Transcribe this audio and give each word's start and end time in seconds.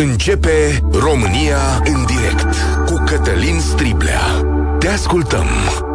Începe 0.00 0.82
România 0.92 1.82
în 1.84 2.06
direct 2.06 2.54
cu 2.86 3.02
Cătălin 3.06 3.60
Striblea. 3.60 4.20
Te 4.78 4.88
ascultăm. 4.88 5.46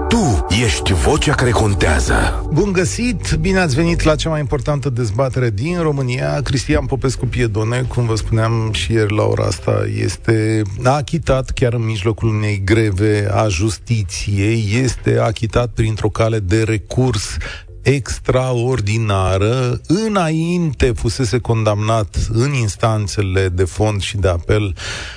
Tu 0.07 0.45
ești 0.63 0.93
vocea 0.93 1.33
care 1.33 1.49
contează. 1.49 2.47
Bun 2.53 2.71
găsit! 2.71 3.33
Bine 3.33 3.59
ați 3.59 3.75
venit 3.75 4.03
la 4.03 4.15
cea 4.15 4.29
mai 4.29 4.39
importantă 4.39 4.89
dezbatere 4.89 5.49
din 5.49 5.81
România. 5.81 6.41
Cristian 6.41 6.85
Popescu 6.85 7.25
Piedone, 7.25 7.81
cum 7.81 8.05
vă 8.05 8.15
spuneam 8.15 8.69
și 8.71 8.91
ieri 8.91 9.15
la 9.15 9.23
ora 9.23 9.43
asta, 9.43 9.85
este 10.01 10.61
achitat 10.83 11.49
chiar 11.49 11.73
în 11.73 11.85
mijlocul 11.85 12.29
unei 12.29 12.61
greve 12.65 13.27
a 13.31 13.47
justiției. 13.47 14.79
Este 14.83 15.19
achitat 15.19 15.69
printr-o 15.69 16.09
cale 16.09 16.39
de 16.39 16.63
recurs 16.63 17.37
extraordinară. 17.83 19.81
Înainte 19.87 20.91
fusese 20.95 21.37
condamnat 21.37 22.17
în 22.31 22.53
instanțele 22.53 23.49
de 23.49 23.63
fond 23.63 24.01
și 24.01 24.17
de 24.17 24.27
apel 24.27 24.75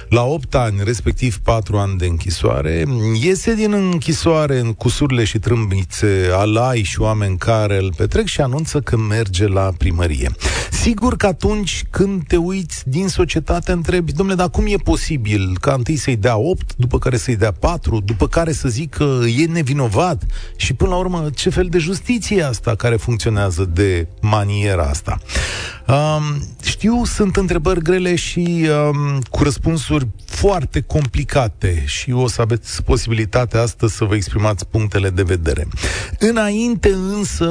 la 0.09 0.23
8 0.23 0.54
ani, 0.54 0.81
respectiv 0.85 1.39
4 1.39 1.76
ani 1.76 1.99
de 1.99 2.07
închisoare. 2.07 2.85
Iese 3.23 3.54
din 3.54 3.73
închisoare 3.73 4.59
în 4.59 4.73
cusurile 4.73 5.25
și 5.25 5.39
trâmbițe 5.39 6.29
alai 6.32 6.82
și 6.82 7.00
oameni 7.00 7.39
care 7.39 7.79
îl 7.79 7.93
petrec 7.96 8.26
și 8.26 8.40
anunță 8.40 8.81
că 8.81 8.96
merge 8.96 9.46
la 9.46 9.73
primărie. 9.79 10.31
Sigur 10.71 11.17
că 11.17 11.26
atunci 11.26 11.85
când 11.90 12.23
te 12.26 12.37
uiți 12.37 12.82
din 12.89 13.09
societate 13.09 13.73
întrebi, 13.73 14.12
domnule, 14.12 14.39
dar 14.39 14.51
cum 14.51 14.64
e 14.68 14.76
posibil 14.76 15.57
ca 15.61 15.73
întâi 15.73 15.96
să-i 15.96 16.17
dea 16.17 16.37
8, 16.37 16.75
după 16.76 16.98
care 16.98 17.17
să-i 17.17 17.37
dea 17.37 17.53
4, 17.53 18.01
după 18.01 18.29
care 18.29 18.53
să 18.53 18.68
zic 18.68 18.95
că 18.95 19.18
e 19.39 19.46
nevinovat 19.46 20.23
și 20.57 20.75
până 20.75 20.90
la 20.90 20.96
urmă 20.96 21.31
ce 21.35 21.51
fel 21.51 21.67
de 21.67 21.79
justiție 21.79 22.43
asta 22.57 22.75
care 22.75 22.96
funcționează 22.96 23.65
de 23.73 24.09
maniera 24.21 24.83
asta. 24.83 25.19
Um, 25.87 26.43
știu, 26.63 27.05
sunt 27.05 27.37
întrebări 27.37 27.82
grele 27.82 28.15
și 28.15 28.67
um, 28.91 29.21
cu 29.31 29.43
răspunsuri 29.43 30.07
foarte 30.36 30.81
complicate 30.81 31.82
și 31.86 32.12
o 32.12 32.28
să 32.28 32.41
aveți 32.41 32.83
posibilitatea 32.83 33.62
astăzi 33.62 33.97
să 33.97 34.05
vă 34.05 34.15
exprimați 34.15 34.67
punctele 34.67 35.11
de 35.11 35.23
vedere. 35.23 35.67
Înainte 36.19 36.89
însă 36.89 37.47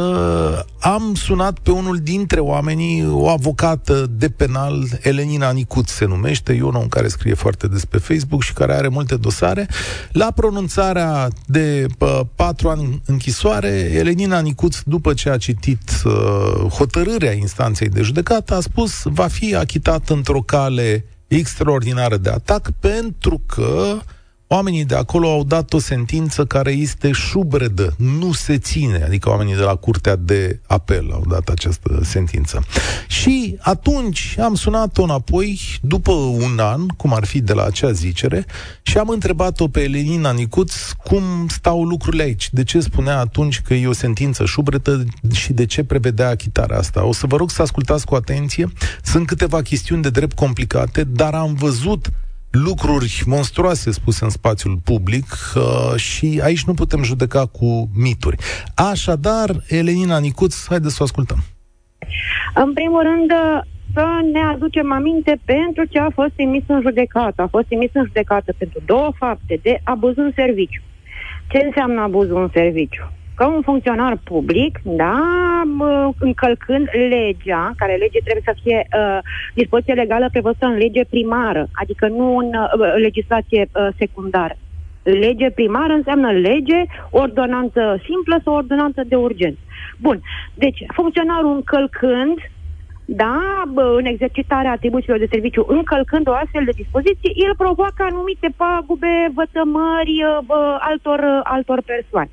am 0.80 1.16
sunat 1.16 1.60
pe 1.60 1.72
unul 1.72 1.98
dintre 1.98 2.40
oamenii, 2.40 3.08
o 3.10 3.28
avocată 3.30 4.10
de 4.12 4.30
penal, 4.30 4.84
Elenina 5.02 5.52
Nicut 5.52 5.88
se 5.88 6.06
numește, 6.06 6.54
e 6.54 6.62
un 6.62 6.76
om 6.76 6.88
care 6.88 7.08
scrie 7.08 7.34
foarte 7.34 7.68
des 7.68 7.86
pe 7.86 7.98
Facebook 7.98 8.44
și 8.44 8.54
care 8.54 8.74
are 8.74 8.88
multe 8.88 9.16
dosare. 9.16 9.68
La 10.12 10.32
pronunțarea 10.32 11.28
de 11.46 11.86
uh, 12.00 12.20
patru 12.36 12.70
ani 12.70 13.02
închisoare, 13.06 13.92
Elenina 13.94 14.40
Nicut, 14.40 14.84
după 14.84 15.14
ce 15.14 15.30
a 15.30 15.38
citit 15.38 15.92
uh, 16.04 16.12
hotărârea 16.72 17.32
instanței 17.32 17.90
de 17.90 18.02
judecată, 18.02 18.56
a 18.56 18.60
spus 18.60 19.02
va 19.04 19.28
fi 19.28 19.56
achitat 19.56 20.10
într-o 20.10 20.42
cale 20.42 21.06
extraordinară 21.28 22.18
de 22.18 22.30
atac 22.30 22.70
pentru 22.80 23.42
că 23.46 23.98
Oamenii 24.48 24.86
de 24.86 24.96
acolo 24.96 25.32
au 25.32 25.44
dat 25.44 25.74
o 25.74 25.80
sentință 25.80 26.46
care 26.46 26.72
este 26.72 27.12
șubredă, 27.12 27.96
nu 27.98 28.32
se 28.32 28.58
ține, 28.58 29.04
adică 29.04 29.30
oamenii 29.30 29.56
de 29.56 29.62
la 29.62 29.76
Curtea 29.76 30.16
de 30.16 30.60
Apel 30.68 31.10
au 31.12 31.24
dat 31.30 31.50
această 31.50 32.00
sentință. 32.04 32.64
Și 33.08 33.58
atunci 33.60 34.36
am 34.40 34.56
sunat-o 34.56 35.04
înapoi, 35.04 35.60
după 35.82 36.12
un 36.12 36.60
an, 36.60 36.88
cum 36.88 37.14
ar 37.14 37.26
fi 37.26 37.42
de 37.42 37.54
la 37.54 37.64
acea 37.64 37.92
zicere, 37.92 38.46
și 38.82 38.98
am 38.98 39.10
întrebat-o 39.10 39.68
pe 39.68 39.82
Elenina 39.82 40.32
Nicuț 40.32 40.74
cum 40.92 41.24
stau 41.48 41.84
lucrurile 41.84 42.24
aici, 42.24 42.50
de 42.52 42.64
ce 42.64 42.80
spunea 42.80 43.20
atunci 43.20 43.62
că 43.62 43.74
e 43.74 43.88
o 43.88 43.94
sentință 43.94 44.46
șubredă 44.46 45.04
și 45.34 45.54
de 45.54 45.66
ce 45.66 45.84
prevedea 45.84 46.30
achitarea 46.30 46.78
asta. 46.78 47.06
O 47.06 47.14
să 47.14 47.28
vă 47.28 47.38
rog 47.38 47.52
să 47.52 47.62
ascultați 47.62 48.06
cu 48.06 48.16
atenție, 48.16 48.72
sunt 49.04 49.28
câteva 49.28 49.62
chestiuni 49.62 50.02
de 50.02 50.10
drept 50.10 50.36
complicate, 50.36 51.04
dar 51.04 51.34
am 51.34 51.54
văzut 51.54 52.10
lucruri 52.56 53.24
monstruoase 53.26 53.92
spuse 53.92 54.24
în 54.24 54.30
spațiul 54.30 54.78
public 54.84 55.26
uh, 55.56 55.96
și 55.96 56.42
aici 56.44 56.64
nu 56.64 56.74
putem 56.74 57.04
judeca 57.04 57.46
cu 57.46 57.90
mituri. 57.96 58.38
Așadar, 58.76 59.50
Elenina 59.68 60.20
Nicuț, 60.20 60.68
haideți 60.68 60.94
să 60.94 61.02
o 61.02 61.04
ascultăm. 61.04 61.38
În 62.56 62.74
primul 62.74 63.02
rând, 63.02 63.32
să 63.94 64.06
ne 64.32 64.40
aducem 64.40 64.92
aminte 64.92 65.40
pentru 65.46 65.86
ce 65.86 66.00
a 66.00 66.10
fost 66.10 66.34
emis 66.36 66.64
în 66.68 66.82
judecată. 66.82 67.42
A 67.42 67.48
fost 67.48 67.66
emis 67.70 67.90
în 67.94 68.06
judecată 68.06 68.54
pentru 68.58 68.82
două 68.86 69.12
fapte 69.18 69.60
de 69.62 69.80
abuz 69.84 70.18
în 70.18 70.32
serviciu. 70.36 70.82
Ce 71.48 71.58
înseamnă 71.66 72.02
abuzul 72.02 72.42
în 72.42 72.50
serviciu? 72.54 73.12
Că 73.36 73.46
un 73.46 73.62
funcționar 73.62 74.18
public, 74.24 74.80
da, 74.84 75.22
încălcând 76.20 76.88
legea, 77.10 77.74
care 77.78 77.96
lege 77.96 78.20
trebuie 78.20 78.44
să 78.46 78.56
fie 78.64 78.88
uh, 78.88 79.20
dispoziție 79.54 79.94
legală 79.94 80.28
prevăzută 80.32 80.66
în 80.66 80.78
lege 80.78 81.06
primară, 81.10 81.68
adică 81.74 82.08
nu 82.08 82.38
în 82.38 82.48
uh, 82.48 82.94
legislație 82.96 83.68
uh, 83.72 83.88
secundară. 83.98 84.56
Lege 85.04 85.50
primară 85.50 85.94
înseamnă 85.94 86.32
lege, 86.32 86.84
ordonanță 87.10 88.02
simplă 88.06 88.40
sau 88.44 88.54
ordonanță 88.56 89.02
de 89.08 89.16
urgență. 89.16 89.60
Bun. 89.98 90.22
Deci, 90.54 90.84
funcționarul 90.94 91.56
încălcând 91.56 92.38
da, 93.06 93.64
în 93.98 94.06
exercitarea 94.06 94.72
atribuțiilor 94.72 95.20
de 95.20 95.28
serviciu, 95.32 95.66
încălcând 95.68 96.28
o 96.28 96.32
astfel 96.32 96.64
de 96.66 96.72
dispoziție, 96.76 97.32
el 97.46 97.56
provoacă 97.58 98.04
anumite 98.04 98.50
pagube, 98.56 99.32
vătămări 99.34 100.24
uh, 100.24 100.78
altor, 100.80 101.20
uh, 101.20 101.40
altor 101.44 101.82
persoane. 101.86 102.30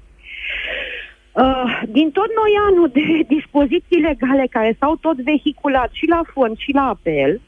Uh, 1.33 1.83
din 1.89 2.11
tot 2.11 2.31
noi 2.41 2.53
anul 2.69 2.89
de 2.93 3.07
dispoziții 3.37 4.01
legale 4.01 4.47
care 4.51 4.77
s-au 4.79 4.97
tot 4.97 5.17
vehiculat 5.17 5.91
și 5.93 6.07
la 6.09 6.23
fond 6.33 6.57
și 6.57 6.73
la 6.73 6.89
apel, 6.89 7.41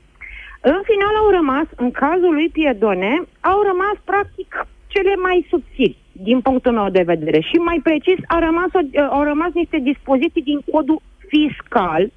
în 0.60 0.80
final 0.84 1.14
au 1.22 1.30
rămas, 1.30 1.66
în 1.76 1.90
cazul 1.90 2.32
lui 2.34 2.48
Piedone, 2.48 3.22
au 3.40 3.62
rămas 3.62 3.96
practic 4.04 4.66
cele 4.86 5.14
mai 5.16 5.46
subțiri 5.50 5.96
din 6.12 6.40
punctul 6.40 6.72
meu 6.72 6.88
de 6.88 7.02
vedere. 7.02 7.40
Și 7.40 7.56
mai 7.56 7.80
precis, 7.82 8.18
au 8.28 8.40
rămas, 8.40 8.70
uh, 8.72 9.06
au 9.10 9.22
rămas 9.22 9.52
niște 9.52 9.78
dispoziții 9.78 10.42
din 10.42 10.60
codul 10.72 11.00
fiscal, 11.28 12.10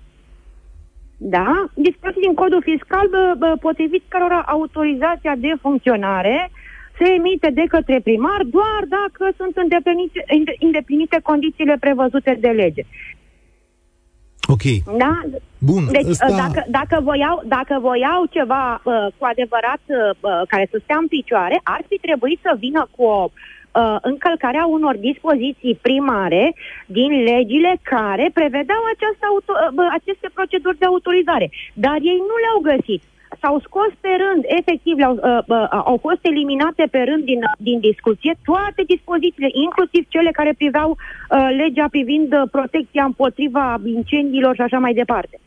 da? 1.17 1.65
Dispoziții 1.73 2.21
din 2.21 2.33
codul 2.33 2.61
fiscal 2.61 3.09
potrivit 3.59 4.03
cărora 4.07 4.43
autorizația 4.47 5.35
de 5.37 5.53
funcționare 5.61 6.51
se 6.97 7.13
emite 7.17 7.49
de 7.53 7.65
către 7.67 7.99
primar 8.03 8.41
doar 8.43 8.81
dacă 8.87 9.31
sunt 9.37 9.57
îndeplinite, 9.57 10.25
îndeplinite 10.59 11.19
condițiile 11.23 11.77
prevăzute 11.79 12.37
de 12.39 12.47
lege. 12.47 12.83
Ok. 14.53 14.65
Da? 14.97 15.21
Bun. 15.57 15.83
Deci, 15.91 16.09
ăsta... 16.09 16.35
dacă, 16.43 16.65
dacă, 16.69 16.99
voiau, 17.03 17.43
dacă 17.45 17.75
voiau 17.81 18.25
ceva 18.37 18.81
uh, 18.83 19.07
cu 19.17 19.25
adevărat 19.25 19.81
uh, 19.87 20.41
care 20.47 20.67
să 20.71 20.77
stea 20.83 20.97
în 20.97 21.07
picioare, 21.07 21.59
ar 21.63 21.81
fi 21.89 21.97
trebuit 22.07 22.39
să 22.41 22.51
vină 22.59 22.87
cu 22.95 23.03
o 23.03 23.29
uh, 23.29 23.95
încălcarea 24.01 24.65
unor 24.65 24.95
dispoziții 25.09 25.79
primare 25.81 26.55
din 26.85 27.11
legile 27.31 27.79
care 27.81 28.25
prevedeau 28.33 28.81
această 28.93 29.23
auto- 29.31 29.59
uh, 29.63 29.89
aceste 29.99 30.27
proceduri 30.33 30.77
de 30.77 30.85
autorizare. 30.85 31.47
Dar 31.73 31.97
ei 32.11 32.19
nu 32.29 32.35
le-au 32.43 32.59
găsit 32.71 33.01
s-au 33.41 33.59
scos 33.59 33.91
pe 33.99 34.13
rând, 34.23 34.43
efectiv, 34.59 34.95
au, 35.03 35.13
uh, 35.13 35.39
uh, 35.47 35.67
au 35.69 35.97
fost 36.01 36.19
eliminate 36.21 36.83
pe 36.91 37.01
rând 37.09 37.23
din, 37.23 37.39
din 37.57 37.79
discuție 37.79 38.33
toate 38.45 38.81
dispozițiile, 38.87 39.49
inclusiv 39.51 40.05
cele 40.09 40.31
care 40.31 40.53
priveau 40.57 40.89
uh, 40.91 41.49
legea 41.61 41.87
privind 41.89 42.33
uh, 42.33 42.41
protecția 42.51 43.03
împotriva 43.03 43.81
incendiilor 43.85 44.55
și 44.55 44.61
așa 44.61 44.79
mai 44.79 44.93
departe. 44.93 45.39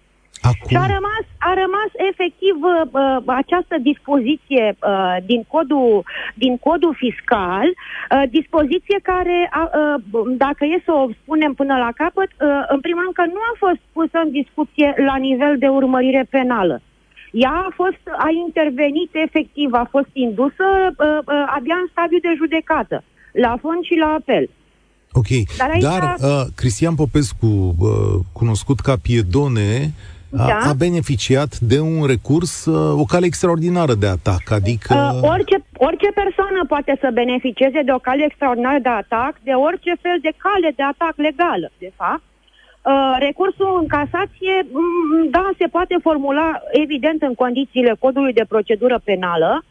Acum... 0.43 0.69
Și 0.69 0.77
a 0.77 0.87
rămas, 0.87 1.25
a 1.39 1.53
rămas 1.65 1.91
efectiv 2.11 2.55
uh, 2.61 2.83
uh, 2.91 3.23
această 3.27 3.77
dispoziție 3.91 4.77
uh, 4.83 5.17
din, 5.25 5.43
codul, 5.49 6.05
din 6.35 6.57
codul 6.57 6.95
fiscal, 6.95 7.67
uh, 7.69 8.23
dispoziție 8.31 8.99
care, 9.03 9.51
uh, 9.57 9.97
uh, 10.13 10.33
dacă 10.37 10.65
e 10.65 10.83
să 10.85 10.93
o 10.93 11.09
spunem 11.23 11.53
până 11.55 11.77
la 11.77 11.91
capăt, 11.95 12.31
uh, 12.33 12.65
în 12.69 12.81
primul 12.81 13.03
rând 13.03 13.15
că 13.15 13.25
nu 13.27 13.41
a 13.51 13.55
fost 13.59 13.81
pusă 13.93 14.19
în 14.25 14.31
discuție 14.31 14.95
la 14.97 15.17
nivel 15.17 15.59
de 15.59 15.69
urmărire 15.69 16.27
penală. 16.31 16.81
Ea 17.31 17.51
a 17.69 17.73
fost, 17.75 18.03
a 18.19 18.29
intervenit 18.47 19.11
efectiv, 19.13 19.73
a 19.73 19.87
fost 19.91 20.11
indusă 20.13 20.67
uh, 20.89 21.19
uh, 21.19 21.55
abia 21.57 21.77
în 21.83 21.89
stadiu 21.91 22.19
de 22.19 22.33
judecată, 22.37 23.05
la 23.33 23.57
fond 23.61 23.83
și 23.83 23.95
la 23.95 24.07
apel. 24.07 24.49
Ok, 25.13 25.31
dar, 25.59 25.71
aici... 25.71 25.83
dar 25.83 26.03
uh, 26.19 26.45
Cristian 26.55 26.95
Popescu, 26.95 27.47
uh, 27.79 28.15
cunoscut 28.33 28.81
ca 28.81 28.95
Piedone, 29.03 29.93
a, 30.37 30.47
da? 30.47 30.59
a 30.71 30.73
beneficiat 30.73 31.59
de 31.59 31.81
un 31.81 32.07
recurs, 32.07 32.65
uh, 32.67 33.01
o 33.01 33.05
cale 33.05 33.27
extraordinară 33.27 33.95
de 33.95 34.07
atac, 34.07 34.51
adică... 34.51 34.95
Uh, 34.95 35.29
orice, 35.31 35.57
orice 35.77 36.11
persoană 36.23 36.65
poate 36.69 36.99
să 37.01 37.11
beneficieze 37.13 37.81
de 37.85 37.93
o 37.93 37.99
cale 37.99 38.25
extraordinară 38.25 38.79
de 38.83 38.89
atac, 38.89 39.35
de 39.43 39.51
orice 39.51 39.93
fel 40.01 40.19
de 40.23 40.33
cale 40.37 40.73
de 40.77 40.83
atac 40.83 41.15
legală, 41.17 41.71
de 41.79 41.93
fapt, 41.97 42.23
Uh, 42.23 42.30
recursul 43.19 43.79
în 43.81 43.87
casație, 43.87 44.55
mm, 44.73 45.31
da, 45.31 45.51
se 45.59 45.67
poate 45.67 45.97
formula, 46.03 46.63
evident, 46.73 47.23
în 47.23 47.35
condițiile 47.35 47.97
codului 47.99 48.33
de 48.33 48.45
procedură 48.49 49.01
penală, 49.05 49.65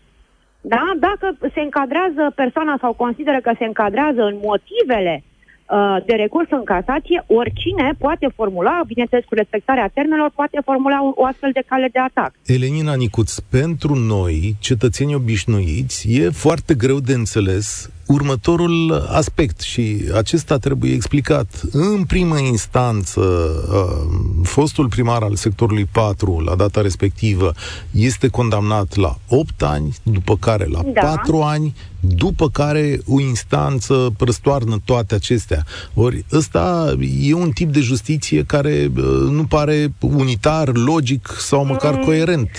da? 0.61 0.91
Dacă 0.99 1.37
se 1.53 1.59
încadrează 1.59 2.31
persoana 2.35 2.77
sau 2.81 2.93
consideră 2.93 3.39
că 3.41 3.51
se 3.57 3.65
încadrează 3.65 4.21
în 4.21 4.37
motivele 4.41 5.23
uh, 5.23 5.97
de 6.05 6.13
recurs 6.13 6.47
în 6.49 6.63
casație, 6.63 7.23
oricine 7.27 7.93
poate 7.97 8.27
formula, 8.35 8.81
bineînțeles 8.87 9.25
cu 9.25 9.35
respectarea 9.35 9.91
termenelor, 9.93 10.31
poate 10.35 10.59
formula 10.65 11.03
o, 11.03 11.11
o 11.15 11.25
astfel 11.25 11.49
de 11.53 11.63
cale 11.67 11.89
de 11.91 11.99
atac. 11.99 12.31
Elenina 12.45 12.95
Nicuț, 12.95 13.39
pentru 13.39 13.95
noi, 13.95 14.55
cetățeni 14.59 15.15
obișnuiți, 15.15 16.13
e 16.13 16.29
foarte 16.29 16.73
greu 16.73 16.99
de 16.99 17.13
înțeles 17.13 17.89
următorul 18.13 19.07
aspect 19.11 19.59
și 19.59 20.03
acesta 20.15 20.57
trebuie 20.57 20.93
explicat. 20.93 21.61
În 21.71 22.03
primă 22.03 22.39
instanță, 22.39 23.21
uh, 23.21 24.43
fostul 24.43 24.87
primar 24.87 25.21
al 25.21 25.35
sectorului 25.35 25.85
4, 25.91 26.39
la 26.39 26.55
data 26.55 26.81
respectivă, 26.81 27.53
este 27.91 28.27
condamnat 28.27 28.95
la 28.95 29.17
8 29.27 29.63
ani, 29.63 29.95
după 30.03 30.37
care 30.37 30.65
la 30.65 30.81
da. 30.93 31.01
4 31.01 31.41
ani, 31.41 31.75
după 31.99 32.49
care 32.49 32.99
o 33.07 33.19
instanță 33.19 34.13
răstoarnă 34.19 34.81
toate 34.85 35.15
acestea. 35.15 35.65
Ori 35.93 36.25
ăsta 36.31 36.93
e 37.19 37.33
un 37.33 37.51
tip 37.51 37.73
de 37.73 37.79
justiție 37.79 38.43
care 38.43 38.91
uh, 38.97 39.03
nu 39.29 39.43
pare 39.43 39.93
unitar, 39.99 40.69
logic 40.73 41.35
sau 41.37 41.65
măcar 41.65 41.93
mm. 41.93 42.03
coerent. 42.03 42.49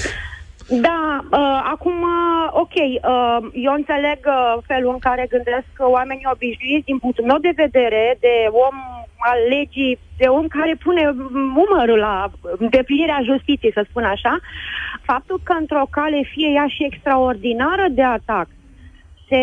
Da, 0.70 0.78
uh, 0.78 0.78
acum, 0.80 0.98
uh, 0.98 1.09
ok, 2.70 2.76
uh, 2.82 3.50
eu 3.52 3.72
înțeleg 3.72 4.18
uh, 4.26 4.62
felul 4.66 4.92
în 4.92 4.98
care 4.98 5.26
gândesc 5.28 5.66
oamenii 5.78 6.32
obișnuiți 6.32 6.84
din 6.84 6.98
punctul 6.98 7.24
meu 7.24 7.38
de 7.38 7.52
vedere 7.56 8.16
de 8.20 8.34
om 8.50 8.76
al 9.18 9.38
legii, 9.48 9.98
de 10.16 10.26
om 10.26 10.46
care 10.46 10.74
pune 10.74 11.02
umărul 11.64 11.98
la 11.98 12.30
îndeplinirea 12.58 13.20
justiției, 13.24 13.72
să 13.72 13.86
spun 13.88 14.04
așa, 14.04 14.38
faptul 15.02 15.40
că 15.42 15.52
într-o 15.58 15.86
cale, 15.90 16.20
fie 16.32 16.48
ea 16.48 16.66
și 16.66 16.84
extraordinară 16.84 17.86
de 17.90 18.02
atac, 18.02 18.48
se 19.28 19.42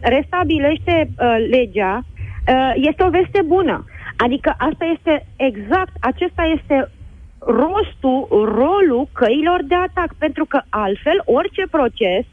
restabilește 0.00 1.08
uh, 1.08 1.36
legea, 1.50 2.00
uh, 2.02 2.72
este 2.74 3.04
o 3.04 3.10
veste 3.10 3.42
bună. 3.42 3.84
Adică 4.16 4.54
asta 4.58 4.84
este 4.84 5.26
exact, 5.36 5.92
acesta 6.00 6.42
este 6.56 6.90
rostul, 7.38 8.28
rolul 8.30 9.08
căilor 9.12 9.60
de 9.64 9.74
atac, 9.74 10.14
pentru 10.18 10.44
că 10.44 10.60
altfel 10.68 11.22
orice 11.24 11.64
proces 11.70 12.24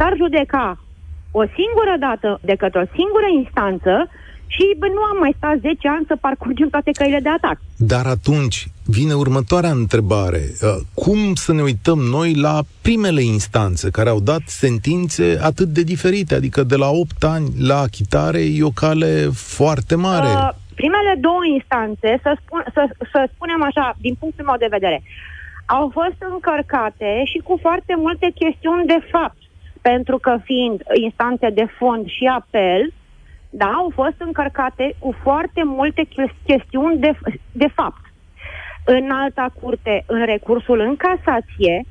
s-ar 0.00 0.14
judeca 0.16 0.66
o 1.30 1.42
singură 1.58 1.94
dată 2.06 2.28
de 2.42 2.54
către 2.62 2.78
o 2.80 2.92
singură 2.98 3.28
instanță 3.40 3.94
și 4.54 4.64
bă, 4.78 4.86
nu 4.86 5.02
am 5.10 5.18
mai 5.18 5.34
stat 5.36 5.56
10 5.58 5.88
ani 5.88 6.04
să 6.08 6.16
parcurgem 6.20 6.68
toate 6.68 6.90
căile 6.90 7.20
de 7.22 7.28
atac. 7.28 7.58
Dar 7.76 8.06
atunci 8.06 8.66
vine 8.84 9.14
următoarea 9.14 9.70
întrebare. 9.70 10.42
Uh, 10.62 10.68
cum 10.94 11.34
să 11.34 11.52
ne 11.52 11.62
uităm 11.62 11.98
noi 11.98 12.34
la 12.34 12.56
primele 12.82 13.22
instanțe 13.22 13.90
care 13.90 14.08
au 14.08 14.20
dat 14.20 14.44
sentințe 14.46 15.38
atât 15.42 15.68
de 15.68 15.82
diferite? 15.82 16.34
Adică 16.34 16.62
de 16.62 16.76
la 16.76 16.88
8 16.88 17.24
ani 17.24 17.48
la 17.70 17.78
achitare 17.78 18.40
e 18.58 18.70
o 18.72 18.78
cale 18.84 19.12
foarte 19.56 19.94
mare. 19.94 20.26
Uh, 20.26 20.48
primele 20.74 21.12
două 21.20 21.44
instanțe, 21.56 22.10
să, 22.22 22.30
spun, 22.42 22.62
să, 22.74 22.82
să 23.12 23.28
spunem 23.34 23.62
așa, 23.62 23.96
din 24.00 24.14
punctul 24.20 24.44
meu 24.44 24.58
de 24.58 24.74
vedere, 24.76 25.02
au 25.66 25.90
fost 25.98 26.18
încărcate 26.32 27.10
și 27.30 27.38
cu 27.38 27.58
foarte 27.60 27.94
multe 28.04 28.26
chestiuni 28.40 28.86
de 28.94 29.00
fapt, 29.12 29.39
pentru 29.82 30.18
că 30.18 30.38
fiind 30.44 30.82
instanțe 31.02 31.50
de 31.50 31.66
fond 31.78 32.06
și 32.06 32.24
apel, 32.24 32.92
da, 33.50 33.66
au 33.66 33.92
fost 33.94 34.14
încărcate 34.18 34.94
cu 34.98 35.14
foarte 35.22 35.62
multe 35.64 36.08
chestiuni 36.44 36.98
de, 36.98 37.12
de 37.52 37.68
fapt. 37.74 38.04
În 38.84 39.10
alta 39.10 39.52
curte, 39.60 40.04
în 40.06 40.24
recursul 40.24 40.80
în 40.80 40.96
casație, 40.96 41.84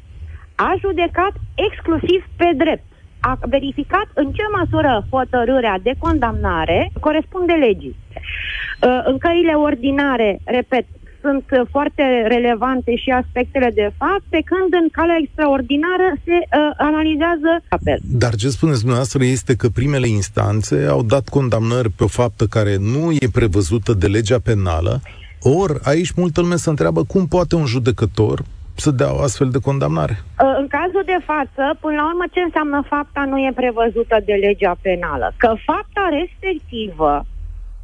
a 0.56 0.74
judecat 0.80 1.32
exclusiv 1.56 2.26
pe 2.38 2.52
drept 2.56 2.84
a 3.20 3.38
verificat 3.42 4.08
în 4.14 4.32
ce 4.32 4.44
măsură 4.58 5.06
hotărârea 5.10 5.80
de 5.82 5.94
condamnare 5.98 6.92
corespunde 7.00 7.54
legii. 7.54 7.96
Uh, 7.96 9.02
în 9.04 9.18
căile 9.18 9.54
ordinare, 9.54 10.40
repet, 10.46 10.86
sunt 11.22 11.44
foarte 11.70 12.04
relevante 12.28 12.96
și 12.96 13.10
aspectele 13.10 13.70
de 13.74 13.92
fapt, 13.98 14.24
pe 14.30 14.42
când 14.46 14.74
în 14.82 14.88
calea 14.92 15.18
extraordinară 15.24 16.08
se 16.26 16.38
uh, 16.42 16.72
analizează 16.78 17.52
apel. 17.70 18.00
Dar 18.24 18.36
ce 18.36 18.48
spuneți 18.50 18.80
dumneavoastră 18.80 19.24
este 19.24 19.56
că 19.56 19.68
primele 19.70 20.08
instanțe 20.08 20.86
au 20.90 21.04
dat 21.04 21.30
condamnări 21.30 21.90
pe 21.90 22.04
o 22.04 22.08
faptă 22.08 22.46
care 22.46 22.76
nu 22.80 23.12
e 23.12 23.28
prevăzută 23.34 23.94
de 23.94 24.08
legea 24.08 24.40
penală, 24.44 25.02
ori 25.42 25.74
aici 25.84 26.12
multă 26.12 26.42
lume 26.42 26.56
se 26.56 26.70
întreabă 26.70 27.04
cum 27.04 27.28
poate 27.28 27.56
un 27.56 27.66
judecător 27.66 28.44
să 28.76 28.92
dea 28.92 29.12
o 29.16 29.22
astfel 29.22 29.50
de 29.50 29.60
condamnare? 29.68 30.16
Uh, 30.20 30.56
în 30.62 30.68
cazul 30.68 31.04
de 31.06 31.20
față, 31.32 31.64
până 31.80 31.96
la 31.96 32.06
urmă, 32.12 32.26
ce 32.32 32.40
înseamnă 32.40 32.80
fapta 32.94 33.22
nu 33.32 33.38
e 33.38 33.52
prevăzută 33.56 34.16
de 34.26 34.34
legea 34.34 34.76
penală? 34.82 35.28
Că 35.38 35.52
fapta 35.66 36.04
respectivă 36.20 37.26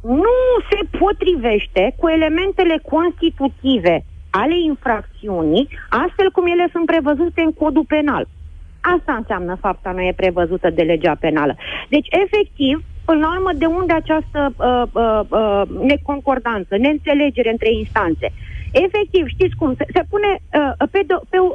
nu 0.06 0.36
se 0.70 0.98
potrivește 0.98 1.94
cu 1.98 2.08
elementele 2.08 2.80
constitutive 2.92 4.04
ale 4.30 4.56
infracțiunii, 4.60 5.68
astfel 5.88 6.30
cum 6.30 6.46
ele 6.46 6.68
sunt 6.72 6.86
prevăzute 6.86 7.40
în 7.40 7.52
codul 7.52 7.84
penal. 7.88 8.28
Asta 8.80 9.12
înseamnă 9.12 9.54
fapta 9.60 9.90
nu 9.90 10.00
e 10.00 10.12
prevăzută 10.16 10.70
de 10.70 10.82
legea 10.82 11.14
penală. 11.20 11.56
Deci, 11.88 12.06
efectiv, 12.24 12.84
până 13.04 13.20
la 13.20 13.34
urmă, 13.36 13.50
de 13.54 13.66
unde 13.66 13.92
această 13.92 14.54
uh, 14.56 14.82
uh, 14.92 15.20
uh, 15.28 15.62
neconcordanță, 15.80 16.76
neînțelegere 16.76 17.50
între 17.50 17.70
instanțe? 17.72 18.32
Efectiv, 18.72 19.26
știți 19.26 19.56
cum, 19.56 19.74
se, 19.78 19.84
se 19.94 20.02
pune 20.10 20.30
uh, 20.32 20.88
pe, 20.90 21.00
do, 21.06 21.16
pe 21.30 21.38
uh, 21.38 21.54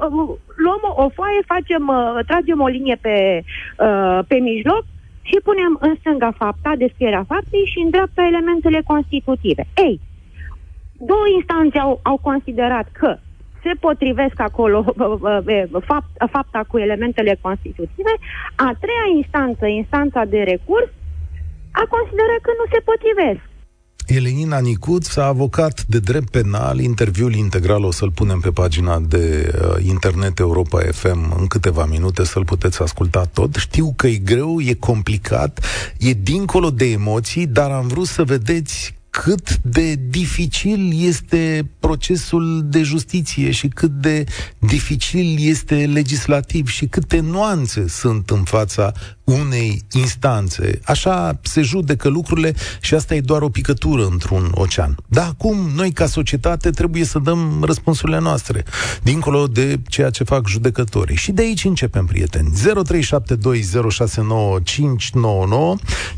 luăm 0.63 0.81
o, 0.89 1.03
o 1.03 1.09
foaie, 1.09 1.41
facem, 1.45 1.87
uh, 1.87 2.25
tragem 2.27 2.61
o 2.61 2.67
linie 2.67 2.97
pe, 3.01 3.43
uh, 3.77 4.19
pe 4.27 4.35
mijloc 4.35 4.83
și 5.31 5.39
punem 5.49 5.77
în 5.79 5.93
stânga 5.99 6.31
fapta, 6.37 6.71
descrierea 6.77 7.23
faptei 7.33 7.65
și 7.71 7.79
în 7.83 7.89
dreapta 7.89 8.21
elementele 8.31 8.81
constitutive. 8.91 9.63
Ei, 9.85 9.95
două 11.11 11.27
instanțe 11.37 11.77
au, 11.79 11.99
au 12.03 12.17
considerat 12.29 12.87
că 12.91 13.17
se 13.63 13.71
potrivesc 13.79 14.39
acolo 14.39 14.77
fapt, 15.91 16.11
fapta 16.35 16.61
cu 16.67 16.77
elementele 16.77 17.37
constitutive, 17.41 18.13
a 18.55 18.69
treia 18.83 19.07
instanță, 19.15 19.65
instanța 19.65 20.21
de 20.25 20.41
recurs, 20.53 20.91
a 21.81 21.83
considerat 21.95 22.39
că 22.41 22.51
nu 22.59 22.65
se 22.73 22.79
potrivesc. 22.89 23.50
Elenina 24.15 24.59
Nicuț, 24.59 25.15
avocat 25.15 25.85
de 25.87 25.99
drept 25.99 26.29
penal, 26.29 26.79
interviul 26.79 27.33
integral 27.33 27.83
o 27.83 27.91
să-l 27.91 28.11
punem 28.11 28.39
pe 28.39 28.51
pagina 28.51 28.99
de 28.99 29.53
uh, 29.55 29.83
internet 29.85 30.39
Europa 30.39 30.79
FM 30.91 31.35
în 31.39 31.47
câteva 31.47 31.85
minute, 31.85 32.23
să-l 32.23 32.45
puteți 32.45 32.81
asculta 32.81 33.25
tot. 33.33 33.55
Știu 33.55 33.93
că 33.95 34.07
e 34.07 34.15
greu, 34.15 34.61
e 34.61 34.73
complicat, 34.73 35.65
e 35.97 36.13
dincolo 36.13 36.69
de 36.69 36.85
emoții, 36.85 37.47
dar 37.47 37.71
am 37.71 37.87
vrut 37.87 38.07
să 38.07 38.23
vedeți 38.23 38.93
cât 39.11 39.57
de 39.57 39.95
dificil 40.09 40.91
este 40.95 41.69
procesul 41.79 42.61
de 42.65 42.81
justiție 42.81 43.51
și 43.51 43.67
cât 43.67 43.91
de 43.91 44.23
dificil 44.59 45.35
este 45.39 45.75
legislativ 45.93 46.67
și 46.67 46.85
câte 46.85 47.19
nuanțe 47.19 47.87
sunt 47.87 48.29
în 48.29 48.43
fața 48.43 48.91
unei 49.31 49.81
instanțe. 49.91 50.79
Așa 50.83 51.39
se 51.41 51.61
judecă 51.61 52.09
lucrurile 52.09 52.53
și 52.81 52.93
asta 52.93 53.15
e 53.15 53.21
doar 53.21 53.41
o 53.41 53.49
picătură 53.49 54.05
într-un 54.05 54.51
ocean. 54.53 54.95
Dar 55.07 55.27
acum, 55.27 55.69
noi 55.75 55.91
ca 55.91 56.05
societate 56.05 56.69
trebuie 56.69 57.03
să 57.03 57.19
dăm 57.19 57.63
răspunsurile 57.65 58.19
noastre, 58.19 58.63
dincolo 59.03 59.47
de 59.47 59.79
ceea 59.87 60.09
ce 60.09 60.23
fac 60.23 60.47
judecătorii. 60.47 61.15
Și 61.15 61.31
de 61.31 61.41
aici 61.41 61.65
începem, 61.65 62.05
prieteni. 62.05 62.51
0372069599. 62.51 62.55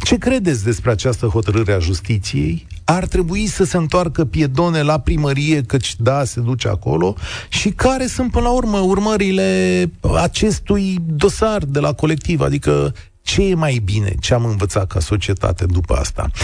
Ce 0.01 0.17
credeți 0.17 0.63
despre 0.63 0.91
această 0.91 1.25
hotărâre 1.25 1.73
a 1.73 1.79
justiției? 1.79 2.67
Ar 2.85 3.05
trebui 3.07 3.47
să 3.47 3.63
se 3.63 3.77
întoarcă 3.77 4.25
piedone 4.25 4.81
la 4.81 4.99
primărie, 4.99 5.61
căci 5.61 5.95
da, 5.99 6.23
se 6.23 6.39
duce 6.39 6.67
acolo, 6.67 7.15
și 7.49 7.69
care 7.69 8.07
sunt 8.07 8.31
până 8.31 8.43
la 8.43 8.51
urmă 8.51 8.77
urmările 8.77 9.91
acestui 10.21 10.97
dosar 11.05 11.63
de 11.65 11.79
la 11.79 11.93
colectiv, 11.93 12.41
adică 12.41 12.93
ce 13.23 13.41
e 13.49 13.55
mai 13.55 13.81
bine? 13.85 14.11
Ce 14.21 14.33
am 14.33 14.45
învățat 14.45 14.87
ca 14.87 14.99
societate 14.99 15.65
după 15.65 15.93
asta? 15.93 16.25
0372069599 16.31 16.35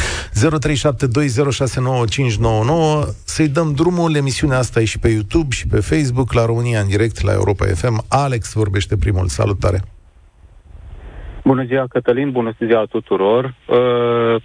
Să-i 3.25 3.47
dăm 3.47 3.73
drumul. 3.73 4.15
Emisiunea 4.15 4.57
asta 4.57 4.79
e 4.79 4.85
și 4.85 4.99
pe 4.99 5.07
YouTube 5.07 5.55
și 5.55 5.67
pe 5.67 5.79
Facebook, 5.79 6.33
la 6.33 6.45
România 6.45 6.79
în 6.79 6.87
direct, 6.87 7.21
la 7.21 7.33
Europa 7.33 7.65
FM. 7.65 8.05
Alex 8.09 8.53
vorbește 8.53 8.97
primul. 8.97 9.27
Salutare! 9.27 9.81
Bună 11.43 11.63
ziua, 11.63 11.85
Cătălin, 11.87 12.31
bună 12.31 12.55
ziua 12.65 12.85
tuturor. 12.85 13.55
Uh, 13.65 14.41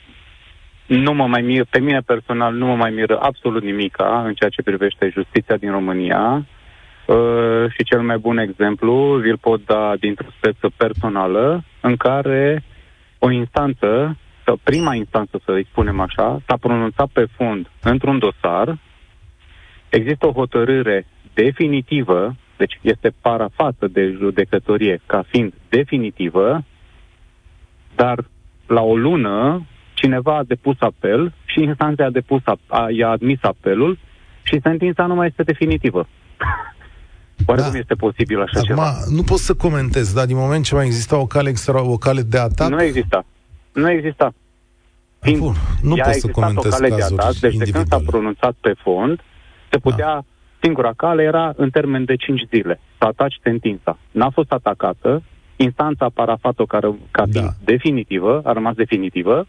nu 0.86 1.12
mă 1.12 1.26
mai 1.26 1.42
mir, 1.42 1.64
pe 1.70 1.78
mine 1.78 2.00
personal 2.00 2.54
nu 2.54 2.66
mă 2.66 2.74
mai 2.74 2.90
miră 2.90 3.18
absolut 3.20 3.62
nimica 3.62 4.22
în 4.26 4.34
ceea 4.34 4.50
ce 4.50 4.62
privește 4.62 5.10
justiția 5.12 5.56
din 5.56 5.70
România. 5.70 6.46
Uh, 7.06 7.70
și 7.70 7.84
cel 7.84 8.02
mai 8.02 8.18
bun 8.18 8.38
exemplu 8.38 9.18
vi-l 9.20 9.38
pot 9.38 9.64
da 9.64 9.94
dintr-o 10.00 10.26
speță 10.36 10.70
personală 10.76 11.64
în 11.80 11.96
care 11.96 12.64
o 13.18 13.30
instanță, 13.30 14.16
sau 14.44 14.58
prima 14.62 14.94
instanță 14.94 15.40
să-i 15.44 15.66
spunem 15.70 16.00
așa, 16.00 16.40
s-a 16.46 16.56
pronunțat 16.60 17.08
pe 17.12 17.26
fund 17.36 17.70
într-un 17.82 18.18
dosar, 18.18 18.78
există 19.88 20.26
o 20.26 20.32
hotărâre 20.32 21.06
definitivă, 21.34 22.34
deci 22.56 22.78
este 22.80 23.14
parafată 23.20 23.86
de 23.86 24.10
judecătorie 24.18 25.00
ca 25.06 25.24
fiind 25.28 25.52
definitivă, 25.68 26.64
dar 27.94 28.24
la 28.66 28.82
o 28.82 28.96
lună 28.96 29.66
cineva 29.94 30.36
a 30.36 30.44
depus 30.44 30.76
apel 30.78 31.32
și 31.44 31.60
instanța 31.62 32.04
a 32.04 32.10
depus, 32.10 32.42
a, 32.46 32.88
i-a 32.90 33.08
admis 33.08 33.38
apelul 33.42 33.98
și 34.42 34.60
sentința 34.62 35.06
nu 35.06 35.14
mai 35.14 35.26
este 35.26 35.42
definitivă. 35.42 36.06
Oare 37.46 37.60
da. 37.60 37.66
cum 37.66 37.76
este 37.76 37.94
posibil 37.94 38.40
așa 38.40 38.58
Acum, 38.58 38.68
ceva? 38.68 38.92
nu 39.10 39.22
pot 39.22 39.38
să 39.38 39.54
comentez, 39.54 40.12
dar 40.12 40.26
din 40.26 40.36
moment 40.36 40.64
ce 40.64 40.74
mai 40.74 40.86
exista 40.86 41.18
o 41.18 41.26
cale, 41.26 41.48
extra, 41.48 41.82
o 41.82 41.96
cale 41.96 42.22
de 42.22 42.38
atac... 42.38 42.68
Nu 42.68 42.82
exista. 42.82 43.24
Nu 43.72 43.90
exista. 43.90 44.34
Fiind, 45.20 45.38
Bun, 45.38 45.54
nu 45.82 45.94
pot 45.94 46.14
să 46.14 46.28
comentez 46.28 46.72
o 46.72 46.76
cale 46.76 46.88
cazuri 46.88 47.16
de 47.16 47.22
atac, 47.22 47.34
deci 47.34 47.56
de 47.56 47.70
când 47.70 47.86
s-a 47.86 48.00
pronunțat 48.06 48.54
pe 48.60 48.74
fond, 48.82 49.20
se 49.70 49.78
putea... 49.78 50.06
Da. 50.06 50.24
Singura 50.60 50.92
cale 50.96 51.22
era 51.22 51.52
în 51.56 51.70
termen 51.70 52.04
de 52.04 52.16
5 52.16 52.46
zile, 52.48 52.80
să 52.98 53.04
ataci 53.04 53.38
sentința. 53.42 53.98
N-a 54.10 54.30
fost 54.30 54.52
atacată, 54.52 55.22
instanța 55.56 56.04
a 56.04 56.10
parafat-o 56.14 56.64
ca, 56.64 56.96
ca 57.10 57.26
da. 57.26 57.48
definitivă, 57.64 58.40
a 58.44 58.52
rămas 58.52 58.74
definitivă, 58.74 59.46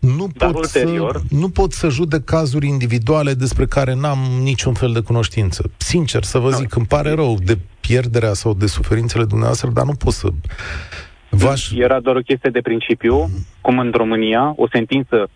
nu 0.00 0.28
pot, 0.38 0.54
ulterior... 0.54 1.16
să, 1.16 1.34
nu 1.34 1.48
pot 1.48 1.72
să 1.72 1.88
judec 1.88 2.24
cazuri 2.24 2.66
individuale 2.66 3.34
despre 3.34 3.66
care 3.66 3.94
n-am 3.94 4.18
niciun 4.42 4.74
fel 4.74 4.92
de 4.92 5.00
cunoștință. 5.00 5.70
Sincer 5.76 6.22
să 6.22 6.38
vă 6.38 6.50
no. 6.50 6.56
zic, 6.56 6.74
îmi 6.74 6.86
pare 6.86 7.10
rău 7.10 7.38
de 7.44 7.58
pierderea 7.80 8.32
sau 8.32 8.54
de 8.54 8.66
suferințele 8.66 9.24
dumneavoastră, 9.24 9.70
dar 9.70 9.84
nu 9.84 9.92
pot 9.92 10.12
să... 10.12 10.28
V-aș... 11.30 11.70
Era 11.70 12.00
doar 12.00 12.16
o 12.16 12.20
chestie 12.20 12.50
de 12.50 12.60
principiu, 12.60 13.22
mm. 13.22 13.46
cum 13.60 13.78
în 13.78 13.90
România, 13.94 14.52
o 14.56 14.68
sentință 14.72 15.30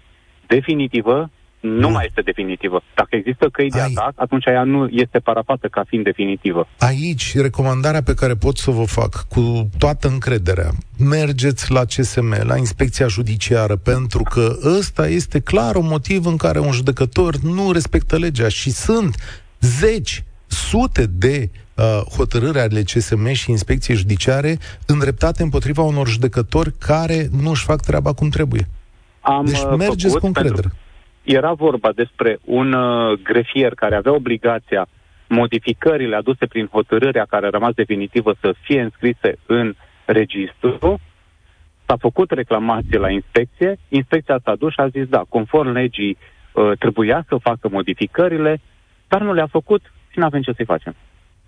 definitivă 0.46 1.30
nu 1.64 1.90
mai 1.90 2.04
este 2.06 2.20
definitivă. 2.20 2.82
Dacă 2.94 3.16
există 3.16 3.48
căi 3.48 3.70
de 3.70 3.80
Ai... 3.80 3.92
atac, 3.96 4.12
atunci 4.16 4.44
ea 4.44 4.64
nu 4.64 4.88
este 4.90 5.18
parafată 5.18 5.68
ca 5.68 5.84
fiind 5.86 6.04
definitivă. 6.04 6.68
Aici, 6.78 7.36
recomandarea 7.36 8.02
pe 8.02 8.14
care 8.14 8.34
pot 8.34 8.56
să 8.56 8.70
vă 8.70 8.84
fac 8.84 9.26
cu 9.28 9.68
toată 9.78 10.08
încrederea, 10.08 10.70
mergeți 10.98 11.70
la 11.70 11.84
CSM, 11.84 12.46
la 12.46 12.56
inspecția 12.56 13.06
judiciară, 13.06 13.76
pentru 13.76 14.22
că 14.22 14.56
ăsta 14.78 15.08
este 15.08 15.40
clar 15.40 15.74
un 15.74 15.86
motiv 15.86 16.26
în 16.26 16.36
care 16.36 16.58
un 16.58 16.72
judecător 16.72 17.36
nu 17.36 17.72
respectă 17.72 18.18
legea 18.18 18.48
și 18.48 18.70
sunt 18.70 19.42
zeci, 19.60 20.24
sute 20.46 21.06
de 21.06 21.50
uh, 21.74 21.84
hotărâri 22.16 22.58
ale 22.58 22.82
CSM 22.82 23.32
și 23.32 23.50
inspecției 23.50 23.96
judiciare 23.96 24.58
îndreptate 24.86 25.42
împotriva 25.42 25.82
unor 25.82 26.08
judecători 26.08 26.72
care 26.78 27.28
nu 27.40 27.50
își 27.50 27.64
fac 27.64 27.80
treaba 27.80 28.12
cum 28.12 28.28
trebuie. 28.28 28.68
Am 29.20 29.44
deci 29.44 29.58
uh, 29.58 29.74
mergeți 29.76 30.18
cu 30.18 30.26
încredere. 30.26 30.54
Pentru 30.54 30.82
era 31.24 31.52
vorba 31.52 31.92
despre 31.92 32.38
un 32.44 32.72
uh, 32.72 33.18
grefier 33.22 33.74
care 33.74 33.94
avea 33.96 34.12
obligația 34.12 34.86
modificările 35.28 36.16
aduse 36.16 36.46
prin 36.46 36.66
hotărârea 36.66 37.24
care 37.28 37.46
a 37.46 37.50
rămas 37.50 37.74
definitivă 37.74 38.34
să 38.40 38.54
fie 38.62 38.80
înscrise 38.80 39.38
în 39.46 39.74
registru, 40.04 41.00
s-a 41.86 41.96
făcut 41.96 42.30
reclamație 42.30 42.98
la 42.98 43.10
inspecție, 43.10 43.78
inspecția 43.88 44.40
s-a 44.44 44.54
dus 44.54 44.72
și 44.72 44.80
a 44.80 44.88
zis, 44.88 45.06
da, 45.06 45.24
conform 45.28 45.70
legii 45.70 46.16
uh, 46.52 46.78
trebuia 46.78 47.24
să 47.28 47.36
facă 47.40 47.68
modificările, 47.70 48.60
dar 49.08 49.20
nu 49.20 49.32
le-a 49.32 49.46
făcut 49.46 49.82
și 50.08 50.18
nu 50.18 50.24
avem 50.24 50.42
ce 50.42 50.52
să-i 50.56 50.64
facem. 50.64 50.94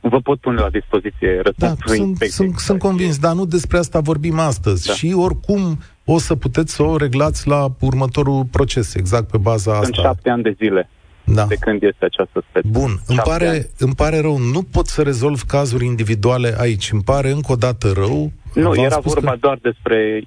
Vă 0.00 0.21
pot 0.21 0.40
pune 0.40 0.61
la 0.61 0.71
dispoziție 0.71 1.40
răspunsul 1.42 1.76
da, 1.88 1.95
sunt, 1.95 2.16
sunt, 2.16 2.59
sunt 2.59 2.78
convins, 2.78 3.18
dar 3.18 3.35
nu 3.35 3.45
despre 3.47 3.78
asta 3.78 4.00
vorbim 4.00 4.38
astăzi. 4.38 4.87
Da. 4.87 4.92
Și 4.92 5.12
oricum 5.16 5.78
o 6.07 6.19
să 6.19 6.35
puteți 6.35 6.75
să 6.75 6.83
o 6.83 6.97
reglați 6.97 7.49
la 7.49 7.67
următorul 7.81 8.45
proces, 8.45 8.95
exact 8.95 9.31
pe 9.31 9.39
baza 9.39 9.73
Sunt 9.73 9.85
asta. 9.85 9.95
Sunt 9.95 10.07
șapte 10.07 10.31
ani 10.31 10.43
de 10.43 10.55
zile 10.59 10.91
da. 11.27 11.45
de 11.45 11.55
când 11.55 11.83
este 11.83 12.05
această 12.05 12.45
speță. 12.49 12.69
Bun, 12.71 12.91
îmi 13.07 13.21
pare, 13.25 13.71
îmi 13.79 13.95
pare 13.95 14.21
rău, 14.21 14.39
nu 14.39 14.63
pot 14.63 14.87
să 14.87 15.03
rezolv 15.03 15.43
cazuri 15.43 15.85
individuale 15.85 16.55
aici, 16.59 16.93
îmi 16.93 17.03
pare 17.03 17.31
încă 17.31 17.53
o 17.53 17.57
dată 17.57 17.93
rău. 17.95 18.33
Nu, 18.55 18.75
era 18.75 18.99
vorba 18.99 19.31
că... 19.31 19.37
doar 19.41 19.59
despre 19.63 20.23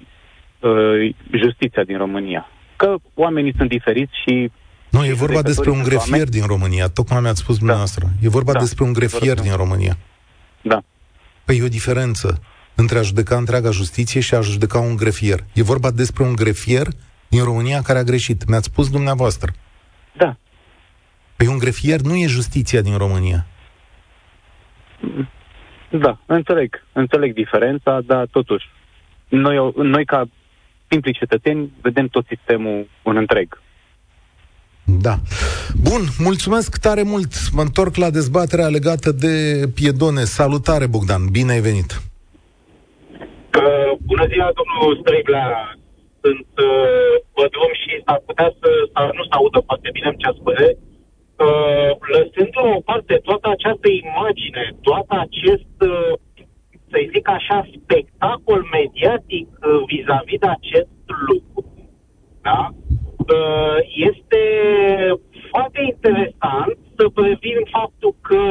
uh, 0.60 1.14
justiția 1.30 1.82
din 1.82 1.98
România. 1.98 2.46
Că 2.76 2.94
oamenii 3.14 3.54
sunt 3.56 3.68
diferiți 3.68 4.12
și 4.26 4.50
nu, 4.90 5.04
e 5.04 5.12
vorba 5.12 5.42
despre 5.42 5.70
un 5.70 5.82
grefier 5.82 6.10
oameni. 6.10 6.30
din 6.30 6.46
România, 6.46 6.88
tocmai 6.88 7.20
mi-ați 7.20 7.40
spus 7.40 7.52
da. 7.54 7.58
dumneavoastră. 7.58 8.06
E 8.20 8.28
vorba 8.28 8.52
da. 8.52 8.58
despre 8.58 8.84
un 8.84 8.92
grefier 8.92 9.40
din 9.40 9.52
România. 9.56 9.96
Da. 10.62 10.82
Păi 11.44 11.58
e 11.58 11.64
o 11.64 11.68
diferență 11.68 12.40
între 12.80 12.98
a 12.98 13.02
judeca 13.02 13.36
întreaga 13.36 13.70
justiție 13.70 14.20
și 14.20 14.34
a 14.34 14.40
judeca 14.40 14.78
un 14.78 14.96
grefier. 14.96 15.40
E 15.54 15.62
vorba 15.62 15.90
despre 15.90 16.22
un 16.22 16.34
grefier 16.34 16.86
din 17.28 17.44
România 17.44 17.82
care 17.82 17.98
a 17.98 18.02
greșit. 18.02 18.48
Mi-ați 18.48 18.64
spus 18.64 18.90
dumneavoastră. 18.90 19.52
Da. 20.16 20.36
Păi 21.36 21.46
un 21.46 21.58
grefier 21.58 22.00
nu 22.00 22.16
e 22.16 22.26
justiția 22.26 22.80
din 22.80 22.96
România. 22.96 23.46
Da, 25.90 26.20
înțeleg. 26.26 26.84
Înțeleg 26.92 27.34
diferența, 27.34 28.00
dar 28.06 28.26
totuși, 28.30 28.64
noi, 29.28 29.72
noi 29.76 30.04
ca 30.04 30.28
simpli 30.88 31.12
cetățeni 31.12 31.72
vedem 31.82 32.06
tot 32.06 32.26
sistemul 32.26 32.88
în 33.02 33.16
întreg. 33.16 33.60
Da. 34.84 35.18
Bun, 35.74 36.00
mulțumesc 36.18 36.76
tare 36.76 37.02
mult. 37.02 37.50
Mă 37.52 37.60
întorc 37.60 37.96
la 37.96 38.10
dezbaterea 38.10 38.68
legată 38.68 39.12
de 39.12 39.64
piedone. 39.74 40.24
Salutare, 40.24 40.86
Bogdan. 40.86 41.26
Bine 41.30 41.52
ai 41.52 41.60
venit. 41.60 42.09
Uh, 43.58 43.92
bună 44.08 44.24
ziua, 44.32 44.50
domnul 44.60 44.90
Striblea. 45.00 45.50
Sunt 46.22 46.50
uh, 46.70 47.12
vădum 47.36 47.70
și 47.82 47.90
s-ar 48.04 48.20
putea 48.28 48.50
să, 48.60 48.68
să 48.92 49.00
nu 49.16 49.22
se 49.28 49.34
audă 49.38 49.58
foarte 49.68 49.88
bine 49.96 50.10
ce 50.22 50.30
spune. 50.38 50.66
Uh, 51.46 51.90
lăsând 52.14 52.52
la 52.58 52.64
o 52.76 52.80
parte 52.90 53.14
toată 53.28 53.46
această 53.48 53.88
imagine, 54.04 54.64
toată 54.88 55.12
acest, 55.26 55.74
uh, 55.92 56.12
să-i 56.90 57.10
zic 57.14 57.26
așa, 57.38 57.58
spectacol 57.76 58.60
mediatic 58.78 59.46
uh, 59.52 59.80
vis-a-vis 59.90 60.42
de 60.44 60.50
acest 60.58 60.96
lucru, 61.28 61.60
da? 62.46 62.60
Uh, 63.36 63.78
este 64.10 64.42
foarte 65.50 65.80
interesant 65.92 66.76
să 66.96 67.04
previn 67.18 67.58
faptul 67.76 68.12
că, 68.28 68.42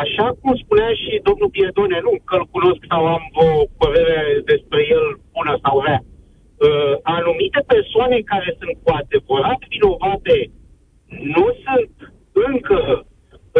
așa 0.00 0.26
cum 0.40 0.52
spunea 0.62 0.90
și 1.02 1.24
domnul 1.28 1.54
Piedone, 1.56 1.98
nu 2.06 2.12
că 2.26 2.34
îl 2.38 2.46
cunosc 2.54 2.82
sau 2.92 3.02
am 3.16 3.24
o 3.46 3.48
părere 3.82 4.20
despre 4.52 4.80
el 4.96 5.04
bună 5.34 5.54
sau 5.64 5.76
rea, 5.86 6.00
uh, 6.04 6.94
anumite 7.16 7.60
persoane 7.74 8.18
care 8.32 8.48
sunt 8.58 8.74
cu 8.82 8.90
adevărat 9.00 9.60
vinovate 9.72 10.36
nu 11.34 11.46
sunt 11.64 11.94
încă 12.48 12.80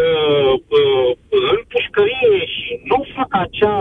uh, 0.02 0.52
uh, 0.78 1.10
în 1.52 1.58
pușcărie 1.72 2.38
și 2.56 2.70
nu 2.90 2.98
fac 3.16 3.30
acea, 3.44 3.78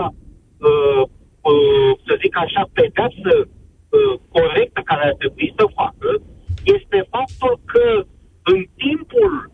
uh, 0.68 1.02
uh, 1.50 1.90
să 2.06 2.12
zic 2.22 2.34
așa, 2.44 2.62
pedeapsă 2.76 3.32
uh, 3.46 4.14
corectă 4.34 4.80
care 4.84 5.02
ar 5.04 5.14
trebui 5.22 5.48
să 5.58 5.64
facă, 5.80 6.10
este 6.76 6.98
faptul 7.14 7.60
că 7.72 7.86
în 8.52 8.60
timpul, 8.76 9.50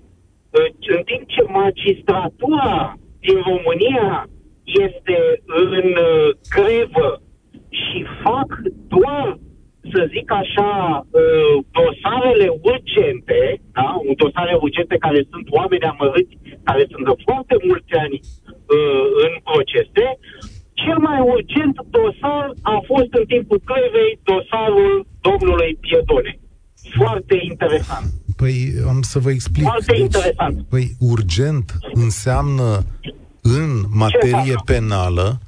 în 0.96 1.02
timp 1.04 1.28
ce 1.28 1.42
magistratura 1.42 2.94
din 3.20 3.38
România 3.50 4.28
este 4.64 5.42
în 5.46 5.88
uh, 6.08 6.28
grevă 6.54 7.22
și 7.68 7.98
fac 8.22 8.48
doar, 8.88 9.38
să 9.92 10.10
zic 10.14 10.28
așa, 10.42 10.70
uh, 11.00 11.54
dosarele 11.78 12.48
urgente, 12.70 13.40
da? 13.72 13.88
dosare 14.16 14.54
urgente 14.60 14.96
care 15.06 15.20
sunt 15.30 15.46
oameni 15.58 15.90
amărâți, 15.92 16.38
care 16.68 16.84
sunt 16.90 17.04
de 17.08 17.14
foarte 17.26 17.56
mulți 17.66 17.92
ani 18.04 18.18
uh, 18.74 19.06
în 19.24 19.32
procese, 19.48 20.06
cel 20.82 20.98
mai 21.08 21.20
urgent 21.34 21.76
dosar 21.96 22.44
a 22.62 22.76
fost 22.90 23.10
în 23.20 23.24
timpul 23.32 23.60
grevei 23.70 24.12
dosarul 24.30 25.06
domnului 25.28 25.78
Piedone 25.84 26.32
foarte 26.96 27.38
interesant. 27.50 28.06
Păi 28.36 28.54
am 28.88 29.02
să 29.02 29.17
vă 29.28 29.34
explic. 29.34 29.62
Foarte 29.62 29.92
deci, 29.92 30.00
interesant. 30.00 30.62
Păi 30.68 30.96
urgent 30.98 31.78
înseamnă 31.92 32.84
în 33.42 33.84
materie 33.88 34.54
penală 34.64 35.40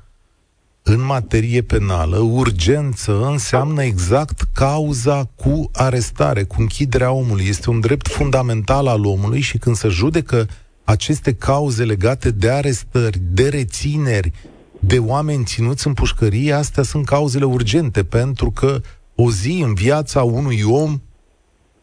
în 0.83 1.05
materie 1.05 1.63
penală, 1.63 2.17
urgență 2.17 3.27
înseamnă 3.27 3.83
exact 3.83 4.41
cauza 4.53 5.25
cu 5.35 5.71
arestare, 5.73 6.43
cu 6.43 6.55
închiderea 6.59 7.11
omului. 7.11 7.47
Este 7.49 7.71
un 7.71 7.81
drept 7.81 8.09
fundamental 8.09 8.87
al 8.87 9.05
omului 9.05 9.41
și 9.41 9.59
când 9.59 9.77
se 9.77 9.89
judecă 9.89 10.49
aceste 10.85 11.35
cauze 11.35 11.85
legate 11.85 12.31
de 12.31 12.51
arestări, 12.51 13.21
de 13.31 13.49
rețineri, 13.49 14.33
de 14.79 14.99
oameni 14.99 15.45
ținuți 15.45 15.87
în 15.87 15.93
pușcărie, 15.93 16.53
astea 16.53 16.83
sunt 16.83 17.07
cauzele 17.07 17.45
urgente, 17.45 18.05
pentru 18.05 18.51
că 18.51 18.81
o 19.15 19.31
zi 19.31 19.61
în 19.65 19.75
viața 19.75 20.23
unui 20.23 20.63
om 20.63 21.01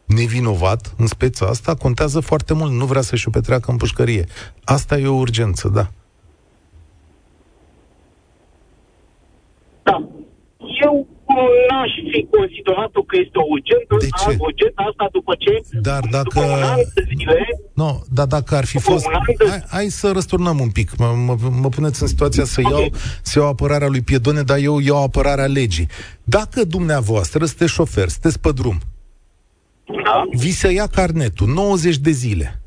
nevinovat 0.08 0.94
în 0.96 1.06
speța 1.06 1.46
asta 1.46 1.74
contează 1.74 2.20
foarte 2.20 2.54
mult. 2.54 2.72
Nu 2.72 2.84
vrea 2.84 3.02
să-și 3.02 3.28
o 3.28 3.30
petreacă 3.30 3.70
în 3.70 3.76
pușcărie. 3.76 4.24
Asta 4.64 4.98
e 4.98 5.06
o 5.06 5.14
urgență, 5.14 5.68
da. 5.68 5.90
Da. 9.82 10.08
Eu 10.84 11.06
n-aș 11.68 11.92
fi 12.12 12.26
considerat-o 12.36 13.02
că 13.02 13.16
este 13.24 13.38
o 13.38 13.46
urgență, 13.56 13.92
de 14.04 14.08
ce? 14.20 14.36
urgență 14.38 14.80
asta 14.88 15.08
după 15.12 15.34
ce 15.38 15.52
dar 15.88 16.02
dacă... 16.10 16.22
după 16.22 16.40
un 16.40 16.62
an 16.62 16.80
de 16.94 17.02
zile... 17.08 17.38
No, 17.74 17.90
dar 18.12 18.26
dacă 18.26 18.54
ar 18.56 18.64
fi 18.64 18.78
fost... 18.78 19.04
De... 19.38 19.48
Hai, 19.48 19.62
hai 19.68 19.86
să 19.86 20.10
răsturnăm 20.12 20.60
un 20.60 20.70
pic. 20.70 20.96
Mă, 20.96 21.06
mă, 21.26 21.36
mă 21.60 21.68
puneți 21.68 22.02
în 22.02 22.08
situația 22.08 22.44
să 22.44 22.60
okay. 22.64 22.80
iau, 22.80 22.90
să 23.22 23.38
iau 23.38 23.48
apărarea 23.48 23.88
lui 23.88 24.00
Piedone, 24.00 24.42
dar 24.42 24.58
eu 24.58 24.78
iau 24.78 25.02
apărarea 25.02 25.46
legii. 25.46 25.88
Dacă 26.24 26.64
dumneavoastră 26.64 27.44
sunteți 27.44 27.72
șofer, 27.72 28.08
sunteți 28.08 28.40
pe 28.40 28.52
drum, 28.52 28.78
Da. 30.04 30.24
vi 30.30 30.50
se 30.50 30.72
ia 30.72 30.86
carnetul 30.86 31.48
90 31.48 31.96
de 31.96 32.10
zile. 32.10 32.60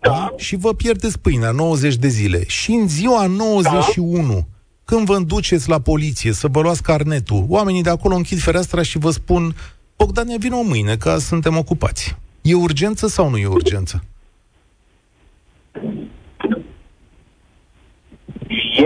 Da. 0.00 0.32
Și 0.36 0.56
vă 0.56 0.74
pierdeți 0.74 1.18
pâinea 1.18 1.50
90 1.50 1.96
de 1.96 2.08
zile. 2.08 2.46
Și 2.46 2.72
în 2.72 2.88
ziua 2.88 3.26
91, 3.26 4.32
da. 4.32 4.38
când 4.84 5.06
vă 5.06 5.18
duceți 5.18 5.68
la 5.68 5.80
poliție 5.80 6.32
să 6.32 6.48
vă 6.48 6.60
luați 6.60 6.82
carnetul, 6.82 7.44
oamenii 7.48 7.82
de 7.82 7.90
acolo 7.90 8.14
închid 8.14 8.38
fereastra 8.38 8.82
și 8.82 8.98
vă 8.98 9.10
spun 9.10 9.54
Bogdane, 9.96 10.36
vină 10.38 10.60
mâine, 10.64 10.96
că 10.96 11.08
azi 11.08 11.26
suntem 11.26 11.56
ocupați. 11.56 12.16
E 12.42 12.54
urgență 12.54 13.06
sau 13.06 13.30
nu 13.30 13.36
e 13.36 13.46
urgență? 13.46 14.04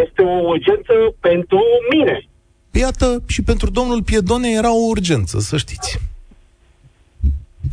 Este 0.06 0.22
o 0.22 0.48
urgență 0.48 0.92
pentru 1.20 1.58
mine. 1.90 2.28
Iată, 2.70 3.22
și 3.26 3.42
pentru 3.42 3.70
domnul 3.70 4.02
Piedone 4.02 4.50
era 4.50 4.74
o 4.74 4.86
urgență, 4.88 5.38
să 5.38 5.56
știți. 5.56 6.00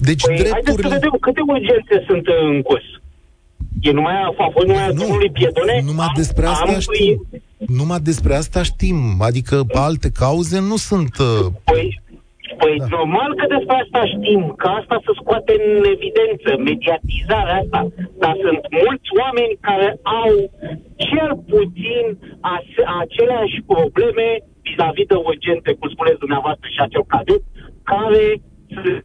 Deci 0.10 0.24
Păi, 0.26 0.36
haideți 0.36 0.54
să 0.54 0.62
drepturile... 0.64 0.94
vedem 0.94 1.16
câte 1.26 1.42
urgențe 1.56 1.96
sunt 2.08 2.26
în 2.42 2.62
curs. 2.62 2.88
E 3.82 3.92
numai, 3.92 4.16
a 4.22 4.50
fost 4.54 4.68
numai 4.68 4.86
a 4.88 4.94
domnului 5.02 5.32
Piedone? 5.38 5.76
numai 5.92 6.08
Am- 6.12 6.20
despre 6.22 6.46
asta 6.54 6.72
am- 6.74 6.80
știm. 6.88 7.16
Numai 7.80 8.00
despre 8.10 8.34
asta 8.42 8.62
știm. 8.72 8.98
Adică 9.30 9.56
alte 9.88 10.10
cauze 10.24 10.58
nu 10.72 10.78
sunt... 10.90 11.14
Uh, 11.30 11.46
Păi, 11.72 11.86
păi 12.62 12.76
Da. 12.78 12.86
da. 12.86 12.96
normal 12.98 13.30
că 13.40 13.46
despre 13.56 13.76
asta 13.84 14.02
știm, 14.14 14.42
că 14.62 14.68
asta 14.80 14.96
se 15.06 15.12
scoate 15.22 15.52
în 15.62 15.84
evidență, 15.96 16.50
mediatizarea 16.70 17.58
asta. 17.64 17.80
Dar 18.24 18.34
sunt 18.46 18.62
mulți 18.84 19.10
oameni 19.22 19.54
care 19.68 19.88
au 20.24 20.32
cel 21.10 21.32
puțin 21.54 22.06
ase- 22.56 22.88
aceleași 23.04 23.58
probleme 23.74 24.28
vis-a-vis 24.66 25.10
de 25.12 25.18
urgențe, 25.30 25.70
cum 25.80 25.88
spuneți 25.96 26.24
dumneavoastră 26.24 26.68
și 26.76 26.80
acel 26.88 27.04
cadet, 27.14 27.44
care 27.94 28.24
sunt 28.82 29.02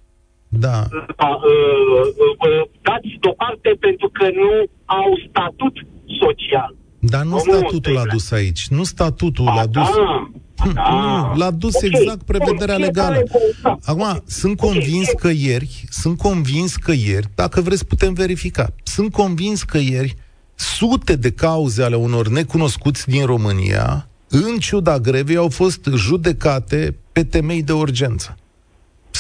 da, 0.58 0.78
a, 1.16 1.28
uh, 1.28 2.06
uh, 2.46 2.62
dați 2.82 3.10
deoparte 3.20 3.70
pentru 3.80 4.08
că 4.16 4.24
nu 4.40 4.50
au 4.84 5.08
statut 5.28 5.74
social. 6.22 6.74
dar 6.98 7.22
nu 7.22 7.36
Domnul 7.36 7.56
statutul 7.56 7.92
l-a 7.92 7.98
Steglea. 8.00 8.12
dus 8.16 8.30
aici. 8.30 8.62
Nu 8.68 8.84
statutul 8.84 9.44
Ba 9.44 9.54
l-a 9.54 9.66
dus... 9.66 9.88
Da, 9.96 10.30
da. 10.74 10.90
Nu, 10.90 11.34
l-a 11.38 11.50
dus 11.50 11.74
Ok. 11.74 11.82
exact 11.82 12.22
prevederea 12.22 12.74
Bun, 12.76 12.84
legală. 12.84 13.14
fiecare 13.14 13.38
cu- 13.38 13.60
da. 13.62 13.76
Acum, 13.92 14.22
sunt 14.26 14.60
Ok, 14.60 14.70
convins 14.70 15.04
fie- 15.06 15.14
că 15.20 15.28
ieri, 15.28 15.84
sunt 15.90 16.18
convins 16.18 16.76
că 16.76 16.92
ieri, 16.92 17.26
dacă 17.34 17.60
vreți 17.60 17.86
putem 17.86 18.12
verifica, 18.12 18.66
sunt 18.82 19.12
convins 19.12 19.62
că 19.62 19.78
ieri 19.78 20.14
sute 20.54 21.16
de 21.16 21.30
cauze 21.30 21.82
ale 21.82 21.96
unor 21.96 22.28
necunoscuți 22.28 23.08
din 23.08 23.24
România, 23.24 24.08
în 24.28 24.56
ciuda 24.58 24.98
grevei, 24.98 25.36
au 25.36 25.48
fost 25.48 25.88
judecate 25.94 26.96
pe 27.12 27.24
temei 27.24 27.62
de 27.62 27.72
urgență. 27.72 28.36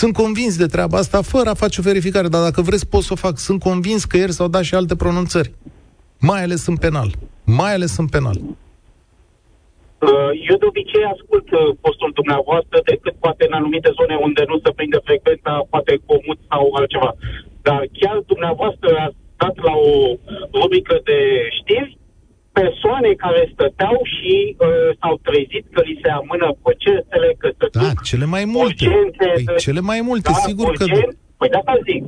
Sunt 0.00 0.14
convins 0.24 0.54
de 0.62 0.72
treaba 0.74 0.96
asta 0.98 1.20
fără 1.34 1.48
a 1.50 1.60
face 1.62 1.76
o 1.80 1.86
verificare, 1.90 2.28
dar 2.34 2.42
dacă 2.48 2.60
vreți 2.68 2.88
pot 2.94 3.02
să 3.08 3.12
o 3.12 3.22
fac. 3.24 3.34
Sunt 3.48 3.60
convins 3.68 4.02
că 4.04 4.14
ieri 4.16 4.38
s-au 4.38 4.48
dat 4.54 4.64
și 4.68 4.74
alte 4.74 4.94
pronunțări, 5.02 5.50
mai 6.28 6.40
ales 6.42 6.62
în 6.72 6.76
penal. 6.84 7.08
Mai 7.60 7.72
ales 7.76 7.92
în 8.02 8.08
penal. 8.14 8.36
Uh, 10.08 10.30
Eu 10.50 10.56
de 10.62 10.66
obicei 10.72 11.04
ascult 11.14 11.46
uh, 11.52 11.60
postul 11.84 12.10
dumneavoastră 12.20 12.76
decât 12.90 13.14
poate 13.24 13.42
în 13.48 13.54
anumite 13.60 13.90
zone 13.98 14.14
unde 14.26 14.42
nu 14.50 14.56
se 14.64 14.70
prinde 14.78 15.00
frecvența, 15.08 15.52
poate 15.72 15.92
comut 16.10 16.38
sau 16.50 16.62
altceva. 16.78 17.12
Dar 17.66 17.80
chiar 18.00 18.16
dumneavoastră 18.32 18.90
ați 19.06 19.20
dat 19.42 19.54
la 19.68 19.74
o 19.90 19.94
rubrică 20.60 20.94
de 21.08 21.18
știri 21.58 21.98
persoane 22.60 23.10
care 23.24 23.42
stăteau 23.54 23.96
și 24.14 24.32
uh, 24.48 24.88
s-au 25.00 25.14
trezit 25.28 25.64
că 25.74 25.80
li 25.86 26.00
se 26.02 26.10
amână 26.20 26.48
procesele, 26.64 27.28
că 27.40 27.48
se 27.58 27.66
Da, 27.72 27.80
duc 27.88 27.98
cele 28.10 28.26
mai 28.34 28.44
multe. 28.56 28.82
urgențe 28.86 29.26
Păi, 29.34 29.44
de- 29.48 29.62
cele 29.66 29.80
mai 29.90 30.00
multe, 30.08 30.30
da, 30.32 30.38
sigur 30.48 30.70
că... 30.80 30.84
urgen- 30.88 31.16
Păi 31.40 31.48
de 31.52 31.56
asta 31.60 31.76
zic, 31.90 32.02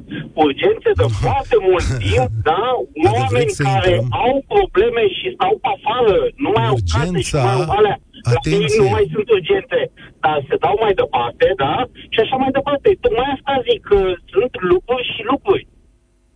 urgențe 0.47 0.91
de 1.01 1.07
foarte 1.25 1.57
mult 1.69 1.87
timp, 2.05 2.31
da, 2.51 2.65
oameni 3.07 3.33
vreți 3.35 3.57
să 3.59 3.63
care 3.63 3.91
intrăm? 3.91 4.21
au 4.27 4.35
probleme 4.55 5.03
și 5.19 5.27
stau 5.37 5.53
pe 5.63 5.69
afară, 5.77 6.17
nu 6.45 6.51
mai 6.57 6.67
au 6.73 6.79
case 6.93 6.95
și 6.95 6.97
Urgența- 6.99 7.43
mai 7.47 7.55
au 7.61 7.71
alea. 7.79 7.97
La 8.29 8.33
ei 8.33 8.37
Atenție. 8.39 8.81
nu 8.83 8.89
mai 8.97 9.05
sunt 9.15 9.29
urgente, 9.39 9.81
dar 10.25 10.37
se 10.49 10.55
dau 10.65 10.77
mai 10.85 10.95
departe, 11.03 11.47
da, 11.65 11.75
și 12.13 12.19
așa 12.25 12.37
mai 12.43 12.51
departe. 12.59 12.89
Tocmai 13.05 13.29
asta 13.37 13.53
zic, 13.69 13.81
că 13.91 13.99
sunt 14.35 14.53
lucruri 14.73 15.07
și 15.15 15.23
lucruri, 15.33 15.65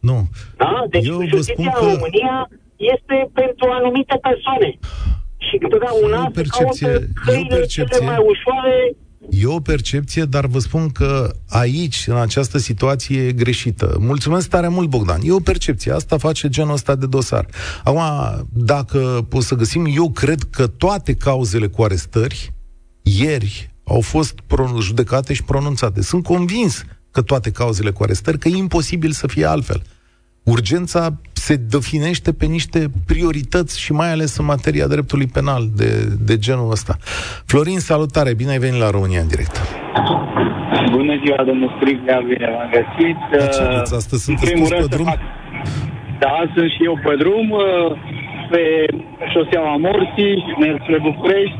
Nu. 0.08 0.18
da? 0.62 0.72
Deci 0.94 1.06
Eu 1.12 1.16
vă 1.20 1.24
justiția 1.34 1.54
spun 1.54 1.66
în 1.70 1.74
că- 1.78 1.84
România 1.92 2.36
este 2.94 3.16
pentru 3.40 3.66
anumite 3.78 4.16
persoane. 4.28 4.70
Și 5.46 5.54
întotdeauna 5.64 6.16
E 6.16 6.26
o 6.26 6.30
se 6.34 6.40
percepție- 6.40 6.86
caută 6.90 7.04
e 7.04 7.08
o 7.08 7.22
căile 7.24 7.56
percepție. 7.56 7.84
cele 7.98 8.10
mai 8.10 8.20
ușoare 8.32 8.76
E 9.30 9.46
o 9.46 9.60
percepție, 9.60 10.24
dar 10.24 10.46
vă 10.46 10.58
spun 10.58 10.88
că 10.88 11.30
aici, 11.48 12.04
în 12.06 12.16
această 12.16 12.58
situație, 12.58 13.22
e 13.26 13.32
greșită. 13.32 13.96
Mulțumesc 14.00 14.48
tare 14.48 14.68
mult, 14.68 14.88
Bogdan. 14.88 15.20
E 15.24 15.32
o 15.32 15.40
percepție. 15.40 15.92
Asta 15.92 16.16
face 16.18 16.48
genul 16.48 16.72
ăsta 16.72 16.94
de 16.94 17.06
dosar. 17.06 17.46
Acum, 17.84 18.00
dacă 18.52 19.26
o 19.32 19.40
să 19.40 19.54
găsim, 19.54 19.86
eu 19.96 20.10
cred 20.10 20.42
că 20.50 20.66
toate 20.66 21.14
cauzele 21.14 21.66
cu 21.66 21.82
arestări, 21.82 22.52
ieri, 23.02 23.74
au 23.84 24.00
fost 24.00 24.40
pro- 24.46 24.76
judecate 24.80 25.32
și 25.34 25.44
pronunțate. 25.44 26.02
Sunt 26.02 26.22
convins 26.24 26.84
că 27.10 27.22
toate 27.22 27.50
cauzele 27.50 27.90
cu 27.90 28.02
arestări, 28.02 28.38
că 28.38 28.48
e 28.48 28.56
imposibil 28.56 29.10
să 29.10 29.26
fie 29.26 29.44
altfel. 29.44 29.82
Urgența 30.44 31.08
se 31.32 31.54
definește 31.56 32.32
pe 32.32 32.46
niște 32.46 32.80
priorități 33.06 33.80
și 33.80 33.92
mai 33.92 34.10
ales 34.12 34.36
în 34.36 34.44
materia 34.44 34.86
dreptului 34.86 35.26
penal 35.26 35.62
de, 35.76 35.90
de 36.28 36.38
genul 36.38 36.70
ăsta. 36.70 36.94
Florin, 37.46 37.78
salutare! 37.78 38.34
Bine 38.34 38.50
ai 38.50 38.58
venit 38.58 38.80
la 38.80 38.90
România 38.90 39.20
în 39.20 39.28
direct. 39.34 39.54
Bună 40.98 41.14
ziua, 41.24 41.40
domnul 41.50 41.70
Striglea, 41.76 42.18
bine 42.30 42.46
v-am 42.54 42.70
găsit. 42.78 43.16
Dar 43.38 43.48
ce 43.54 43.60
Uh, 43.62 43.68
aveți 43.72 43.94
astăzi? 44.00 44.22
în 44.30 44.36
Sunteți 44.36 44.50
primul 44.50 44.68
pus 44.68 44.74
pe 44.74 44.78
rând 44.78 44.90
să 44.90 44.96
drum? 44.96 45.06
fac- 45.12 45.24
Da, 46.24 46.34
sunt 46.54 46.70
și 46.74 46.80
eu 46.88 46.94
pe 47.06 47.14
drum, 47.22 47.46
uh, 47.50 47.64
pe 48.52 48.62
șoseaua 49.32 49.74
Morții, 49.86 50.34
merg 50.62 50.76
spre 50.84 50.98
București. 51.08 51.58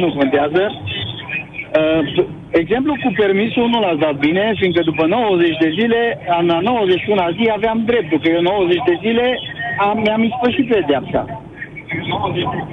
Nu 0.00 0.08
contează. 0.18 0.62
Uh, 1.66 2.24
exemplu 2.62 2.92
cu 3.02 3.08
permisul 3.22 3.66
nu 3.72 3.78
l-ați 3.80 4.02
dat 4.06 4.16
bine, 4.26 4.44
fiindcă 4.60 4.80
după 4.90 5.04
90 5.06 5.56
de 5.64 5.70
zile, 5.78 6.00
în 6.40 6.50
a 6.56 6.60
91 6.60 7.36
zi 7.38 7.44
aveam 7.58 7.78
dreptul, 7.90 8.18
că 8.22 8.28
eu 8.36 8.40
90 8.40 8.76
de 8.90 8.96
zile 9.04 9.26
am, 9.86 9.96
mi-am 10.04 10.22
ispășit 10.30 10.66
pedeapsa. 10.72 11.22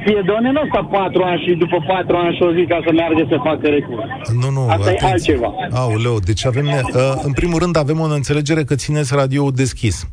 Piedone 0.06 0.52
nu 0.52 0.62
sta 0.70 0.82
4 0.92 1.24
ani 1.24 1.42
și 1.48 1.54
după 1.56 1.78
4 1.88 2.16
ani 2.18 2.36
și 2.36 2.42
o 2.44 2.52
zi 2.54 2.66
ca 2.66 2.80
să 2.86 2.92
meargă 2.94 3.26
să 3.30 3.38
facă 3.44 3.68
recurs. 3.68 4.04
Nu, 4.42 4.50
nu, 4.50 4.62
Asta 4.70 4.90
e 4.92 4.96
atenție. 4.96 5.08
altceva. 5.08 5.50
Aoleu, 5.74 6.20
deci 6.30 6.46
avem... 6.46 6.66
ne- 6.66 6.82
Uh, 6.94 7.14
în 7.24 7.34
primul 7.34 7.60
rând 7.60 7.78
avem 7.78 8.00
o 8.00 8.04
înțelegere 8.04 8.64
că 8.64 8.76
țineți 8.76 9.16
radio 9.16 9.52
deschis. 9.52 10.08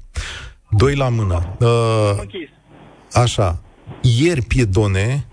Doi 0.70 0.94
la 0.96 1.08
mână. 1.08 1.38
Uh, 1.60 1.68
Închis. 2.20 2.48
așa. 3.12 3.58
Ieri 4.20 4.42
Piedone, 4.48 5.24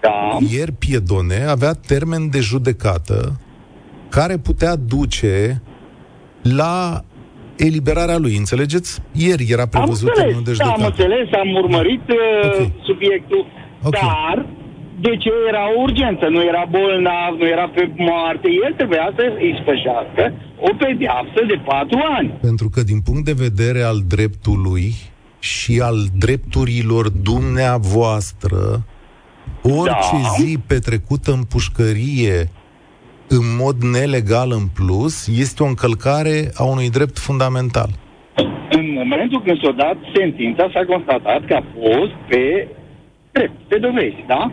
Da. 0.00 0.38
ieri 0.50 0.72
Piedone 0.72 1.44
avea 1.48 1.72
termen 1.72 2.30
de 2.30 2.40
judecată 2.40 3.40
care 4.08 4.36
putea 4.36 4.76
duce 4.76 5.62
la 6.42 7.02
eliberarea 7.56 8.18
lui, 8.18 8.36
înțelegeți? 8.36 9.00
Ieri 9.12 9.46
era 9.50 9.62
Am 9.62 9.68
prevăzut 9.68 10.08
înțeles, 10.08 10.16
termenul 10.18 10.44
de 10.44 10.52
da, 10.58 10.64
am 10.64 10.70
judecată. 10.80 11.02
înțeles, 11.02 11.28
am 11.42 11.50
urmărit 11.62 12.02
uh, 12.08 12.60
Ok. 12.60 12.70
subiectul, 12.84 13.46
Ok. 13.82 13.92
dar 13.92 14.46
de 15.00 15.16
ce 15.16 15.30
era 15.48 15.64
o 15.76 15.80
urgență? 15.80 16.24
Nu 16.28 16.42
era 16.44 16.64
bolnav, 16.70 17.32
nu 17.38 17.46
era 17.46 17.68
pe 17.74 17.90
moarte, 17.96 18.48
el 18.64 18.72
trebuia 18.76 19.12
să 19.16 19.22
îi 19.38 19.58
spășească 19.62 20.22
o 20.60 20.70
pedeapsă 20.78 21.40
de 21.46 21.60
patru 21.64 21.98
ani. 22.18 22.30
Pentru 22.40 22.68
că 22.68 22.82
din 22.82 23.00
punct 23.00 23.24
de 23.24 23.32
vedere 23.46 23.82
al 23.82 23.98
dreptului 24.06 24.94
și 25.38 25.80
al 25.88 25.98
drepturilor 26.18 27.08
dumneavoastră, 27.08 28.84
orice 29.62 30.16
Da. 30.22 30.28
zi 30.38 30.58
petrecută 30.66 31.32
în 31.32 31.42
pușcărie 31.42 32.48
în 33.28 33.56
mod 33.60 33.76
nelegal 33.82 34.50
în 34.52 34.66
plus 34.74 35.26
este 35.38 35.62
o 35.62 35.66
încălcare 35.66 36.50
a 36.54 36.64
unui 36.64 36.90
drept 36.90 37.18
fundamental. 37.18 37.88
În 38.70 38.86
momentul 38.94 39.42
când 39.42 39.58
s-a 39.62 39.72
dat 39.76 39.96
sentința, 40.16 40.70
s-a 40.72 40.84
constatat 40.84 41.44
că 41.46 41.54
a 41.54 41.64
fost 41.80 42.12
pe 42.28 42.68
drept, 43.32 43.58
pe 43.68 43.78
dovezi, 43.78 44.24
da? 44.26 44.52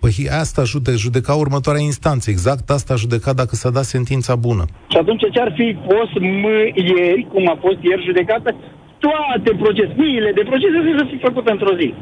Păi 0.00 0.28
asta 0.42 0.62
jude, 0.64 0.92
judeca 1.04 1.34
următoarea 1.34 1.82
instanță, 1.82 2.30
exact 2.30 2.70
asta 2.70 2.92
a 2.94 2.96
judecat 3.04 3.34
dacă 3.34 3.54
s-a 3.54 3.70
dat 3.70 3.84
sentința 3.84 4.36
bună. 4.36 4.64
Și 4.92 4.96
atunci 4.96 5.22
ce 5.32 5.40
ar 5.40 5.52
fi 5.58 5.76
fost 5.88 6.14
m- 6.42 6.68
ieri, 6.74 7.26
cum 7.32 7.48
a 7.48 7.56
fost 7.60 7.78
ieri 7.82 8.04
judecată, 8.04 8.54
toate 8.98 9.50
procese, 9.62 9.94
miile 9.96 10.30
de 10.38 10.42
procese 10.50 10.78
să 10.98 11.04
fi 11.10 11.18
făcut 11.26 11.48
într-o 11.48 11.76
zi. 11.80 11.94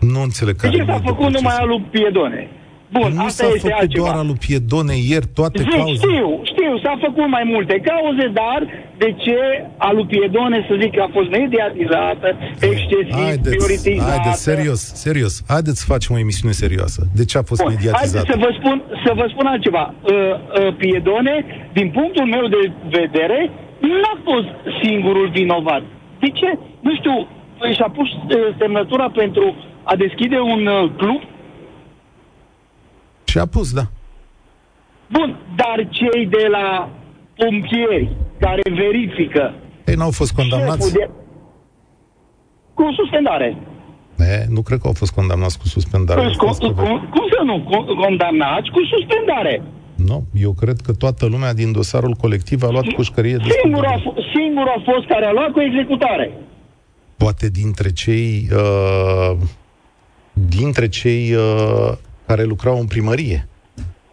Nu 0.00 0.20
înțeleg 0.28 0.54
De 0.54 0.60
care 0.62 0.76
ce 0.76 0.82
s-a 0.84 0.92
mii 0.92 1.00
de 1.00 1.06
făcut 1.08 1.28
numai 1.36 1.54
procese. 1.56 1.60
al 1.62 1.68
lui 1.68 1.82
Piedone? 1.94 2.42
Bun, 2.98 3.10
Nu 3.18 3.24
asta 3.28 3.44
s-a 3.44 3.46
este 3.54 3.58
făcut 3.68 3.80
altceva. 3.80 4.04
doar 4.04 4.16
al 4.22 4.26
lui 4.30 4.38
Piedone 4.46 4.94
ieri 5.10 5.28
toate 5.40 5.58
Zic, 5.62 5.70
cauze. 5.74 5.94
știu, 5.94 6.10
știu, 6.10 6.28
știu, 6.52 6.72
s-a 6.84 6.94
făcut 7.06 7.26
mai 7.36 7.44
multe 7.54 7.74
cauze, 7.90 8.24
dar 8.40 8.60
de 9.02 9.08
ce 9.24 9.38
a 9.86 9.88
lui 9.96 10.06
Piedone 10.12 10.58
să 10.68 10.74
zic 10.82 10.90
că 10.96 11.02
a 11.06 11.10
fost 11.16 11.28
mediatizată, 11.38 12.28
excesiv, 12.70 13.14
Haideți, 13.24 13.56
prioritizată? 13.56 14.10
haideți, 14.10 14.42
serios, 14.50 14.80
serios. 15.06 15.34
Haideți 15.54 15.78
să 15.82 15.86
facem 15.94 16.10
o 16.14 16.18
emisiune 16.24 16.54
serioasă. 16.62 17.00
De 17.18 17.24
ce 17.30 17.34
a 17.38 17.42
fost 17.50 17.62
Bun, 17.62 17.72
mediatizată? 17.74 18.16
Haideți 18.16 18.30
să 18.32 18.36
vă 18.44 18.50
spun, 18.58 18.76
să 19.04 19.10
vă 19.20 19.24
spun 19.32 19.46
altceva. 19.54 19.84
Uh, 19.94 20.10
uh, 20.12 20.74
Piedone, 20.82 21.34
din 21.78 21.88
punctul 21.98 22.26
meu 22.34 22.44
de 22.56 22.62
vedere, 23.00 23.38
n-a 24.02 24.14
fost 24.28 24.50
singurul 24.82 25.28
vinovat. 25.38 25.82
De 26.22 26.28
ce? 26.38 26.48
Nu 26.86 26.92
știu, 27.00 27.16
și-a 27.76 27.90
pus 27.98 28.08
uh, 28.08 28.20
semnătura 28.60 29.06
pentru 29.22 29.44
a 29.82 29.96
deschide 29.96 30.38
un 30.38 30.66
uh, 30.66 30.90
club 30.96 31.20
Și 33.24 33.38
a 33.38 33.46
pus, 33.46 33.72
da. 33.72 33.82
Bun, 35.06 35.36
dar 35.56 35.88
cei 35.90 36.26
de 36.26 36.46
la 36.50 36.90
pompieri 37.36 38.10
care 38.40 38.62
verifică 38.74 39.54
Ei 39.86 39.94
n-au 39.94 40.10
fost 40.10 40.32
condamnați? 40.32 40.88
șeful 40.88 40.90
de... 41.06 41.10
cu 42.74 42.92
suspendare. 42.96 43.56
E, 44.18 44.44
nu 44.48 44.62
cred 44.62 44.78
că 44.80 44.86
au 44.86 44.92
fost 44.92 45.12
condamnați 45.12 45.58
cu 45.58 45.66
suspendare. 45.66 46.20
Cum, 46.20 46.28
Au 46.28 46.46
fost 46.46 46.60
cum, 46.60 46.72
cum, 46.74 47.08
cum 47.10 47.26
să 47.32 47.42
nu? 47.44 47.56
Con- 47.70 48.04
Condamnați 48.04 48.70
cu 48.70 48.80
suspendare. 48.84 49.62
Nu, 49.94 50.24
eu 50.34 50.52
cred 50.52 50.76
că 50.80 50.92
toată 50.92 51.26
lumea 51.26 51.52
din 51.54 51.72
dosarul 51.72 52.12
colectiv 52.20 52.62
a 52.62 52.70
luat 52.70 52.86
pușcărie 52.86 53.36
de 53.36 53.48
Singurul 53.62 53.86
a, 53.86 53.98
f- 53.98 54.34
singurul 54.34 54.72
a 54.76 54.82
fost 54.92 55.06
care 55.06 55.24
a 55.26 55.32
luat 55.32 55.50
cu 55.50 55.60
executare. 55.60 56.32
Poate 57.16 57.48
dintre 57.48 57.92
cei 57.92 58.48
uh, 58.52 59.36
dintre 60.48 60.88
cei 60.88 61.34
uh, 61.34 61.92
care 62.26 62.44
lucrau 62.44 62.78
în 62.78 62.86
primărie. 62.86 63.48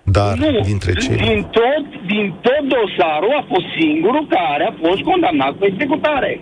Dar 0.04 0.38
nu, 0.38 0.60
dintre 0.60 0.94
cei... 0.94 1.16
din, 1.16 1.48
tot, 1.58 1.86
din 2.08 2.34
tot 2.42 2.64
dosarul 2.76 3.34
a 3.42 3.46
fost 3.52 3.66
singurul 3.80 4.28
care 4.30 4.64
a 4.64 4.88
fost 4.88 5.02
condamnat 5.02 5.54
cu 5.58 5.66
executare. 5.66 6.42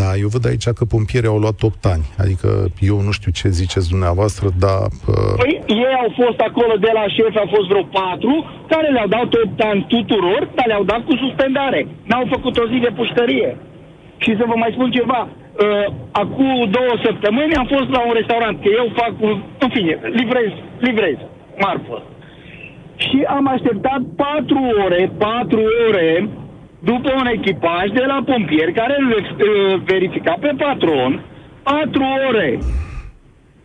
Da, 0.00 0.08
eu 0.22 0.28
văd 0.34 0.44
aici 0.46 0.68
că 0.78 0.84
pompierii 0.84 1.32
au 1.34 1.38
luat 1.44 1.58
8 1.62 1.84
ani. 1.94 2.04
Adică 2.22 2.48
eu 2.90 2.96
nu 3.06 3.12
știu 3.18 3.30
ce 3.38 3.48
ziceți 3.60 3.88
dumneavoastră, 3.94 4.46
dar... 4.64 4.84
Uh, 5.12 5.34
Păi 5.42 5.52
ei 5.84 5.94
au 6.02 6.10
fost 6.22 6.38
acolo 6.48 6.74
de 6.86 6.90
la 6.98 7.04
șef, 7.14 7.34
au 7.36 7.50
fost 7.54 7.66
vreo 7.72 7.84
patru, 8.00 8.34
care 8.72 8.88
le-au 8.94 9.08
dat 9.16 9.28
8 9.34 9.60
ani 9.70 9.86
tuturor, 9.94 10.40
dar 10.56 10.66
le-au 10.66 10.84
dat 10.92 11.02
cu 11.08 11.14
suspendare. 11.22 11.80
N-au 12.10 12.26
făcut 12.34 12.54
o 12.62 12.68
zi 12.70 12.78
de 12.86 12.92
pușcărie. 12.98 13.50
Și 14.22 14.30
să 14.38 14.44
vă 14.50 14.54
mai 14.62 14.70
spun 14.76 14.90
ceva, 14.98 15.20
uh, 15.64 15.84
acum 16.10 16.48
două 16.70 16.92
săptămâni 17.04 17.54
am 17.54 17.66
fost 17.76 17.88
la 17.96 18.00
un 18.06 18.12
restaurant, 18.20 18.56
că 18.62 18.68
eu 18.80 18.86
fac, 19.00 19.12
un- 19.20 19.42
în 19.58 19.68
fine, 19.68 19.98
livrez, 20.20 20.50
livrez, 20.78 21.16
marfă. 21.64 22.02
Și 22.96 23.24
am 23.28 23.48
așteptat 23.48 24.00
patru 24.16 24.60
ore, 24.84 25.10
patru 25.18 25.62
ore, 25.88 26.28
după 26.78 27.10
un 27.20 27.26
echipaj 27.26 27.86
de 27.90 28.04
la 28.06 28.22
pompieri 28.26 28.72
care 28.72 28.96
îl 28.98 29.08
uh, 29.10 29.80
verifica 29.84 30.34
pe 30.40 30.52
patron, 30.56 31.24
patru 31.62 32.04
ore. 32.28 32.58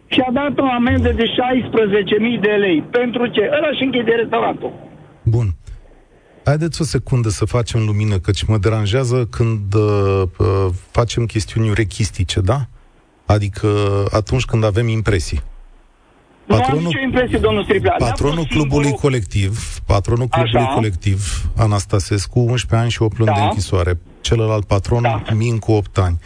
Și 0.08 0.20
a 0.28 0.32
dat 0.32 0.60
o 0.60 0.66
amendă 0.66 1.10
de 1.16 1.24
16.000 1.24 2.40
de 2.40 2.50
lei. 2.52 2.84
Pentru 2.92 3.28
ce? 3.28 3.50
Ăla 3.58 3.72
și 3.78 3.84
închide 3.84 4.12
restaurantul. 4.12 4.72
Bun. 5.24 5.48
Haideți 6.46 6.82
o 6.82 6.84
secundă 6.84 7.30
să 7.30 7.46
facem 7.46 7.86
lumină, 7.86 8.20
căci 8.20 8.44
mă 8.44 8.58
deranjează 8.58 9.26
când 9.26 9.74
uh, 9.74 10.22
uh, 10.38 10.68
facem 10.92 11.26
chestiuni 11.26 11.70
urechistice, 11.70 12.40
da? 12.42 12.68
Adică 13.26 13.68
atunci 14.12 14.46
când 14.46 14.64
avem 14.64 14.88
impresii. 14.88 15.42
nu 16.46 16.56
am 16.56 16.60
Patronul- 16.62 16.86
nicio 16.86 17.00
impresie, 17.04 17.38
domnul 17.38 17.64
Striplea. 17.64 17.96
N-a 18.00 18.06
Patronul 18.06 18.36
fost 18.36 18.48
clubului 18.50 18.84
singurul- 18.86 19.10
colectiv, 19.10 19.80
patronul 19.86 20.28
clubului 20.28 20.62
Așa. 20.62 20.74
colectiv, 20.74 21.50
Anastasescu, 21.58 22.40
11 22.40 22.76
ani 22.76 22.92
și 22.92 23.02
8 23.02 23.18
luni 23.18 23.30
Da. 23.30 23.36
de 23.36 23.42
închisoare. 23.42 24.00
Celălalt 24.22 24.66
patron, 24.66 25.02
Da. 25.02 25.24
Mincu, 25.34 25.72
8 25.72 25.98
ani. 25.98 26.20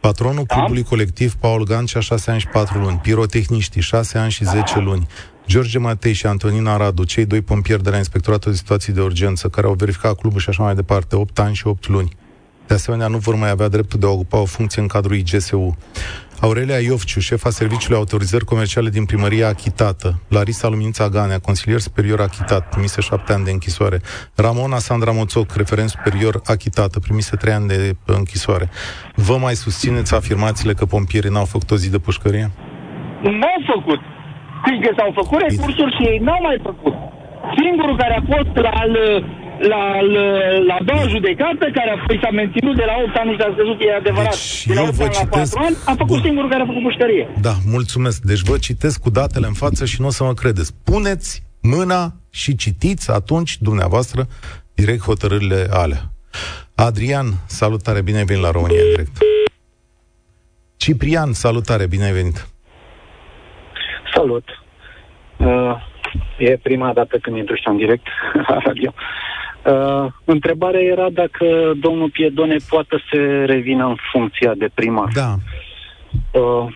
Patronul 0.00 0.44
Da. 0.46 0.54
clubului 0.54 0.82
colectiv, 0.82 1.34
Paul 1.34 1.64
Gancea, 1.64 2.00
6 2.00 2.30
ani 2.30 2.40
și 2.40 2.46
4 2.46 2.78
luni. 2.78 2.98
Pirotehniștii, 3.02 3.80
6 3.80 4.18
ani 4.18 4.30
și 4.30 4.44
10 4.44 4.78
luni. 4.78 5.06
George 5.46 5.78
Matei 5.78 6.12
și 6.12 6.26
Antonina 6.26 6.76
Radu, 6.76 7.04
cei 7.04 7.26
doi 7.26 7.40
pompieri 7.40 7.82
de 7.82 7.90
la 7.90 7.96
Inspectoratul 7.96 8.50
de 8.50 8.56
Situații 8.56 8.92
de 8.92 9.00
Urgență, 9.00 9.48
care 9.48 9.66
au 9.66 9.74
verificat 9.74 10.16
clubul 10.16 10.40
și 10.40 10.48
așa 10.48 10.62
mai 10.62 10.74
departe, 10.74 11.16
8 11.16 11.38
ani 11.38 11.54
și 11.54 11.66
8 11.66 11.88
luni. 11.88 12.16
De 12.66 12.74
asemenea, 12.74 13.06
nu 13.06 13.18
vor 13.18 13.34
mai 13.34 13.50
avea 13.50 13.68
dreptul 13.68 14.00
de 14.00 14.06
a 14.06 14.08
ocupa 14.08 14.38
o 14.38 14.44
funcție 14.44 14.82
în 14.82 14.88
cadrul 14.88 15.16
IGSU. 15.16 15.76
Aurelia 16.40 16.78
Iofciu, 16.78 17.20
șefa 17.20 17.50
Serviciului 17.50 17.98
Autorizări 17.98 18.44
Comerciale 18.44 18.90
din 18.90 19.04
Primăria 19.04 19.48
Achitată, 19.48 20.20
Larisa 20.28 20.68
Lumința 20.68 21.08
Ganea, 21.08 21.38
consilier 21.38 21.80
superior 21.80 22.20
achitat, 22.20 22.68
primise 22.68 23.00
șapte 23.00 23.32
ani 23.32 23.44
de 23.44 23.50
închisoare, 23.50 24.00
Ramona 24.34 24.78
Sandra 24.78 25.10
Moțoc, 25.10 25.54
referent 25.54 25.88
superior 25.88 26.40
achitată, 26.44 26.98
primise 26.98 27.36
trei 27.36 27.52
ani 27.52 27.68
de 27.68 27.96
închisoare. 28.06 28.70
Vă 29.14 29.36
mai 29.36 29.54
susțineți 29.54 30.14
afirmațiile 30.14 30.74
că 30.74 30.84
pompierii 30.84 31.30
n-au 31.30 31.44
făcut 31.44 31.70
o 31.70 31.76
zi 31.76 31.90
de 31.90 31.98
pușcărie? 31.98 32.50
N-au 33.22 33.74
făcut. 33.74 34.00
Adică 34.66 34.88
s-au 34.98 35.10
făcut 35.20 35.38
recursuri 35.46 35.94
și 35.96 36.02
ei 36.10 36.18
n-au 36.26 36.40
mai 36.48 36.58
făcut. 36.68 36.94
Singurul 37.60 37.96
care 38.02 38.14
a 38.20 38.22
fost 38.32 38.52
la, 38.66 38.72
la, 39.72 39.82
la, 40.14 40.20
la 40.68 40.74
a 40.80 40.84
doua 40.90 41.04
judecată, 41.14 41.64
care 41.78 41.90
a 41.94 41.98
fost, 42.06 42.18
s-a 42.22 42.30
menținut 42.40 42.74
de 42.80 42.86
la 42.90 42.94
8 43.04 43.16
ani 43.20 43.30
și 43.36 43.42
a 43.46 43.50
scăzut, 43.56 43.78
e 43.80 43.94
adevărat, 44.02 44.36
Deci, 44.36 44.66
de 44.66 44.74
la 44.74 44.80
eu 44.80 44.86
8 44.86 44.96
vă 44.98 45.02
ani 45.04 45.12
la 45.14 45.18
citesc- 45.20 45.54
4 45.54 45.66
ani, 45.66 45.76
a 45.90 45.94
făcut 46.02 46.14
Bun. 46.16 46.24
singurul 46.26 46.50
care 46.52 46.62
a 46.62 46.66
făcut 46.70 46.82
pușcărie. 46.88 47.24
Da, 47.46 47.54
mulțumesc. 47.76 48.18
Deci 48.30 48.42
vă 48.50 48.56
citesc 48.68 48.96
cu 49.04 49.10
datele 49.20 49.46
în 49.52 49.56
față 49.64 49.82
și 49.84 50.00
nu 50.00 50.06
o 50.06 50.10
să 50.18 50.22
mă 50.24 50.34
credeți. 50.34 50.70
Puneți 50.90 51.30
mâna 51.74 52.02
și 52.40 52.50
citiți 52.64 53.06
atunci 53.10 53.52
dumneavoastră 53.68 54.20
direct 54.74 55.02
hotărârile 55.10 55.60
alea. 55.82 56.02
Adrian, 56.74 57.26
salutare, 57.46 58.00
bine 58.02 58.18
ai 58.18 58.24
venit 58.24 58.42
la 58.42 58.50
România 58.50 58.80
în 58.82 58.88
direct. 58.90 59.16
Ciprian, 60.76 61.32
salutare, 61.32 61.86
bine 61.86 62.04
ai 62.04 62.12
venit. 62.12 62.46
Salut! 64.14 64.62
Uh, 65.36 65.76
e 66.38 66.56
prima 66.62 66.92
dată 66.92 67.18
când 67.18 67.36
intru 67.36 67.54
și 67.54 67.62
în 67.64 67.76
direct 67.76 68.06
la 68.48 68.58
radio. 68.58 68.92
Uh, 69.64 70.12
întrebarea 70.24 70.80
era 70.80 71.10
dacă 71.10 71.72
domnul 71.80 72.10
Piedone 72.10 72.56
poate 72.68 73.02
să 73.10 73.44
revină 73.44 73.86
în 73.86 73.96
funcția 74.12 74.54
de 74.54 74.70
primar. 74.74 75.08
Da, 75.14 75.34
Uh, 76.32 76.66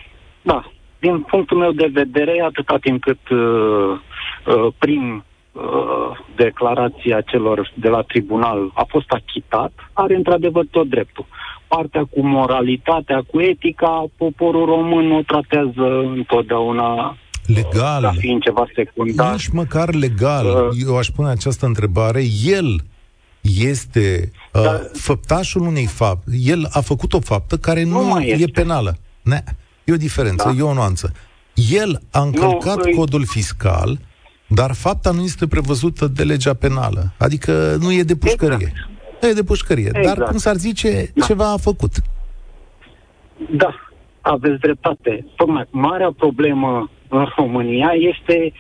da, 0.43 0.71
din 0.99 1.21
punctul 1.21 1.59
meu 1.59 1.73
de 1.73 1.91
vedere, 1.93 2.43
atâta 2.45 2.79
timp 2.79 3.03
cât 3.03 3.29
uh, 3.29 3.99
uh, 4.47 4.73
prin 4.79 5.25
uh, 5.53 6.19
declarația 6.37 7.21
celor 7.21 7.73
de 7.75 7.89
la 7.89 8.03
tribunal 8.03 8.71
a 8.75 8.85
fost 8.89 9.11
achitat, 9.11 9.73
are 9.93 10.15
într-adevăr 10.15 10.65
tot 10.71 10.89
dreptul. 10.89 11.27
Partea 11.69 12.05
cu 12.05 12.21
moralitatea, 12.27 13.23
cu 13.31 13.41
etica, 13.41 14.05
poporul 14.17 14.65
român 14.65 15.13
o 15.13 15.21
tratează 15.21 15.99
întotdeauna 15.99 17.17
legal. 17.47 18.03
ca 18.03 18.13
fiind 18.19 18.43
ceva 18.43 18.67
secundar. 18.75 19.33
Nici 19.33 19.49
măcar 19.49 19.95
legal. 19.95 20.47
Uh. 20.47 20.77
Eu 20.87 20.97
aș 20.99 21.07
pune 21.09 21.29
această 21.29 21.67
întrebare. 21.67 22.23
El 22.45 22.81
este 23.41 24.31
uh, 24.53 24.63
Da. 24.63 24.81
făptașul 24.93 25.61
unei 25.67 25.87
fapte. 25.87 26.31
El 26.45 26.67
a 26.71 26.81
făcut 26.81 27.13
o 27.13 27.21
faptă 27.21 27.57
care 27.57 27.83
nu, 27.83 27.91
Nu 28.03 28.07
mai 28.09 28.27
e 28.29 28.33
este. 28.33 28.47
penală. 28.51 28.97
Ne. 29.23 29.43
E 29.85 29.93
o 29.93 29.97
diferență, 29.97 30.49
Da. 30.49 30.55
e 30.59 30.63
o 30.63 30.73
nuanță. 30.75 31.13
El 31.71 32.01
a 32.11 32.21
încălcat 32.21 32.85
îi- 32.85 32.95
codul 32.95 33.25
fiscal, 33.27 33.99
dar 34.49 34.73
fapta 34.75 35.11
nu 35.11 35.23
este 35.23 35.47
prevăzută 35.47 36.07
de 36.07 36.25
legea 36.25 36.55
penală. 36.55 37.13
Adică 37.19 37.77
nu 37.81 37.93
e 37.93 38.03
de 38.03 38.17
pușcărie. 38.17 38.73
Nu 39.23 39.29
e 39.29 39.33
de 39.33 39.43
pușcărie. 39.45 39.89
Dar, 39.93 40.01
Exact. 40.03 40.29
cum 40.31 40.39
s-ar 40.39 40.57
zice, 40.57 41.11
Da. 41.15 41.25
ceva 41.27 41.53
a 41.53 41.57
făcut. 41.57 41.93
Da, 43.57 43.75
aveți 44.21 44.61
dreptate. 44.61 45.27
Tocmai 45.37 45.69
marea 45.71 46.13
problemă 46.17 46.91
în 47.09 47.27
România 47.37 47.93
este 47.95 48.53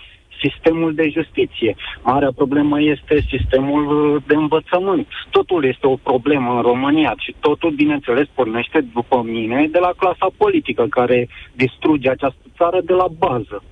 sistemul 0.42 0.94
de 0.94 1.08
justiție. 1.08 1.76
Marea 2.02 2.32
problemă 2.34 2.82
este 2.82 3.26
sistemul 3.28 3.84
uh, 3.86 4.22
de 4.26 4.34
învățământ. 4.34 5.06
Totul 5.30 5.64
este 5.64 5.86
o 5.86 5.96
problemă 5.96 6.54
în 6.54 6.62
România 6.62 7.14
și 7.18 7.34
totul, 7.40 7.70
bineînțeles, 7.70 8.26
pornește, 8.34 8.80
după 8.94 9.22
mine, 9.22 9.68
de 9.70 9.78
la 9.78 9.92
clasa 9.96 10.26
politică 10.36 10.86
care 10.90 11.28
distruge 11.52 12.10
această 12.10 12.42
țară 12.56 12.80
de 12.84 12.92
la 12.92 13.06
bază. 13.18 13.62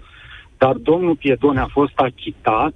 Dar 0.58 0.74
domnul 0.74 1.16
Piedone 1.16 1.60
a 1.60 1.66
fost 1.66 1.98
achitat, 1.98 2.74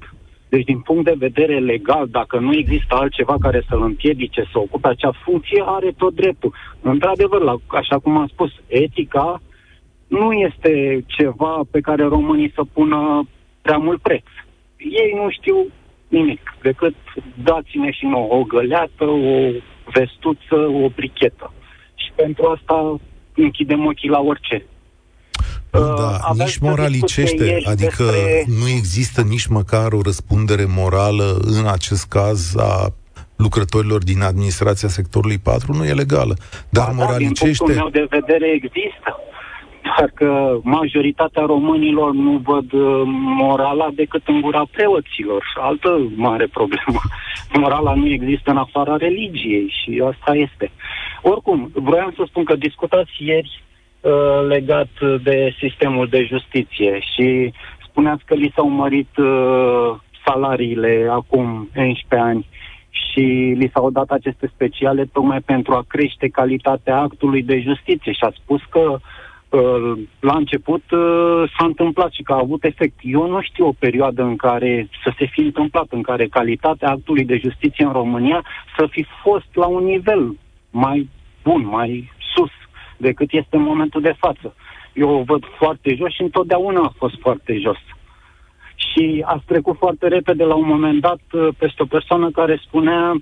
deci 0.48 0.64
din 0.64 0.80
punct 0.80 1.04
de 1.04 1.14
vedere 1.18 1.58
legal, 1.58 2.06
dacă 2.10 2.38
nu 2.38 2.54
există 2.54 2.94
altceva 2.94 3.34
care 3.40 3.62
să-l 3.68 3.82
împiedice 3.82 4.42
să 4.52 4.58
ocupe 4.58 4.88
acea 4.88 5.12
funcție, 5.24 5.62
are 5.66 5.92
tot 5.96 6.14
dreptul. 6.14 6.54
Într-adevăr, 6.80 7.40
la, 7.40 7.56
așa 7.66 7.98
cum 7.98 8.16
am 8.16 8.26
spus, 8.26 8.50
etica 8.66 9.40
nu 10.08 10.32
este 10.32 11.04
ceva 11.06 11.60
pe 11.70 11.80
care 11.80 12.02
românii 12.04 12.52
să 12.54 12.62
pună 12.72 13.28
prea 13.62 13.76
mult 13.76 14.00
preț. 14.02 14.24
Ei 14.76 15.12
nu 15.14 15.30
știu 15.30 15.66
nimic, 16.08 16.40
decât 16.62 16.94
dați-ne 17.42 17.90
și 17.90 18.06
nouă 18.06 18.34
o 18.34 18.42
găleată, 18.42 19.04
o 19.04 19.50
vestuță, 19.92 20.54
o 20.54 20.88
brichetă. 20.88 21.52
Și 21.94 22.10
pentru 22.14 22.46
asta 22.46 22.96
închidem 23.34 23.86
ochii 23.86 24.08
la 24.08 24.20
orice. 24.20 24.64
Da, 25.70 25.78
Uh, 25.78 26.18
aveți 26.20 26.42
nici 26.44 26.50
să 26.50 26.58
moralicește, 26.62 27.44
discute 27.44 27.68
adică 27.70 28.02
despre- 28.04 28.44
nu 28.60 28.68
există 28.68 29.22
nici 29.22 29.46
măcar 29.46 29.92
o 29.92 30.00
răspundere 30.02 30.64
morală 30.76 31.38
în 31.40 31.66
acest 31.66 32.06
caz 32.06 32.56
a 32.56 32.88
lucrătorilor 33.36 34.02
din 34.04 34.22
administrația 34.22 34.88
sectorului 34.88 35.38
4 35.38 35.72
nu 35.72 35.84
e 35.84 35.92
legală. 35.92 36.34
Dar 36.68 36.86
Ba, 36.86 36.92
moralicește... 36.92 37.44
Da, 37.44 37.64
din 37.64 37.74
punctul 37.74 37.74
meu 37.74 37.88
de 37.88 38.16
vedere 38.18 38.46
există. 38.54 39.20
Doar 39.96 40.10
că 40.14 40.58
majoritatea 40.62 41.44
românilor 41.44 42.12
nu 42.12 42.40
văd 42.44 42.72
uh, 42.72 43.02
morala 43.40 43.88
decât 43.94 44.22
în 44.26 44.40
gura 44.40 44.62
preoților. 44.70 45.44
Altă 45.54 46.10
mare 46.14 46.46
problemă. 46.46 47.00
Morala 47.60 47.94
nu 47.94 48.08
există 48.08 48.50
în 48.50 48.56
afara 48.56 48.96
religiei 48.96 49.74
și 49.82 50.02
asta 50.06 50.34
este. 50.34 50.70
Oricum, 51.22 51.70
vreau 51.74 52.10
să 52.16 52.22
spun 52.26 52.44
că 52.44 52.56
discutați 52.56 53.10
ieri 53.18 53.62
uh, 54.00 54.46
legat 54.48 54.90
de 55.22 55.54
sistemul 55.58 56.06
de 56.08 56.24
justiție 56.24 56.98
și 57.14 57.52
spuneați 57.88 58.24
că 58.24 58.34
li 58.34 58.52
s-au 58.54 58.68
mărit 58.68 59.16
uh, 59.16 59.94
salariile 60.26 61.08
acum 61.10 61.68
11 61.76 62.28
ani 62.28 62.46
și 62.90 63.54
li 63.56 63.70
s-au 63.72 63.90
dat 63.90 64.10
aceste 64.10 64.50
speciale 64.54 65.04
tocmai 65.12 65.40
pentru 65.40 65.74
a 65.74 65.84
crește 65.88 66.28
calitatea 66.28 66.98
actului 66.98 67.42
de 67.42 67.60
justiție 67.60 68.12
și 68.12 68.24
a 68.24 68.32
spus 68.42 68.60
că 68.70 68.78
uh, 68.78 68.98
la 70.20 70.36
început 70.36 70.90
uh, 70.90 71.50
s-a 71.58 71.64
întâmplat 71.64 72.12
și 72.12 72.22
că 72.22 72.32
a 72.32 72.40
avut 72.42 72.64
efect. 72.64 72.94
Eu 73.02 73.28
nu 73.28 73.40
știu 73.40 73.66
o 73.66 73.74
perioadă 73.78 74.22
în 74.22 74.36
care 74.36 74.88
să 75.02 75.12
se 75.18 75.26
fi 75.26 75.40
întâmplat, 75.40 75.86
în 75.90 76.02
care 76.02 76.26
calitatea 76.26 76.88
actului 76.88 77.24
de 77.24 77.36
justiție 77.36 77.84
în 77.84 77.92
România 77.92 78.44
să 78.76 78.86
fi 78.90 79.06
fost 79.22 79.48
la 79.52 79.66
un 79.66 79.84
nivel 79.84 80.36
mai 80.70 81.08
bun, 81.42 81.66
mai 81.66 82.12
sus 82.34 82.50
decât 82.96 83.32
este 83.32 83.56
în 83.56 83.62
momentul 83.62 84.00
de 84.00 84.14
față. 84.18 84.54
Eu 84.92 85.08
o 85.08 85.22
văd 85.22 85.44
foarte 85.58 85.94
jos 85.94 86.12
și 86.14 86.22
întotdeauna 86.22 86.80
a 86.80 86.94
fost 86.96 87.14
foarte 87.20 87.58
jos. 87.58 87.78
Și 88.76 89.24
a 89.26 89.42
trecut 89.46 89.76
foarte 89.76 90.08
repede 90.08 90.44
la 90.44 90.54
un 90.54 90.66
moment 90.66 91.00
dat 91.00 91.20
uh, 91.32 91.48
peste 91.58 91.82
o 91.82 91.86
persoană 91.86 92.30
care 92.30 92.60
spunea 92.66 93.14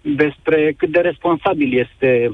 despre 0.00 0.74
cât 0.76 0.88
de 0.88 1.00
responsabil 1.00 1.78
este 1.78 2.30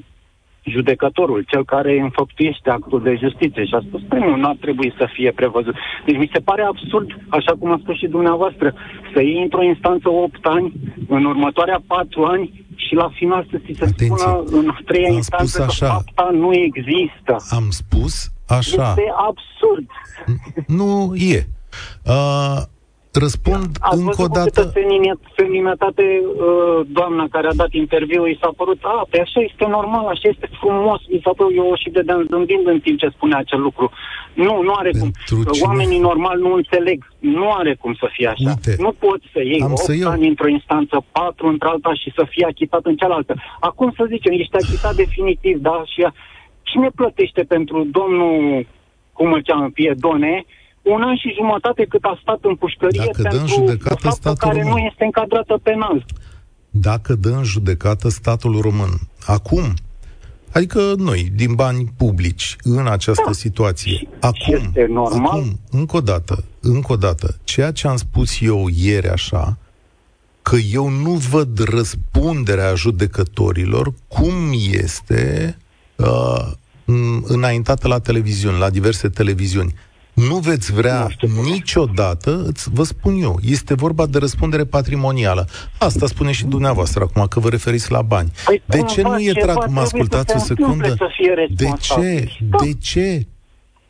judecătorul, 0.66 1.44
cel 1.48 1.64
care 1.64 2.00
înfăptuiește 2.00 2.70
actul 2.70 3.02
de 3.02 3.18
justiție 3.22 3.64
și 3.64 3.74
a 3.74 3.81
spus, 3.88 4.00
păi 4.09 4.18
nu, 4.18 4.37
nu 4.37 4.48
ar 4.48 4.57
trebui 4.61 4.94
să 4.98 5.09
fie 5.12 5.31
prevăzut. 5.33 5.74
Deci 6.07 6.16
mi 6.16 6.31
se 6.33 6.40
pare 6.40 6.62
absurd, 6.62 7.09
așa 7.29 7.52
cum 7.59 7.72
a 7.72 7.79
spus 7.83 7.96
și 7.96 8.07
dumneavoastră, 8.07 8.74
să 9.14 9.22
iei 9.22 9.42
într-o 9.42 9.62
instanță 9.62 10.09
8 10.11 10.44
ani, 10.46 10.72
în 11.09 11.24
următoarea 11.24 11.83
4 11.87 12.24
ani 12.24 12.64
și 12.76 12.94
la 12.94 13.09
final 13.14 13.46
să 13.50 13.57
ți 13.59 13.72
se 13.79 13.85
Atenție. 13.85 14.07
spună 14.07 14.42
în 14.46 14.68
a 14.68 14.79
treia 14.85 15.09
Am 15.09 15.14
instanță 15.14 15.62
spus 15.62 15.66
așa. 15.83 15.87
că 15.87 15.92
fapta 15.92 16.29
nu 16.33 16.55
există. 16.55 17.37
Am 17.50 17.66
spus 17.70 18.31
așa. 18.48 18.88
Este 18.88 19.12
absurd. 19.29 19.87
Nu 20.66 21.14
e. 21.14 21.46
Uh, 22.07 22.62
răspund 23.16 23.66
Ați 23.81 23.98
încă 23.98 24.11
o 24.22 24.26
văzut 24.26 24.26
cu 24.26 24.33
câtă 24.33 24.61
dată. 24.62 24.72
femini- 24.79 25.20
feminitate 25.35 26.05
uh, 26.22 26.81
doamna 26.98 27.24
care 27.31 27.46
a 27.48 27.55
dat 27.62 27.72
interviu, 27.72 28.26
i 28.26 28.38
s-a 28.40 28.50
părut, 28.57 28.79
a, 28.83 29.07
pe 29.11 29.20
așa 29.20 29.40
este 29.40 29.64
normal, 29.76 30.07
așa 30.07 30.29
este 30.35 30.48
frumos, 30.61 31.00
mi 31.12 31.20
s-a 31.24 31.33
părut, 31.37 31.55
eu 31.57 31.72
și 31.83 31.90
vedeam 31.90 32.26
zâmbind 32.31 32.66
în 32.66 32.81
timp 32.81 32.98
ce 32.98 33.09
spunea 33.09 33.38
acel 33.38 33.61
lucru. 33.61 33.90
Nu, 34.35 34.62
nu 34.62 34.72
are 34.72 34.90
cum. 34.90 35.11
Pentru 35.29 35.50
cine? 35.55 35.66
Oamenii 35.68 35.98
normal 35.98 36.38
nu 36.38 36.52
înțeleg. 36.55 36.98
Nu 37.18 37.52
are 37.52 37.74
cum 37.74 37.94
să 37.94 38.09
fie 38.12 38.26
așa. 38.29 38.48
Uite, 38.48 38.76
nu 38.83 38.92
poți 38.92 39.26
să 39.33 39.40
iei 39.42 39.62
am 39.62 39.70
8 39.70 39.79
să 39.79 39.94
iau. 39.94 40.11
ani 40.11 40.29
într-o 40.29 40.48
instanță, 40.48 41.05
4 41.12 41.46
într-alta 41.48 41.94
și 41.94 42.12
să 42.16 42.26
fie 42.29 42.46
achitat 42.48 42.85
în 42.85 42.96
cealaltă. 42.96 43.35
Acum 43.61 43.92
să 43.96 44.05
zicem, 44.09 44.33
ești 44.33 44.57
achitat 44.62 44.94
definitiv, 45.05 45.57
da? 45.59 45.83
Și 45.92 46.02
a- 46.02 46.14
cine 46.62 46.88
plătește 46.94 47.42
pentru 47.42 47.87
domnul, 47.90 48.66
cum 49.12 49.33
îl 49.33 49.42
cheamă, 49.42 49.68
Piedone, 49.74 50.44
un 50.94 51.03
an 51.03 51.16
și 51.16 51.35
jumătate 51.38 51.85
cât 51.88 52.05
a 52.05 52.18
stat 52.22 52.38
în 52.42 52.55
pușcărie 52.55 53.03
Dacă 53.07 53.22
dă 53.22 53.29
în 53.29 53.37
pentru 53.37 53.55
judecată 53.55 53.94
o 53.94 54.09
faptă 54.09 54.11
statul 54.20 54.49
care 54.49 54.61
român. 54.61 54.72
nu 54.72 54.79
este 54.90 55.05
încadrată 55.05 55.61
penal. 55.62 56.05
Dacă 56.70 57.14
dă 57.14 57.29
în 57.31 57.44
judecată 57.44 58.09
statul 58.09 58.61
român. 58.61 58.90
Acum, 59.27 59.75
adică 60.53 60.81
noi, 60.96 61.31
din 61.35 61.55
bani 61.55 61.92
publici, 61.96 62.57
în 62.62 62.87
această 62.87 63.22
Da. 63.27 63.33
situație. 63.33 64.09
Acum, 64.20 64.55
este 64.55 64.87
normal. 64.88 65.27
acum, 65.27 65.59
încă 65.70 65.96
o 65.96 66.01
dată, 66.01 66.44
încă 66.61 66.92
o 66.92 66.96
dată, 66.96 67.37
ceea 67.44 67.70
ce 67.72 67.87
am 67.88 67.96
spus 67.96 68.40
eu 68.40 68.66
ieri 68.77 69.09
așa, 69.09 69.57
că 70.42 70.57
eu 70.72 70.88
nu 70.88 71.11
văd 71.11 71.59
răspunderea 71.59 72.75
judecătorilor 72.75 73.92
cum 74.09 74.35
este 74.70 75.57
uh, 75.96 76.46
m- 76.85 77.22
înaintată 77.22 77.88
la 77.88 77.99
televiziuni, 77.99 78.59
la 78.59 78.70
diverse 78.70 79.09
televiziuni. 79.09 79.75
Nu 80.16 80.37
veți 80.37 80.72
vrea 80.72 81.02
Nu 81.02 81.09
știu 81.09 81.29
cum 81.29 81.46
e. 81.46 81.50
niciodată, 81.50 82.42
îți, 82.46 82.70
vă 82.72 82.83
spun 82.83 83.22
eu, 83.22 83.38
este 83.42 83.74
vorba 83.74 84.07
de 84.07 84.18
răspundere 84.18 84.64
patrimonială. 84.64 85.48
Asta 85.79 86.07
spune 86.07 86.33
și 86.33 86.44
dumneavoastră 86.44 87.02
acum, 87.02 87.26
că 87.26 87.40
vă 87.40 87.48
referiți 87.48 87.90
la 87.90 88.02
bani. 88.02 88.33
Păi 88.44 88.62
De 88.64 88.76
cumva 88.76 88.92
ce 88.92 89.02
nu 89.02 89.18
e 89.20 89.33
ceva 89.33 89.40
trag, 89.44 89.57
mă 89.57 89.62
trebuie 89.62 89.83
ascultați 89.83 90.31
să 90.33 90.37
o 90.37 90.44
se 90.44 90.50
întâmple 90.57 90.88
secundă? 90.88 91.05
să 91.05 91.11
fie 91.16 91.46
De 91.55 91.64
ce? 91.64 91.94
responsabil. 91.94 92.37
Da. 92.50 92.57
De 92.64 92.72
ce? 92.72 93.26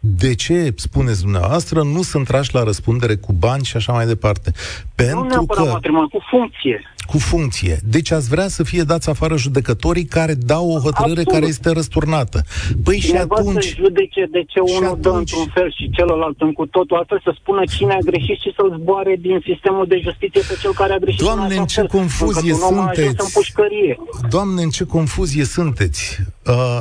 De 0.01 0.35
ce, 0.35 0.73
spuneți 0.77 1.21
dumneavoastră, 1.23 1.83
nu 1.83 2.03
sunt 2.03 2.27
trași 2.27 2.55
la 2.55 2.63
răspundere 2.63 3.17
cu 3.17 3.33
bani 3.33 3.65
și 3.65 3.77
așa 3.77 3.93
mai 3.93 4.07
departe? 4.07 4.53
nu 4.55 4.91
Pentru 4.95 5.25
neapărat 5.27 5.65
că 5.65 5.71
matrimonial, 5.73 6.09
cu 6.09 6.19
funcție. 6.31 6.83
Cu 7.07 7.19
funcție. 7.19 7.79
Deci 7.85 8.11
ați 8.11 8.29
vrea 8.29 8.49
să 8.49 8.63
fie 8.63 8.83
dați 8.83 9.09
afară 9.11 9.37
judecătorii 9.37 10.05
care 10.05 10.35
dau 10.35 10.67
o 10.71 10.79
hotărâre 10.79 11.21
Absolut. 11.21 11.33
care 11.33 11.47
este 11.47 11.71
răsturnată. 11.71 12.43
Păi 12.85 12.99
și 12.99 13.07
Cineva 13.07 13.35
să 13.37 13.41
atunci... 13.41 13.75
judece 13.75 14.27
de 14.31 14.43
ce 14.53 14.61
și 14.67 14.77
unul 14.81 14.99
dă 15.01 15.09
atunci- 15.09 15.19
într-un 15.19 15.47
fel 15.55 15.73
și 15.79 15.91
celălalt 15.91 16.41
în 16.41 16.53
cu 16.53 16.67
totul 16.67 16.97
altfel, 16.97 17.21
să 17.25 17.33
spună 17.41 17.63
cine 17.77 17.93
a 17.93 17.99
greșit 17.99 18.39
și 18.41 18.53
să-l 18.57 18.77
zboare 18.81 19.17
din 19.21 19.43
sistemul 19.45 19.87
de 19.89 19.99
justiție 20.03 20.41
pe 20.49 20.57
cel 20.61 20.73
care 20.75 20.93
a 20.93 20.99
greșit. 20.99 21.21
Doamne, 21.23 21.45
așa 21.53 21.61
în 21.61 21.67
ce 21.67 21.81
fel, 21.81 21.87
confuzie 21.89 22.51
încât 22.53 22.65
un 22.71 22.77
om 22.77 22.79
a 22.79 22.89
ajuns 22.89 23.07
sunteți. 23.07 23.25
în 23.25 23.31
pușcărie. 23.41 23.97
Doamne, 24.29 24.63
în 24.63 24.71
ce 24.71 24.85
confuzie 24.85 25.45
sunteți! 25.45 26.19
Uh, 26.47 26.81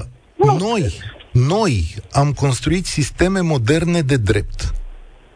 noi, 0.59 0.83
noi 1.31 1.95
am 2.11 2.31
construit 2.31 2.85
sisteme 2.85 3.39
moderne 3.39 4.01
de 4.01 4.17
drept. 4.17 4.73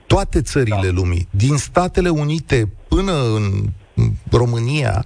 Toate 0.08 0.42
țările 0.42 0.76
Da. 0.84 0.92
lumii, 0.92 1.28
din 1.30 1.56
Statele 1.58 2.10
Unite 2.10 2.70
până 2.88 3.12
în 4.30 4.38
România, 4.38 5.06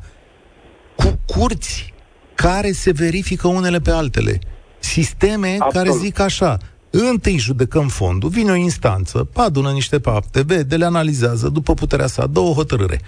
cu 0.96 1.20
curți 1.26 1.94
care 2.36 2.72
se 2.72 2.92
verifică 2.92 3.48
unele 3.48 3.80
pe 3.80 3.92
altele. 3.92 4.40
Sisteme 4.80 5.58
Absolut. 5.60 5.74
care 5.74 6.06
zic 6.06 6.20
așa, 6.20 6.58
întâi 6.90 7.38
judecăm 7.38 7.88
fondul, 7.88 8.30
vine 8.30 8.52
o 8.52 8.56
instanță, 8.56 9.30
adună 9.34 9.72
niște 9.72 9.98
fapte, 9.98 10.42
vede, 10.42 10.76
le 10.76 10.86
analizează, 10.86 11.50
după 11.50 11.74
puterea 11.74 12.08
sa, 12.08 12.26
dă 12.26 12.40
o 12.40 12.54
hotărâre. 12.54 13.02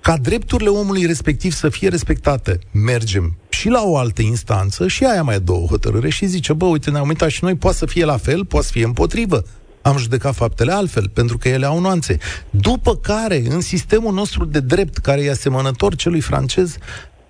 Ca 0.00 0.16
drepturile 0.16 0.68
omului 0.68 1.06
respectiv 1.06 1.52
să 1.52 1.68
fie 1.68 1.88
respectate, 1.88 2.58
mergem 2.72 3.36
și 3.48 3.68
la 3.68 3.82
o 3.84 3.96
altă 3.96 4.22
instanță 4.22 4.88
și 4.88 5.04
aia 5.04 5.22
mai 5.22 5.40
dă 5.40 5.52
o 5.52 5.66
hotărâre 5.66 6.08
și 6.08 6.26
zice, 6.26 6.52
bă, 6.52 6.64
uite, 6.64 6.90
ne-am 6.90 7.08
uitat 7.08 7.28
și 7.28 7.44
noi, 7.44 7.56
poate 7.56 7.76
să 7.76 7.86
fie 7.86 8.04
la 8.04 8.16
fel, 8.16 8.44
poate 8.44 8.66
să 8.66 8.72
fie 8.72 8.84
împotrivă. 8.84 9.44
Am 9.82 9.96
judecat 9.96 10.34
faptele 10.34 10.72
altfel, 10.72 11.08
pentru 11.08 11.38
că 11.38 11.48
ele 11.48 11.66
au 11.66 11.80
nuanțe. 11.80 12.18
După 12.50 12.96
care, 12.96 13.42
în 13.48 13.60
sistemul 13.60 14.12
nostru 14.12 14.44
de 14.44 14.60
drept, 14.60 14.98
care 14.98 15.22
e 15.22 15.30
asemănător 15.30 15.94
celui 15.94 16.20
francez, 16.20 16.76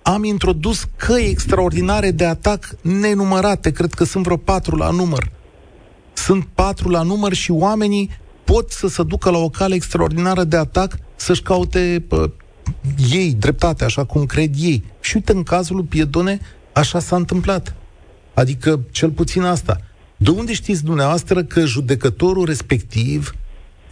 am 0.01 0.23
introdus 0.23 0.87
căi 0.95 1.27
extraordinare 1.29 2.11
de 2.11 2.25
atac 2.25 2.75
nenumărate, 2.81 3.71
cred 3.71 3.93
că 3.93 4.03
sunt 4.03 4.23
vreo 4.23 4.37
patru 4.37 4.75
la 4.75 4.89
număr. 4.89 5.31
Sunt 6.13 6.47
patru 6.53 6.89
la 6.89 7.01
număr 7.01 7.33
și 7.33 7.51
oamenii 7.51 8.09
pot 8.43 8.71
să 8.71 8.87
se 8.87 9.03
ducă 9.03 9.29
la 9.29 9.37
o 9.37 9.49
cale 9.49 9.75
extraordinară 9.75 10.43
de 10.43 10.57
atac 10.57 10.97
să-și 11.15 11.41
caute 11.41 12.03
pă, 12.07 12.31
ei 13.11 13.33
dreptate, 13.33 13.83
așa 13.83 14.03
cum 14.03 14.25
cred 14.25 14.53
ei. 14.57 14.83
Și 14.99 15.15
uite, 15.15 15.31
în 15.31 15.43
cazul 15.43 15.75
lui 15.75 15.85
Piedone, 15.85 16.39
așa 16.73 16.99
s-a 16.99 17.15
întâmplat. 17.15 17.75
Adică, 18.33 18.79
cel 18.91 19.09
puțin 19.09 19.41
asta. 19.41 19.77
De 20.23 20.29
unde 20.29 20.53
știți 20.53 20.83
dumneavoastră 20.85 21.43
că 21.43 21.65
judecătorul 21.65 22.45
respectiv 22.45 23.31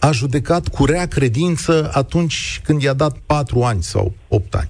a 0.00 0.10
judecat 0.10 0.68
cu 0.68 0.84
rea 0.84 1.06
credință 1.06 1.90
atunci 1.94 2.60
când 2.64 2.82
i-a 2.82 2.92
dat 2.92 3.18
patru 3.26 3.62
ani 3.62 3.82
sau 3.82 4.12
opt 4.28 4.54
ani? 4.54 4.68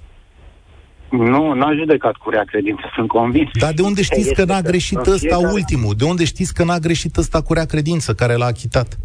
Nu, 1.09 1.53
n-a 1.53 1.73
judecat 1.73 2.15
cu 2.15 2.29
rea 2.29 2.43
credință, 2.43 2.81
sunt 2.95 3.07
convins. 3.07 3.49
Dar 3.59 3.73
de 3.73 3.81
unde 3.81 4.01
știți 4.01 4.33
că 4.33 4.41
Este 4.41 4.53
n-a 4.53 4.61
greșit 4.61 4.97
în 5.05 5.13
ăsta 5.13 5.35
fiecare- 5.35 5.53
ultimul? 5.53 5.93
De 5.97 6.03
unde 6.03 6.23
știți 6.25 6.53
că 6.53 6.63
n-a 6.63 6.77
greșit 6.77 7.17
ăsta 7.17 7.41
cu 7.41 7.53
rea 7.53 7.65
credință 7.65 8.13
care 8.13 8.35
l-a 8.35 8.45
achitat? 8.45 8.99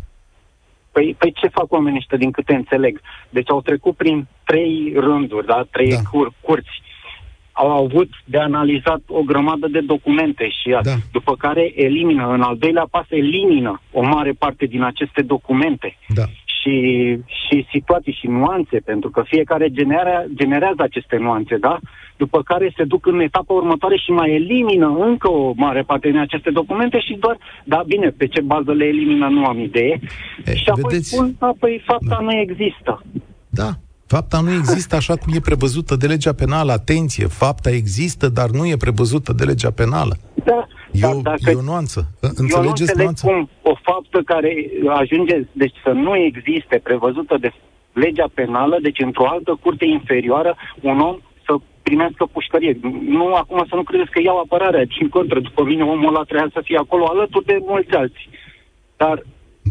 Păi, 0.93 1.15
păi 1.19 1.33
ce 1.33 1.49
fac 1.49 1.73
oamenii 1.73 1.99
ăștia 1.99 2.19
din 2.19 2.31
câte 2.31 2.55
înțeleg? 2.55 3.01
Deci 3.31 3.51
au 3.51 3.61
trecut 3.61 3.97
prin 3.97 4.27
trei 4.45 4.93
rânduri, 4.97 5.47
da? 5.47 5.67
trei 5.71 5.89
Da. 5.89 5.95
da. 5.97 6.03
Cur- 6.11 6.33
curți. 6.41 6.83
Au 7.59 7.85
avut 7.85 8.09
de 8.25 8.39
analizat 8.39 9.01
o 9.09 9.23
grămadă 9.23 9.67
de 9.69 9.81
documente 9.81 10.49
și 10.49 10.69
Da. 10.71 10.81
da. 10.83 10.95
după 11.13 11.35
care 11.39 11.73
elimină, 11.75 12.29
în 12.33 12.41
al 12.43 12.57
doilea 12.59 12.87
pas 12.91 13.07
elimină 13.09 13.81
o 13.93 14.03
mare 14.03 14.33
parte 14.33 14.67
din 14.67 14.83
aceste 14.83 15.23
documente 15.23 15.97
Da. 16.15 16.23
și, 16.45 16.75
și 17.47 17.67
situații 17.71 18.17
și 18.21 18.27
nuanțe, 18.27 18.77
pentru 18.85 19.11
că 19.11 19.23
fiecare 19.27 19.69
genera, 19.71 20.25
generează 20.35 20.83
aceste 20.83 21.17
nuanțe, 21.17 21.57
da? 21.57 21.79
După 22.17 22.43
care 22.43 22.73
se 22.77 22.85
duc 22.85 23.07
în 23.07 23.21
etapa 23.21 23.53
următoare 23.55 23.97
și 23.97 24.11
mai 24.11 24.31
elimină 24.35 24.97
încă 25.01 25.31
o 25.31 25.53
mare 25.57 25.83
parte 25.83 26.09
din 26.11 26.19
aceste 26.19 26.51
documente 26.51 27.01
și 27.01 27.17
doar, 27.21 27.39
da, 27.65 27.83
bine, 27.87 28.09
pe 28.09 28.27
ce 28.27 28.41
bază 28.41 28.73
le 28.73 28.85
elimină 28.85 29.29
nu 29.29 29.45
am 29.45 29.59
idee. 29.59 30.01
E, 30.45 30.55
și 30.55 30.69
apoi 30.69 30.83
vedeți? 30.89 31.09
spun, 31.11 31.35
da, 31.39 31.53
păi 31.59 31.83
fapta 31.87 32.17
Da. 32.19 32.21
nu 32.21 32.33
există. 32.33 33.03
Da. 33.49 33.69
Fapta 34.07 34.41
nu 34.41 34.53
există 34.53 34.97
așa 34.97 35.17
cum 35.17 35.33
e 35.35 35.41
prevăzută 35.41 35.97
de 35.97 36.07
legea 36.07 36.33
penală. 36.33 36.73
Atenție, 36.73 37.27
fapta 37.27 37.71
există, 37.71 38.29
dar 38.29 38.49
nu 38.51 38.67
e 38.67 38.77
prevăzută 38.77 39.33
de 39.33 39.45
legea 39.45 39.71
penală. 39.71 40.17
Da, 40.45 40.67
E 40.93 41.01
dar 41.01 41.15
o, 41.15 41.21
dacă 41.21 41.51
e 41.51 41.55
o 41.55 41.63
nuanță. 41.63 41.99
eu 42.23 42.31
nu 42.31 42.35
Înțelegeți 42.37 42.81
înțeleg 42.81 43.03
nuanța? 43.03 43.27
cum 43.29 43.49
o 43.63 43.75
faptă 43.83 44.19
care 44.25 44.51
ajunge, 45.01 45.37
deci 45.53 45.75
să 45.85 45.91
nu 45.91 46.17
existe 46.17 46.81
prevăzută 46.83 47.37
de 47.41 47.51
legea 47.93 48.29
penală, 48.35 48.77
deci 48.83 48.99
într-o 49.01 49.29
altă 49.29 49.59
curte 49.63 49.85
inferioară, 49.85 50.57
un 50.81 51.01
om 51.01 51.17
să 51.47 51.53
primească 51.83 52.25
pușcărie. 52.33 52.79
Nu 53.09 53.35
acum 53.35 53.65
să 53.69 53.75
nu 53.75 53.83
credeți 53.83 54.11
că 54.11 54.21
iau 54.23 54.39
apărarea, 54.39 54.85
din 54.99 55.09
contră, 55.09 55.41
după 55.41 55.65
mine 55.65 55.83
omul 55.83 56.09
ăla 56.09 56.23
trebuia 56.23 56.51
să 56.53 56.61
fie 56.65 56.79
acolo 56.79 57.05
alături 57.07 57.45
de 57.45 57.57
mulți 57.61 57.91
alții. 57.91 58.29
Dar 58.97 59.23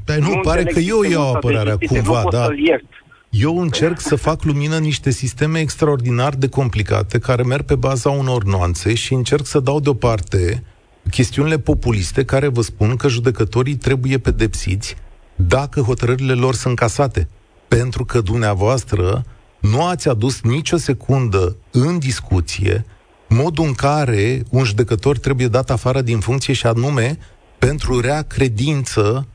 Păi 0.06 0.18
nu, 0.20 0.40
pare 0.42 0.60
înțeleg 0.62 0.74
că 0.74 0.80
eu 0.80 1.00
sistemul 1.02 1.12
iau 1.12 1.22
ăsta 1.26 1.40
de 1.40 1.48
apărarea 1.48 1.72
justiție, 1.80 2.02
cumva, 2.02 2.18
nu 2.18 2.24
pot 2.24 2.32
da. 2.32 2.44
să-l 2.44 2.60
iert. 2.60 2.90
Eu 3.38 3.60
încerc 3.60 4.00
să 4.00 4.16
fac 4.16 4.44
lumină 4.44 4.76
în 4.76 4.82
niște 4.82 5.10
sisteme 5.10 5.60
extraordinar 5.60 6.36
de 6.36 6.48
complicate 6.48 7.20
care 7.20 7.44
merg 7.44 7.66
pe 7.66 7.76
baza 7.76 8.10
unor 8.10 8.44
nuanțe 8.44 8.94
și 8.94 9.14
încerc 9.14 9.46
să 9.46 9.60
dau 9.60 9.80
deoparte 9.80 10.64
chestiunile 11.10 11.60
populiste 11.60 12.26
care 12.26 12.48
vă 12.48 12.62
spun 12.62 12.96
că 12.96 13.08
judecătorii 13.08 13.76
trebuie 13.76 14.18
pedepsiți 14.18 14.96
dacă 15.36 15.82
hotărârile 15.82 16.34
lor 16.34 16.56
sunt 16.56 16.76
casate. 16.76 17.28
Pentru 17.68 18.06
că 18.06 18.22
dumneavoastră 18.22 19.26
nu 19.60 19.86
ați 19.86 20.10
adus 20.10 20.42
nicio 20.42 20.78
secundă 20.78 21.56
în 21.72 22.00
discuție 22.00 22.86
modul 23.30 23.66
în 23.66 23.74
care 23.74 24.44
un 24.50 24.64
judecător 24.64 25.18
trebuie 25.18 25.48
dat 25.48 25.70
afară 25.70 26.02
din 26.02 26.20
funcție 26.20 26.54
și 26.54 26.66
anume 26.66 27.18
pentru 27.58 28.00
rea 28.00 28.22
credință 28.22 29.28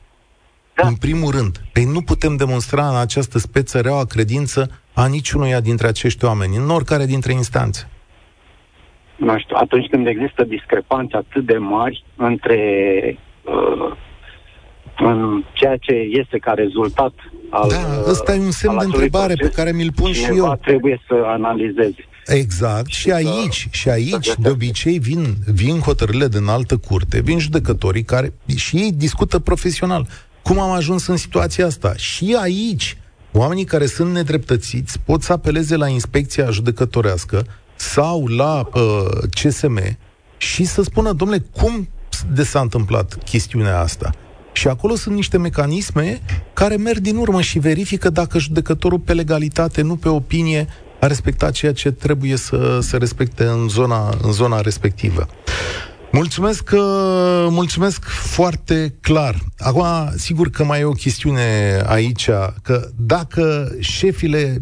Da. 0.81 0.87
în 0.87 0.95
primul 0.95 1.31
rând, 1.31 1.61
păi 1.73 1.83
nu 1.85 2.01
putem 2.01 2.35
demonstra 2.35 2.87
în 2.89 2.95
această 2.95 3.37
speță 3.37 3.79
reaua 3.79 4.05
credință 4.05 4.69
a 4.93 5.07
niciunuia 5.07 5.59
dintre 5.59 5.87
acești 5.87 6.25
oameni, 6.25 6.55
în 6.55 6.69
oricare 6.69 7.05
dintre 7.05 7.31
instanțe. 7.33 7.89
nu 9.15 9.37
știu, 9.39 9.55
atunci 9.59 9.87
când 9.91 10.07
există 10.07 10.43
discrepanțe 10.43 11.15
atât 11.17 11.45
de 11.45 11.57
mari 11.57 12.05
între 12.15 12.59
uh, 13.43 13.95
în 14.97 15.43
ceea 15.53 15.77
ce 15.77 15.93
este 15.93 16.37
ca 16.37 16.51
rezultat 16.53 17.13
al 17.49 17.69
Da, 17.69 18.09
ăsta 18.09 18.33
e 18.35 18.39
un 18.39 18.51
semn 18.51 18.71
al 18.73 18.77
de 18.79 18.85
acelui 18.85 19.03
întrebare 19.03 19.33
pe 19.33 19.39
proces, 19.39 19.55
care 19.55 19.71
mi-l 19.71 19.91
pun 19.95 20.11
și 20.13 20.21
cineva 20.23 20.47
eu. 20.47 20.59
trebuie 20.61 21.01
să 21.07 21.13
analizeze. 21.25 22.05
Exact, 22.25 22.87
și 22.91 23.09
să- 23.09 23.13
aici, 23.15 23.67
și 23.71 23.89
aici, 23.89 24.11
găsească. 24.11 24.41
de 24.41 24.49
obicei 24.49 24.99
vin, 24.99 25.35
vin 25.53 25.79
hotărârile 25.79 26.27
de 26.27 26.37
înaltă 26.37 26.77
curte, 26.77 27.21
vin 27.21 27.39
judecătorii 27.39 28.03
care 28.03 28.33
și 28.55 28.75
ei 28.77 28.91
discută 28.91 29.39
profesional. 29.39 30.07
Cum 30.43 30.59
am 30.59 30.71
ajuns 30.71 31.07
în 31.07 31.17
situația 31.17 31.65
asta? 31.65 31.93
Și 31.95 32.37
aici, 32.41 32.97
oamenii 33.31 33.63
care 33.63 33.85
sunt 33.85 34.11
nedreptățiți 34.11 34.99
pot 34.99 35.23
să 35.23 35.33
apeleze 35.33 35.75
la 35.75 35.87
inspecția 35.87 36.49
judecătorească 36.49 37.45
sau 37.75 38.27
la 38.27 38.69
uh, 38.73 38.81
CSM 39.41 39.97
și 40.37 40.63
să 40.63 40.81
spună, 40.81 41.13
domnule, 41.13 41.45
cum 41.51 41.89
de 42.33 42.43
s-a 42.43 42.59
întâmplat 42.59 43.23
chestiunea 43.23 43.79
asta? 43.79 44.11
Și 44.53 44.67
acolo 44.67 44.95
sunt 44.95 45.15
niște 45.15 45.37
mecanisme 45.37 46.21
care 46.53 46.75
merg 46.75 46.99
din 46.99 47.15
urmă 47.15 47.41
și 47.41 47.59
verifică 47.59 48.09
dacă 48.09 48.39
judecătorul 48.39 48.99
pe 48.99 49.13
legalitate, 49.13 49.81
nu 49.81 49.95
pe 49.95 50.09
opinie, 50.09 50.67
a 50.99 51.07
respectat 51.07 51.51
ceea 51.51 51.73
ce 51.73 51.91
trebuie 51.91 52.35
să 52.35 52.79
se 52.81 52.97
respecte 52.97 53.43
în 53.43 53.67
zona, 53.67 54.17
în 54.21 54.31
zona 54.31 54.61
respectivă. 54.61 55.27
Mulțumesc, 56.11 56.69
uh, 56.73 57.47
mulțumesc 57.49 58.03
foarte 58.05 58.95
clar. 59.01 59.39
Acum, 59.57 59.85
sigur 60.15 60.49
că 60.49 60.63
mai 60.63 60.79
e 60.79 60.83
o 60.83 60.91
chestiune 60.91 61.81
aici, 61.85 62.29
că 62.61 62.89
dacă 62.95 63.75
șefile, 63.79 64.61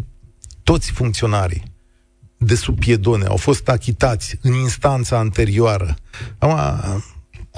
toți 0.63 0.91
funcționarii 0.91 1.63
de 2.37 2.55
sub 2.55 2.79
piedone 2.79 3.25
au 3.25 3.37
fost 3.37 3.69
achitați 3.69 4.37
în 4.41 4.53
instanța 4.53 5.17
anterioară, 5.17 5.95
acum, 6.37 6.59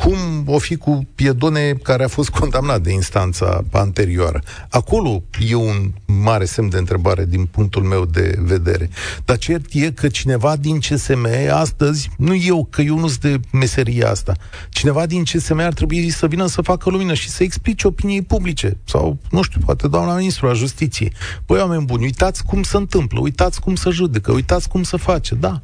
cum 0.04 0.44
o 0.46 0.58
fi 0.58 0.76
cu 0.76 1.08
Piedone 1.16 1.74
care 1.74 2.04
a 2.04 2.08
fost 2.08 2.30
condamnat 2.30 2.82
de 2.82 2.92
instanța 2.92 3.64
anterioară? 3.72 4.42
Acolo 4.70 5.24
e 5.50 5.56
un 5.56 5.92
mare 6.06 6.46
semn 6.46 6.70
de 6.70 6.78
întrebare 6.78 7.26
din 7.26 7.46
punctul 7.46 7.84
meu 7.84 8.06
de 8.06 8.36
vedere. 8.40 8.90
Dar 9.26 9.38
cert 9.38 9.66
e 9.72 9.92
că 9.92 10.08
cineva 10.08 10.56
din 10.56 10.80
CSM 10.80 11.28
astăzi, 11.52 12.10
nu 12.18 12.36
eu, 12.36 12.68
că 12.70 12.82
eu 12.82 12.98
nu 13.00 13.08
sunt 13.08 13.22
de 13.22 13.40
meseria 13.52 14.10
asta, 14.10 14.34
cineva 14.70 15.06
din 15.06 15.24
CSM 15.24 15.60
ar 15.60 15.74
trebui 15.74 16.10
să 16.10 16.28
vină 16.28 16.46
să 16.46 16.62
facă 16.62 16.90
lumină 16.90 17.14
și 17.14 17.30
să 17.30 17.44
explice 17.44 17.88
opiniei 17.88 18.22
publice. 18.22 18.78
Sau, 18.84 19.18
nu 19.32 19.42
știu, 19.42 19.60
poate 19.66 19.88
doamna 19.88 20.16
ministru 20.16 20.48
a 20.48 20.54
justiției. 20.54 21.14
Băi, 21.46 21.60
oameni 21.60 21.86
buni, 21.86 22.04
uitați 22.04 22.44
cum 22.44 22.64
se 22.64 22.78
întâmplă, 22.78 23.20
uitați 23.20 23.60
cum 23.62 23.76
se 23.76 23.90
judecă, 23.90 24.32
uitați 24.32 24.70
cum 24.70 24.84
se 24.84 24.98
face. 24.98 25.36
Da, 25.36 25.62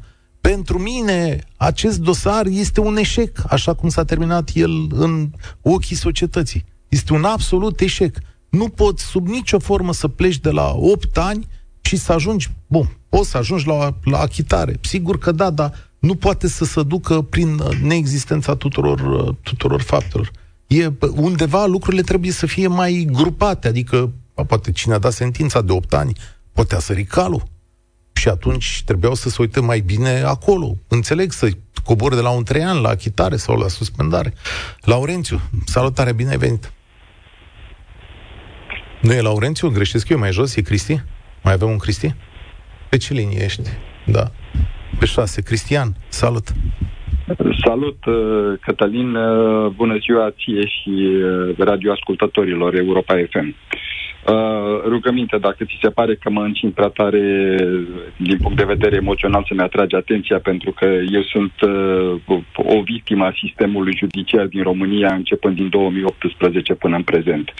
pentru 0.50 0.78
mine, 0.78 1.38
acest 1.56 1.98
dosar 1.98 2.46
este 2.46 2.80
un 2.80 2.96
eșec, 2.96 3.42
așa 3.48 3.74
cum 3.74 3.88
s-a 3.88 4.04
terminat 4.04 4.50
el 4.54 4.70
în 4.90 5.30
ochii 5.62 5.96
societății. 5.96 6.64
Este 6.88 7.12
un 7.12 7.24
absolut 7.24 7.80
eșec. 7.80 8.18
Nu 8.48 8.68
poți 8.68 9.04
sub 9.04 9.26
nicio 9.26 9.58
formă 9.58 9.92
să 9.92 10.08
pleci 10.08 10.38
de 10.38 10.50
la 10.50 10.72
8 10.74 11.18
ani 11.18 11.46
și 11.80 11.96
să 11.96 12.12
ajungi, 12.12 12.50
bun, 12.66 12.96
poți 13.08 13.30
să 13.30 13.36
ajungi 13.36 13.66
la, 13.66 13.96
la 14.04 14.18
achitare. 14.18 14.78
Sigur 14.80 15.18
că 15.18 15.32
da, 15.32 15.50
dar 15.50 15.90
nu 15.98 16.14
poate 16.14 16.48
să 16.48 16.64
se 16.64 16.82
ducă 16.82 17.22
prin 17.22 17.60
neexistența 17.82 18.54
tuturor, 18.54 19.00
tuturor 19.42 19.80
faptelor. 19.80 20.30
E, 20.66 20.92
undeva 21.14 21.66
lucrurile 21.66 22.02
trebuie 22.02 22.32
să 22.32 22.46
fie 22.46 22.66
mai 22.66 23.08
grupate, 23.12 23.68
adică 23.68 24.12
poate 24.46 24.72
cine 24.72 24.94
a 24.94 24.98
dat 24.98 25.12
sentința 25.12 25.60
de 25.60 25.72
8 25.72 25.94
ani, 25.94 26.12
poate 26.52 26.74
a 26.74 26.78
sări 26.78 27.04
calul 27.04 27.42
și 28.18 28.28
atunci 28.28 28.82
trebuiau 28.84 29.14
să 29.14 29.28
se 29.28 29.36
uite 29.40 29.60
mai 29.60 29.80
bine 29.80 30.22
acolo. 30.26 30.76
Înțeleg 30.88 31.32
să 31.32 31.48
cobor 31.84 32.14
de 32.14 32.20
la 32.20 32.30
un 32.30 32.44
trei 32.44 32.62
ani 32.62 32.82
la 32.82 32.88
achitare 32.88 33.36
sau 33.36 33.58
la 33.58 33.68
suspendare. 33.68 34.32
Laurențiu, 34.82 35.40
salutare, 35.64 36.12
bine 36.12 36.30
ai 36.30 36.36
venit! 36.36 36.72
Nu 39.02 39.12
e 39.12 39.20
Laurențiu? 39.20 39.68
Greșesc 39.68 40.08
eu 40.08 40.18
mai 40.18 40.32
jos? 40.32 40.56
E 40.56 40.62
Cristi? 40.62 41.02
Mai 41.42 41.52
avem 41.52 41.68
un 41.68 41.78
Cristi? 41.78 42.14
Pe 42.88 42.96
ce 42.96 43.12
linie 43.12 43.44
ești? 43.44 43.68
Da. 44.06 44.30
Pe 44.98 45.06
șase. 45.06 45.42
Cristian, 45.42 45.96
salut! 46.08 46.48
Salut, 47.64 48.04
uh, 48.04 48.58
Cătălin, 48.60 49.14
uh, 49.14 49.70
bună 49.76 49.96
ziua 49.96 50.30
ție 50.30 50.66
și 50.66 50.90
uh, 50.90 51.56
radioascultătorilor 51.58 52.74
Europa 52.74 53.14
FM. 53.30 53.54
Uh, 54.26 54.82
rugăminte, 54.84 55.38
dacă 55.38 55.64
ți 55.64 55.78
se 55.82 55.90
pare 55.90 56.14
că 56.14 56.30
mă 56.30 56.42
încin 56.42 56.70
prea 56.70 56.88
tare 56.88 57.56
din 58.16 58.38
punct 58.42 58.56
de 58.56 58.64
vedere 58.64 58.96
emoțional 58.96 59.44
să-mi 59.48 59.60
atrage 59.60 59.96
atenția, 59.96 60.38
pentru 60.38 60.70
că 60.72 60.84
eu 60.84 61.22
sunt 61.22 61.52
uh, 61.60 62.40
o 62.54 62.82
victimă 62.82 63.24
a 63.24 63.34
sistemului 63.40 63.96
judiciar 63.96 64.46
din 64.46 64.62
România 64.62 65.14
începând 65.14 65.56
din 65.56 65.68
2018 65.68 66.74
până 66.74 66.96
în 66.96 67.02
prezent. 67.02 67.52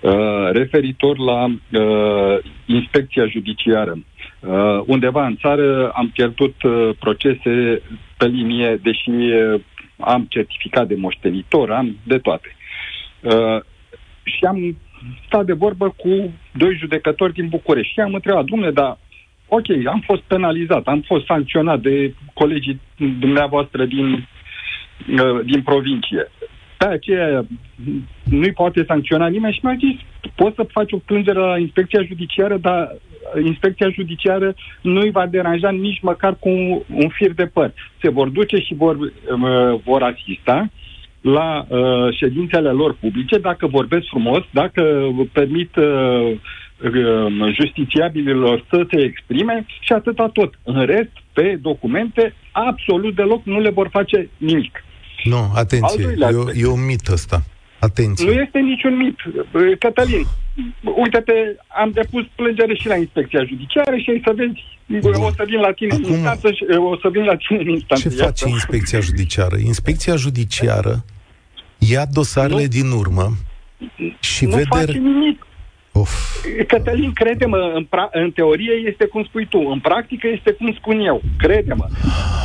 Uh, 0.00 0.50
referitor 0.52 1.18
la 1.18 1.44
uh, 1.44 2.38
inspecția 2.66 3.26
judiciară, 3.26 3.98
uh, 4.40 4.80
undeva 4.86 5.26
în 5.26 5.36
țară 5.36 5.88
am 5.88 6.08
pierdut 6.08 6.62
uh, 6.62 6.90
procese 6.98 7.82
pe 8.16 8.26
linie, 8.26 8.80
deși 8.82 9.10
uh, 9.10 9.60
am 9.98 10.26
certificat 10.28 10.86
de 10.86 10.94
moștenitor, 10.94 11.70
am 11.70 11.96
de 12.02 12.18
toate. 12.18 12.56
Uh, 13.20 13.60
și 14.22 14.44
am 14.44 14.76
stat 15.26 15.44
de 15.44 15.52
vorbă 15.52 15.88
cu 15.88 16.32
doi 16.52 16.76
judecători 16.76 17.32
din 17.32 17.48
București 17.48 17.92
și 17.92 18.00
am 18.00 18.14
întrebat, 18.14 18.44
domnule, 18.44 18.70
dar 18.70 18.98
ok, 19.48 19.86
am 19.86 20.02
fost 20.06 20.22
penalizat, 20.22 20.86
am 20.86 21.00
fost 21.00 21.24
sancționat 21.26 21.80
de 21.80 22.14
colegii 22.34 22.80
dumneavoastră 22.96 23.84
din, 23.84 24.06
uh, 24.12 25.44
din 25.44 25.62
provincie. 25.62 26.30
Pe 26.76 26.86
aceea 26.86 27.46
nu-i 28.24 28.52
poate 28.52 28.84
sancționa 28.86 29.26
nimeni 29.26 29.54
și 29.54 29.60
mi-a 29.62 29.76
zis, 29.78 30.00
poți 30.34 30.54
să 30.54 30.62
faci 30.62 30.92
o 30.92 30.98
plângere 30.98 31.38
la 31.38 31.58
inspecția 31.58 32.02
judiciară, 32.02 32.56
dar 32.56 32.96
inspecția 33.44 33.90
judiciară 33.90 34.54
nu-i 34.80 35.10
va 35.10 35.26
deranja 35.26 35.70
nici 35.70 36.00
măcar 36.00 36.36
cu 36.38 36.48
un, 36.48 36.80
un 36.92 37.08
fir 37.08 37.32
de 37.32 37.46
păr. 37.46 37.72
Se 38.00 38.10
vor 38.10 38.28
duce 38.28 38.56
și 38.56 38.74
vor, 38.74 38.96
uh, 38.96 39.80
vor 39.84 40.02
asista 40.02 40.70
la 41.20 41.66
uh, 41.68 41.78
ședințele 42.16 42.70
lor 42.70 42.96
publice, 43.00 43.38
dacă 43.38 43.66
vorbesc 43.66 44.06
frumos, 44.06 44.42
dacă 44.50 44.82
permit 45.32 45.76
uh, 45.76 45.84
uh, 46.84 47.54
justițiabililor 47.60 48.64
să 48.70 48.86
se 48.90 49.00
exprime 49.02 49.66
și 49.80 49.92
atâta 49.92 50.28
tot. 50.32 50.54
În 50.62 50.86
rest, 50.86 51.10
pe 51.32 51.58
documente, 51.62 52.34
absolut 52.52 53.14
deloc 53.14 53.44
nu 53.44 53.60
le 53.60 53.70
vor 53.70 53.88
face 53.92 54.28
nimic. 54.36 54.84
Nu, 55.24 55.36
Al 55.36 55.50
atenție, 55.54 56.04
doilea 56.04 56.28
e, 56.28 56.34
o- 56.34 56.38
aspect. 56.38 56.62
e 56.62 56.66
un 56.66 56.84
mit 56.86 57.06
ăsta. 57.08 57.42
Atenție. 57.80 58.26
Nu 58.26 58.32
este 58.32 58.58
niciun 58.58 58.96
mit. 58.96 59.16
Uh, 59.24 59.78
Cătălin, 59.78 60.24
uite-te, 61.02 61.32
am 61.82 61.90
depus 61.90 62.24
plângere 62.34 62.74
și 62.74 62.86
la 62.86 62.94
inspecția 62.96 63.44
judiciară 63.44 63.96
și 63.96 64.10
ai 64.10 64.20
să 64.24 64.32
vezi, 64.36 64.60
Bun. 65.00 65.14
o 65.14 65.30
să 65.30 65.42
vin 65.46 65.60
la 65.60 65.72
tine 65.72 65.94
Acum- 65.94 66.04
în 66.04 66.12
instanță 66.12 66.52
și 66.52 66.64
uh, 66.70 66.76
o 66.92 66.96
să 67.02 67.08
vin 67.08 67.24
la 67.24 67.36
tine 67.36 67.58
în 67.60 67.68
instanță. 67.68 68.08
Ce 68.08 68.14
face 68.14 68.44
Iată. 68.44 68.48
inspecția 68.48 69.00
judiciară? 69.00 69.56
Inspecția 69.56 70.16
judiciară 70.16 71.04
ia 71.78 72.04
dosarele 72.12 72.62
Nu. 72.62 72.68
din 72.68 72.90
urmă 72.90 73.26
și 74.20 74.44
nu 74.44 74.50
vede... 74.50 74.64
face 74.68 74.98
nimic. 74.98 75.46
Of. 76.00 76.10
Cătălin, 76.66 77.12
crede-mă, 77.12 77.72
în, 77.74 77.84
pra- 77.84 78.12
în 78.12 78.30
teorie 78.30 78.72
este 78.90 79.04
cum 79.04 79.24
spui 79.24 79.46
tu, 79.46 79.58
în 79.58 79.80
practică 79.80 80.26
este 80.28 80.50
cum 80.52 80.74
spun 80.78 81.00
eu, 81.00 81.22
crede-mă. 81.38 81.86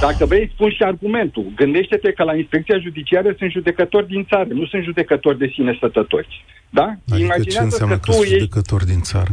Dacă 0.02 0.26
vrei, 0.26 0.52
spun 0.54 0.72
și 0.72 0.84
argumentul. 0.84 1.46
Gândește-te 1.56 2.12
că 2.12 2.24
la 2.24 2.36
inspecția 2.36 2.78
judiciară 2.78 3.36
sunt 3.38 3.52
judecători 3.52 4.08
din 4.08 4.26
țară, 4.30 4.48
nu 4.50 4.66
sunt 4.66 4.84
judecători 4.84 5.38
de 5.38 5.52
sine 5.54 5.74
stătători. 5.78 6.46
Da? 6.70 6.84
Adică 6.84 7.24
Imaginează 7.24 7.50
ce 7.50 7.64
înseamnă 7.64 7.96
că, 7.96 8.02
că 8.06 8.12
sunt 8.12 8.28
judecători 8.28 8.86
din 8.86 9.02
țară? 9.02 9.32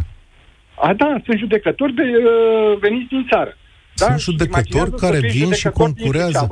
A, 0.75 0.95
da, 0.95 1.21
sunt 1.25 1.39
judecători 1.39 1.95
de, 1.95 2.03
uh, 2.03 2.79
veniți 2.81 3.09
din 3.09 3.27
țară. 3.31 3.57
Da? 3.97 4.07
Sunt 4.07 4.19
judecători 4.19 4.95
care 4.95 5.19
vin 5.19 5.53
și 5.53 5.69
concurează 5.69 6.49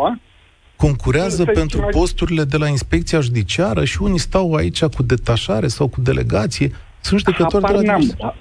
concurează 0.78 1.44
pentru 1.44 1.88
posturile 1.90 2.44
de 2.44 2.56
la 2.56 2.68
inspecția 2.68 3.20
judiciară 3.20 3.84
și 3.84 4.02
unii 4.02 4.18
stau 4.18 4.54
aici 4.54 4.84
cu 4.84 5.02
detașare 5.02 5.66
sau 5.66 5.88
cu 5.88 6.00
delegație. 6.00 6.72
Sunt 7.00 7.20
judecători 7.20 7.64
Habar 7.64 7.80
de 7.80 7.86
la 8.18 8.34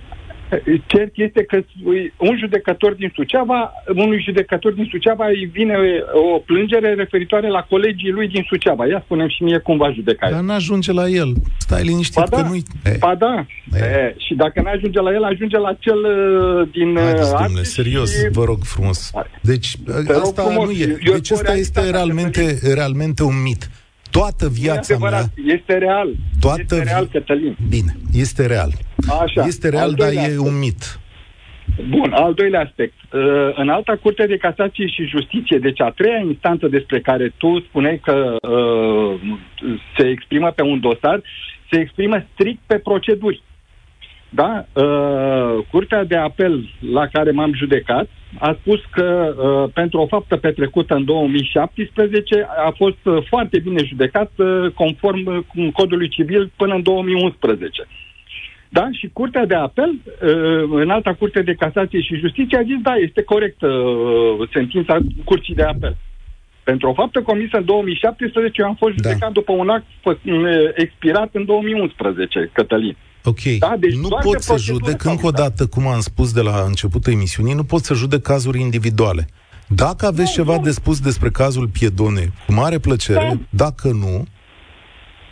Cert 0.86 1.12
este 1.14 1.44
că 1.44 1.64
un 2.18 2.38
judecător 2.38 2.94
din 2.94 3.12
Suceava, 3.16 3.74
unui 3.96 4.22
judecător 4.24 4.72
din 4.72 4.88
Suceava 4.92 5.28
îi 5.28 5.50
vine 5.54 5.76
o 6.34 6.38
plângere 6.38 6.94
referitoare 6.94 7.48
la 7.48 7.62
colegii 7.70 8.12
lui 8.12 8.28
din 8.28 8.46
Suceava. 8.48 8.88
Ia 8.88 9.02
spunem 9.04 9.28
și 9.28 9.44
mie 9.44 9.58
cum 9.58 9.78
va 9.78 9.92
judeca 9.92 10.30
Dar 10.30 10.40
n-ajunge 10.40 10.92
la 10.92 11.08
el. 11.08 11.34
Stai 11.58 11.84
liniștit 11.84 12.16
ba 12.16 12.26
da, 12.30 12.42
că 12.42 12.48
nu-i... 12.48 12.64
Ba 13.00 13.16
da. 13.16 13.46
E. 13.74 13.78
E, 13.78 14.16
și 14.18 14.34
dacă 14.34 14.62
n-ajunge 14.62 15.00
la 15.00 15.14
el, 15.14 15.24
ajunge 15.24 15.58
la 15.58 15.74
cel 15.80 15.98
uh, 15.98 16.70
din 16.72 16.96
Haideți, 16.96 17.34
uh, 17.34 17.40
domnule, 17.42 17.64
serios, 17.64 18.18
și... 18.18 18.30
vă 18.32 18.44
rog 18.44 18.64
frumos. 18.64 19.12
Deci, 19.42 19.78
Te 20.06 20.14
asta 20.14 20.42
frumos. 20.42 20.66
nu 20.66 20.72
e. 20.72 20.98
Deci 21.12 21.32
asta 21.32 21.54
este 21.54 21.90
realmente, 21.90 22.60
realmente 22.74 23.24
un 23.24 23.42
mit. 23.44 23.70
Toată 24.12 24.48
viața 24.50 24.98
mea... 24.98 25.24
Este 25.46 25.78
real. 25.78 26.10
Toată 26.40 26.62
este 26.62 26.84
real, 26.84 27.08
Cătălin. 27.12 27.58
Bine, 27.70 27.96
este 28.14 28.46
real. 28.46 28.72
Așa. 29.22 29.46
Este 29.46 29.70
real, 29.70 29.94
dar 29.94 30.12
e 30.12 30.20
aspect. 30.20 30.38
un 30.38 30.60
mit. 30.60 31.00
Bun, 31.90 32.12
al 32.12 32.34
doilea 32.34 32.62
aspect. 32.62 32.94
Uh, 33.12 33.22
în 33.56 33.70
alta 33.70 33.96
curte 34.02 34.26
de 34.26 34.38
casație 34.38 34.88
și 34.88 35.06
justiție, 35.06 35.58
deci 35.58 35.82
a 35.82 35.90
treia 35.90 36.20
instanță 36.26 36.68
despre 36.68 37.00
care 37.02 37.34
tu 37.38 37.60
spuneai 37.60 38.00
că 38.04 38.36
uh, 38.42 39.20
se 39.98 40.08
exprimă 40.08 40.52
pe 40.52 40.62
un 40.62 40.80
dosar, 40.80 41.22
se 41.72 41.80
exprimă 41.80 42.26
strict 42.34 42.62
pe 42.66 42.78
proceduri. 42.78 43.44
Da? 44.30 44.66
Uh, 44.74 45.66
Curtea 45.72 46.04
de 46.04 46.16
apel 46.16 46.70
la 46.92 47.08
care 47.08 47.32
m-am 47.32 47.54
judecat 47.54 48.10
a 48.40 48.58
spus 48.60 48.80
că 48.92 49.36
uh, 49.38 49.72
pentru 49.74 50.00
o 50.00 50.08
faptă 50.08 50.38
petrecută 50.38 50.96
în 50.96 51.06
2017 51.06 52.48
a 52.66 52.74
fost 52.78 52.98
uh, 53.04 53.24
foarte 53.28 53.60
bine 53.60 53.84
judecat 53.84 54.32
uh, 54.36 54.72
conform 54.74 55.46
uh, 55.56 55.68
codului 55.74 56.08
civil 56.10 56.52
până 56.56 56.74
în 56.74 56.84
2011. 56.84 57.88
Da? 58.70 58.88
Și 58.92 59.10
Curtea 59.14 59.46
de 59.46 59.56
Apel, 59.56 59.90
uh, 59.90 60.70
în 60.72 60.90
alta 60.90 61.14
Curte 61.14 61.42
de 61.42 61.54
Casație 61.54 62.02
și 62.02 62.16
Justiție, 62.16 62.58
a 62.58 62.62
zis, 62.62 62.82
da, 62.82 62.96
este 62.96 63.22
corectă 63.22 63.68
uh, 63.68 64.50
sentința 64.54 64.98
Curții 65.24 65.56
de 65.56 65.64
Apel. 65.64 65.96
Pentru 66.64 66.90
o 66.90 66.94
faptă 66.94 67.22
comisă 67.22 67.58
în 67.58 67.66
2017, 67.66 68.62
eu 68.62 68.68
am 68.68 68.76
fost 68.76 68.96
da. 68.96 69.10
judecat 69.10 69.28
da. 69.28 69.40
după 69.40 69.52
un 69.52 69.70
act 69.70 69.86
expirat 70.76 71.30
în 71.34 71.46
2011, 71.46 72.50
Cătălin. 72.54 72.96
Ok. 73.28 73.42
Da? 73.60 73.76
Deci 73.80 73.96
nu 73.96 74.08
pot 74.08 74.42
să 74.42 74.58
judec, 74.58 75.04
încă 75.04 75.26
o 75.26 75.32
dată, 75.32 75.66
cum 75.66 75.88
am 75.88 76.00
spus 76.00 76.34
de 76.34 76.42
la 76.42 76.64
începutul 76.68 77.14
emisiunii, 77.14 77.54
nu 77.54 77.64
pot 77.64 77.84
să 77.84 77.94
judec 77.94 78.22
cazuri 78.22 78.60
individuale. 78.60 79.28
Dacă 79.68 80.06
aveți 80.06 80.30
da, 80.30 80.34
ceva 80.34 80.56
da. 80.56 80.62
de 80.62 80.72
spus 80.72 81.00
despre 81.00 81.30
cazul 81.30 81.68
Piedone, 81.68 82.34
cu 82.46 82.54
mare 82.54 82.78
plăcere, 82.78 83.30
da. 83.34 83.40
dacă 83.50 83.88
nu, 83.88 84.26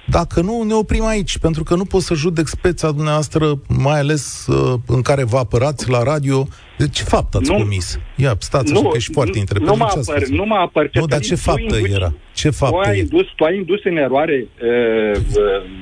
dacă 0.05 0.41
nu, 0.41 0.63
ne 0.63 0.73
oprim 0.73 1.05
aici, 1.05 1.37
pentru 1.37 1.63
că 1.63 1.75
nu 1.75 1.85
pot 1.85 2.01
să 2.01 2.13
judec 2.13 2.47
speța 2.47 2.91
dumneavoastră, 2.91 3.59
mai 3.67 3.99
ales 3.99 4.47
uh, 4.47 4.79
în 4.87 5.01
care 5.01 5.23
vă 5.23 5.37
apărați 5.37 5.89
la 5.89 6.03
radio. 6.03 6.47
De 6.77 6.87
ce 6.89 7.03
fapt 7.03 7.35
ați 7.35 7.51
nu, 7.51 7.57
comis? 7.57 7.99
Ia, 8.15 8.35
stați 8.39 8.71
nu, 8.71 8.79
așa, 8.79 8.89
că 8.89 8.97
ești 8.97 9.13
foarte 9.13 9.37
interesant. 9.37 9.77
Nu 9.77 9.83
mă 9.83 9.89
apăr, 9.95 10.27
nu 10.27 10.45
mă 10.45 10.55
apăr. 10.55 10.89
Nu, 10.93 11.05
dar 11.05 11.19
ce 11.19 11.35
faptă 11.35 11.75
induci, 11.75 11.93
era? 11.93 12.13
Ce 12.33 12.49
faptă 12.49 12.75
tu 12.75 12.89
ai, 12.89 12.99
indus, 12.99 13.25
tu 13.35 13.43
ai 13.43 13.55
indus 13.55 13.83
în 13.83 13.97
eroare 13.97 14.47
uh, 14.61 15.21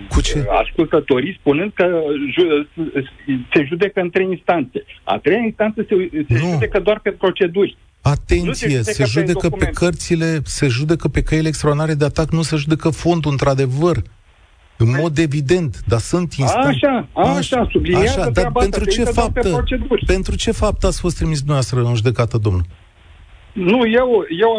Cu 0.09 0.21
ce? 0.21 0.45
ascultătorii 0.61 1.37
spunând 1.39 1.71
că 1.73 2.01
ju, 2.33 2.67
se 3.53 3.63
judecă 3.67 3.99
în 3.99 4.09
trei 4.09 4.27
instanțe. 4.29 4.83
A 5.03 5.17
treia 5.17 5.39
instanță 5.39 5.85
se, 5.87 6.09
se 6.29 6.35
judecă 6.37 6.79
doar 6.79 6.99
pe 6.99 7.09
proceduri. 7.09 7.77
Atenție, 8.03 8.81
se, 8.81 8.91
se 8.91 9.03
judecă 9.05 9.49
pe, 9.49 9.65
pe 9.65 9.65
cărțile, 9.65 10.39
se 10.43 10.67
judecă 10.67 11.07
pe 11.07 11.21
căile 11.21 11.47
extraordinare 11.47 11.93
de 11.93 12.05
atac, 12.05 12.31
nu 12.31 12.41
se 12.41 12.55
judecă 12.55 12.89
fondul, 12.89 13.31
într-adevăr. 13.31 13.97
În 14.77 14.95
mod 15.01 15.17
evident, 15.17 15.81
dar 15.87 15.99
sunt 15.99 16.33
instanțe. 16.33 16.85
Așa, 16.85 17.07
așa, 17.13 17.67
subliniază 17.71 18.19
așa, 18.19 18.29
dar 18.29 18.51
pentru 18.51 18.85
ce 18.85 19.03
faptă? 19.03 19.63
Pentru 20.05 20.35
ce 20.35 20.51
faptă 20.51 20.87
ați 20.87 20.99
fost 20.99 21.15
trimis 21.15 21.37
dumneavoastră 21.37 21.79
în 21.79 21.95
judecată, 21.95 22.37
domnul? 22.37 22.65
Nu, 23.53 23.87
eu, 23.87 24.25
eu, 24.39 24.51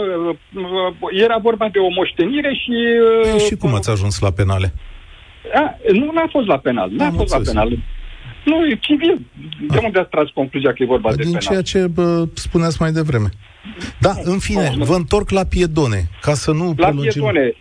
era 1.25 1.39
vorba 1.43 1.69
de 1.73 1.79
o 1.79 1.89
moștenire 1.97 2.55
și... 2.55 2.73
Păi, 3.23 3.39
și 3.39 3.55
cum 3.57 3.75
ați 3.75 3.91
ajuns 3.91 4.19
la 4.19 4.31
penale? 4.31 4.73
A, 5.55 5.77
nu, 5.93 6.13
n-a 6.13 6.29
fost 6.31 6.47
la 6.47 6.59
penal, 6.59 6.91
n-a 6.91 7.11
fost 7.11 7.33
la 7.33 7.41
penal. 7.45 7.79
Nu, 8.45 8.67
e 8.67 8.79
civil. 8.81 9.21
De 9.69 9.79
unde 9.85 9.99
ați 9.99 10.11
tras 10.11 10.29
concluzia 10.29 10.73
că 10.73 10.83
e 10.83 10.87
vorba 10.87 11.09
Din 11.09 11.17
de 11.17 11.23
penal? 11.23 11.41
Din 11.41 11.49
ceea 11.49 11.63
ce 11.63 11.87
bă, 11.93 12.25
spuneați 12.35 12.77
mai 12.81 12.93
devreme. 12.93 13.29
Da, 14.01 14.13
în 14.23 14.39
fine, 14.39 14.73
vă 14.79 14.95
întorc 14.95 15.31
la 15.31 15.45
Piedone, 15.45 16.09
ca 16.21 16.33
să 16.33 16.53
nu 16.53 16.75
La 16.77 16.87
prelungim... 16.87 17.23
Piedone, 17.23 17.55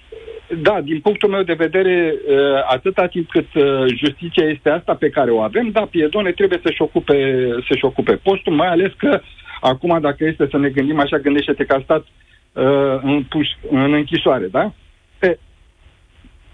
da, 0.62 0.82
din 0.82 1.00
punctul 1.00 1.30
meu 1.30 1.44
de 1.44 1.54
vedere, 1.54 2.14
uh, 2.28 2.36
atâta 2.68 3.08
timp 3.08 3.30
cât 3.30 3.54
uh, 3.54 3.64
justiția 3.96 4.50
este 4.50 4.70
asta 4.70 4.94
pe 4.94 5.10
care 5.10 5.32
o 5.32 5.42
avem, 5.42 5.70
da, 5.70 5.82
Piedone 5.82 6.32
trebuie 6.32 6.60
să-și 6.64 6.82
ocupe, 6.82 7.48
să-și 7.68 7.86
ocupe 7.86 8.14
postul, 8.16 8.54
mai 8.54 8.68
ales 8.68 8.92
că 8.98 9.22
acum, 9.62 9.98
dacă 10.02 10.26
este 10.26 10.48
să 10.52 10.58
ne 10.58 10.70
gândim 10.70 11.00
așa, 11.00 11.18
gândește-te 11.18 11.66
că 11.66 11.74
a 11.74 11.82
stat 11.84 12.06
uh, 12.54 13.00
în, 13.02 13.24
puș, 13.30 13.48
în 13.70 13.94
închisoare, 13.94 14.48
da? 14.48 14.74
E, 15.22 15.38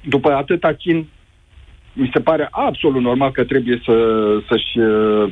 după 0.01 0.31
atâta 0.31 0.73
chin, 0.73 1.07
mi 1.93 2.09
se 2.13 2.19
pare 2.19 2.47
absolut 2.51 3.01
normal 3.01 3.31
că 3.31 3.43
trebuie 3.43 3.81
să, 3.85 3.95
să-și 4.47 4.79
uh, 4.79 5.31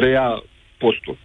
reia 0.00 0.42
postul. 0.78 1.16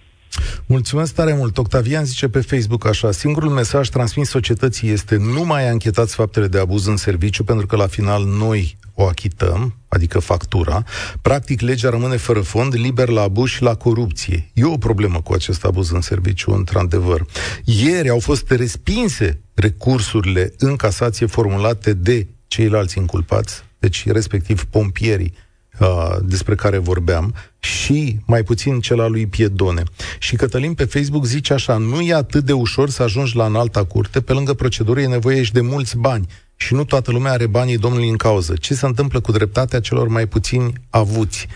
Mulțumesc 0.66 1.16
tare 1.16 1.34
mult. 1.34 1.58
Octavian 1.58 2.06
zice 2.06 2.30
pe 2.30 2.40
Facebook 2.42 2.88
așa, 2.88 3.12
singurul 3.12 3.50
mesaj 3.50 3.88
transmis 3.88 4.30
societății 4.30 4.90
este 4.90 5.18
nu 5.18 5.46
mai 5.46 5.70
anchetați 5.70 6.16
faptele 6.16 6.48
de 6.48 6.60
abuz 6.60 6.86
în 6.86 6.98
serviciu 6.98 7.44
pentru 7.44 7.66
că 7.66 7.76
la 7.76 7.88
final 7.88 8.24
noi 8.26 8.78
o 8.94 9.06
achităm, 9.06 9.76
adică 9.88 10.20
factura. 10.20 10.84
Practic, 11.22 11.62
legea 11.62 11.90
rămâne 11.90 12.18
fără 12.18 12.40
fond, 12.40 12.74
liber 12.76 13.10
la 13.10 13.22
abuz 13.22 13.50
și 13.50 13.62
la 13.62 13.76
corupție. 13.76 14.50
E 14.54 14.66
o 14.66 14.78
problemă 14.78 15.22
cu 15.22 15.34
acest 15.34 15.66
abuz 15.66 15.92
în 15.92 16.02
serviciu, 16.02 16.52
într-adevăr. 16.52 17.26
Ieri 17.64 18.10
au 18.10 18.20
fost 18.20 18.52
respinse 18.52 19.42
recursurile 19.54 20.54
în 20.58 20.76
casație 20.76 21.26
formulate 21.26 21.94
de 21.94 22.28
ceilalți 22.48 22.98
inculpați, 22.98 23.64
deci 23.80 24.08
respectiv 24.08 24.66
pompierii 24.66 25.34
uh, 25.80 26.16
despre 26.22 26.56
care 26.56 26.78
vorbeam, 26.78 27.34
și 27.60 28.20
mai 28.26 28.44
puțin 28.44 28.80
cel 28.80 29.00
al 29.00 29.12
lui 29.12 29.28
Piedone. 29.28 29.84
Și 30.20 30.36
Cătălin 30.36 30.74
pe 30.74 30.86
Facebook 30.86 31.26
zice 31.26 31.54
așa, 31.54 31.78
nu 31.78 32.02
e 32.02 32.14
atât 32.14 32.44
de 32.44 32.54
ușor 32.54 32.90
să 32.90 33.04
ajungi 33.04 33.36
la 33.36 33.46
înalta 33.46 33.84
curte, 33.84 34.22
pe 34.22 34.34
lângă 34.34 34.54
procedură 34.54 35.02
e 35.02 35.08
nevoie 35.08 35.44
și 35.44 35.54
de 35.54 35.62
mulți 35.62 35.98
bani. 35.98 36.28
Și 36.56 36.74
nu 36.74 36.84
toată 36.84 37.12
lumea 37.12 37.32
are 37.32 37.48
banii 37.48 37.78
domnului 37.78 38.10
în 38.10 38.18
cauză. 38.18 38.54
Ce 38.54 38.74
se 38.74 38.86
întâmplă 38.86 39.20
cu 39.20 39.32
dreptatea 39.32 39.80
celor 39.80 40.08
mai 40.08 40.28
puțini 40.28 40.74
avuți? 40.90 41.48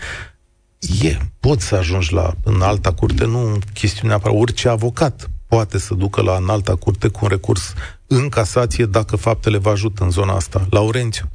E, 1.02 1.16
poți 1.40 1.66
să 1.66 1.74
ajungi 1.74 2.12
la 2.12 2.34
înalta 2.44 2.92
curte, 2.92 3.24
nu 3.24 3.58
chestiunea 3.74 4.16
neapărat. 4.16 4.40
Orice 4.40 4.68
avocat 4.68 5.30
poate 5.46 5.78
să 5.78 5.94
ducă 5.94 6.22
la 6.22 6.36
înalta 6.36 6.74
curte 6.74 7.08
cu 7.08 7.18
un 7.22 7.28
recurs 7.28 7.72
în 8.06 8.28
casație 8.28 8.86
dacă 8.86 9.16
faptele 9.16 9.58
vă 9.58 9.70
ajută 9.70 10.04
în 10.04 10.10
zona 10.10 10.34
asta. 10.34 10.66
Laurențiu. 10.70 11.28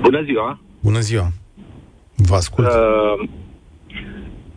Bună 0.00 0.22
ziua! 0.22 0.60
Bună 0.80 0.98
ziua! 1.00 1.28
Vă 2.16 2.34
ascult. 2.34 2.66
Uh, 2.66 3.28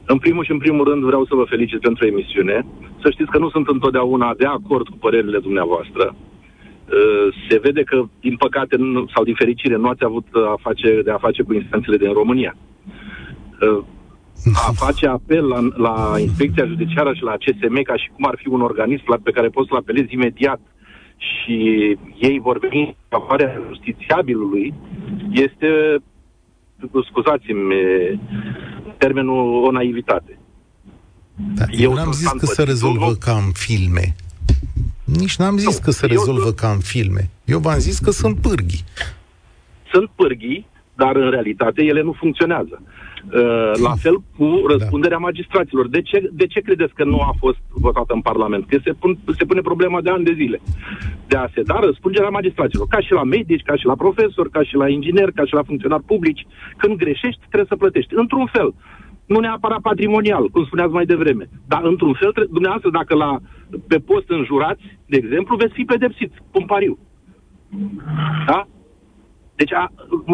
în 0.06 0.18
primul 0.18 0.44
și 0.44 0.52
în 0.52 0.58
primul 0.58 0.86
rând 0.90 1.04
vreau 1.04 1.26
să 1.26 1.36
vă 1.36 1.44
felicit 1.48 1.80
pentru 1.80 2.06
emisiune. 2.06 2.66
Să 3.02 3.10
știți 3.10 3.32
că 3.32 3.38
nu 3.38 3.50
sunt 3.50 3.68
întotdeauna 3.68 4.34
de 4.38 4.46
acord 4.46 4.88
cu 4.88 4.98
părerile 4.98 5.40
dumneavoastră. 5.40 6.16
Uh, 6.16 7.36
se 7.50 7.60
vede 7.60 7.84
că, 7.84 8.04
din 8.20 8.36
păcate 8.36 8.76
nu, 8.76 9.06
sau 9.14 9.24
din 9.24 9.34
fericire, 9.34 9.76
nu 9.76 9.88
ați 9.90 10.04
avut 10.04 10.28
a 10.34 10.56
face, 10.62 11.02
de 11.04 11.12
a 11.12 11.18
face 11.18 11.44
cu 11.44 11.54
instanțele 11.54 11.98
din 11.98 12.14
România. 12.14 12.56
Uh, 13.62 13.84
a 14.68 14.72
face 14.76 15.08
apel 15.08 15.48
la, 15.48 15.60
la 15.76 16.20
inspecția 16.20 16.66
judiciară 16.66 17.14
și 17.14 17.24
la 17.24 17.38
CSM 17.44 17.82
ca 17.82 17.96
și 17.96 18.10
cum 18.14 18.26
ar 18.26 18.36
fi 18.38 18.48
un 18.48 18.62
organism 18.62 19.04
la, 19.08 19.18
pe 19.24 19.32
care 19.32 19.48
poți 19.48 19.68
să-l 19.68 19.78
apelezi 19.78 20.14
imediat 20.14 20.60
și 21.32 21.56
ei 22.20 22.40
vor 22.40 22.60
veni 22.60 22.86
în 22.86 22.94
favoarea 23.10 23.62
justițiabilului, 23.68 24.74
este 25.32 25.68
scuzați-mi 27.10 27.74
termenul 28.98 29.64
o 29.64 29.72
naivitate. 29.72 30.38
Da, 31.56 31.66
eu, 31.72 31.90
eu 31.90 31.94
n-am 31.94 32.12
zis 32.12 32.32
că 32.32 32.46
se 32.46 32.64
rezolvă 32.64 33.06
nu? 33.06 33.16
ca 33.20 33.32
în 33.32 33.52
filme. 33.54 34.16
Nici 35.04 35.36
n-am 35.36 35.58
zis 35.58 35.78
nu, 35.80 35.84
că 35.84 35.92
se 35.92 36.06
rezolvă 36.06 36.46
eu, 36.46 36.52
ca 36.52 36.70
în 36.70 36.80
filme. 36.80 37.30
Eu 37.46 37.60
v-am 37.60 37.80
zis 37.80 38.00
că 38.00 38.12
sunt 38.12 38.40
pârghii. 38.40 38.84
sunt 39.92 40.10
pârghii, 40.16 40.68
dar 40.96 41.16
în 41.16 41.30
realitate 41.30 41.84
ele 41.84 42.02
nu 42.02 42.12
funcționează. 42.12 42.82
Uh, 43.32 43.72
la 43.82 43.94
fel 43.96 44.16
cu 44.38 44.48
răspunderea 44.68 45.18
da. 45.18 45.24
magistraților. 45.24 45.88
De 45.88 46.02
ce, 46.02 46.30
de 46.34 46.48
ce 46.48 46.60
credeți 46.60 46.94
că 46.94 47.04
nu 47.04 47.20
a 47.20 47.34
fost 47.40 47.58
votată 47.70 48.14
în 48.14 48.22
Parlament? 48.22 48.66
Că 48.68 48.78
se, 48.84 48.92
pun, 48.94 49.18
se 49.38 49.46
pune 49.46 49.62
problema 49.62 50.02
de 50.02 50.10
ani 50.10 50.24
de 50.24 50.34
zile. 50.34 50.62
De 51.28 51.38
a 51.38 51.48
se 51.54 51.62
da 51.62 51.80
răspunderea 51.80 52.30
magistraților. 52.30 52.88
Ca 52.88 53.00
și 53.00 53.12
la 53.12 53.24
medici, 53.24 53.64
ca 53.64 53.76
și 53.76 53.86
la 53.86 53.96
profesori, 53.96 54.50
ca 54.50 54.64
și 54.64 54.76
la 54.76 54.90
ingineri, 54.90 55.34
ca 55.34 55.46
și 55.46 55.54
la 55.54 55.64
funcționari 55.64 56.04
publici. 56.04 56.48
Când 56.78 56.98
greșești, 56.98 57.40
trebuie 57.48 57.70
să 57.70 57.76
plătești. 57.76 58.14
Într-un 58.16 58.46
fel. 58.46 58.74
Nu 59.26 59.40
neapărat 59.40 59.80
patrimonial, 59.82 60.50
cum 60.50 60.66
spuneați 60.66 60.92
mai 60.92 61.06
devreme. 61.06 61.50
Dar, 61.68 61.84
într-un 61.84 62.14
fel, 62.14 62.32
dumneavoastră, 62.52 62.90
dacă 62.90 63.16
la, 63.16 63.40
pe 63.88 63.98
post 63.98 64.30
înjurați, 64.30 64.84
de 65.06 65.18
exemplu, 65.18 65.56
veți 65.56 65.74
fi 65.74 65.84
pedepsiți, 65.84 66.36
cum 66.52 66.66
pariu. 66.66 66.98
Da? 68.48 68.68
Deci 69.64 69.78
a, 69.82 69.86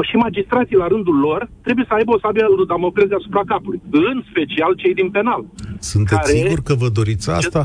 și 0.10 0.16
magistrații 0.16 0.82
la 0.84 0.88
rândul 0.88 1.18
lor 1.28 1.50
trebuie 1.66 1.86
să 1.88 1.94
aibă 1.94 2.12
o 2.14 2.20
sabie 2.20 2.46
lui 2.58 2.70
Damocles 2.72 3.12
asupra 3.20 3.44
capului, 3.52 3.82
în 3.92 4.18
special 4.30 4.72
cei 4.82 4.94
din 4.94 5.10
penal. 5.18 5.42
Sunteți 5.80 6.22
care... 6.22 6.38
sigur 6.38 6.60
că 6.68 6.74
vă 6.84 6.90
doriți 7.00 7.30
asta? 7.40 7.62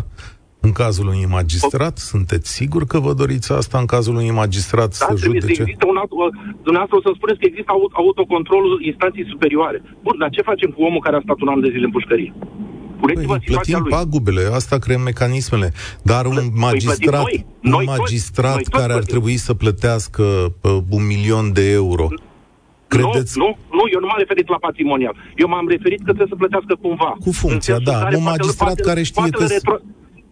În 0.66 0.72
cazul 0.72 1.06
unui 1.06 1.26
magistrat, 1.38 1.96
o... 1.96 2.06
sunteți 2.12 2.48
sigur 2.58 2.82
că 2.92 2.98
vă 3.06 3.12
doriți 3.22 3.52
asta 3.52 3.76
în 3.78 3.88
cazul 3.94 4.14
unui 4.14 4.30
magistrat 4.42 4.90
da, 4.98 5.06
să 5.06 5.16
judece? 5.16 5.54
Să 5.54 5.62
există 5.62 5.86
un 5.92 5.96
alt, 6.02 6.10
dumneavoastră 6.66 6.96
o 6.98 7.04
să 7.06 7.10
spuneți 7.18 7.40
că 7.40 7.46
există 7.50 7.72
autocontrolul 8.02 8.74
instanței 8.90 9.30
superioare. 9.32 9.78
Bun, 10.04 10.16
dar 10.18 10.30
ce 10.36 10.48
facem 10.50 10.70
cu 10.70 10.80
omul 10.88 11.04
care 11.06 11.16
a 11.16 11.24
stat 11.26 11.38
un 11.44 11.48
an 11.48 11.60
de 11.60 11.70
zile 11.74 11.86
în 11.88 11.94
pușcărie? 11.96 12.32
Păi, 13.12 13.40
plătim 13.44 13.78
lui. 13.78 13.90
pagubele, 13.90 14.48
asta 14.52 14.78
creăm 14.78 15.00
mecanismele. 15.00 15.72
Dar 16.02 16.26
un 16.26 16.50
magistrat, 16.54 17.22
noi, 17.22 17.46
un 17.64 17.70
noi 17.70 17.84
magistrat 17.84 18.54
toți, 18.54 18.70
care 18.70 18.92
ar 18.92 19.02
trebui 19.02 19.36
să 19.36 19.54
plătească 19.54 20.22
uh, 20.60 20.78
un 20.88 21.06
milion 21.06 21.52
de 21.52 21.70
euro, 21.70 22.08
Credeți? 22.94 23.38
Nu, 23.38 23.44
nu, 23.44 23.76
nu, 23.78 23.82
eu 23.94 24.00
nu 24.00 24.06
m-am 24.06 24.20
referit 24.24 24.48
la 24.48 24.58
patrimonial. 24.68 25.14
Eu 25.36 25.48
m-am 25.48 25.68
referit 25.68 25.98
că 25.98 26.10
trebuie 26.12 26.32
să 26.34 26.40
plătească 26.42 26.74
cumva. 26.84 27.10
Cu 27.24 27.32
funcția, 27.32 27.78
da. 27.78 28.08
Un 28.16 28.22
magistrat 28.22 28.74
poate, 28.74 28.82
care 28.88 29.02
știe 29.02 29.30
că... 29.30 29.44
Retro... 29.44 29.76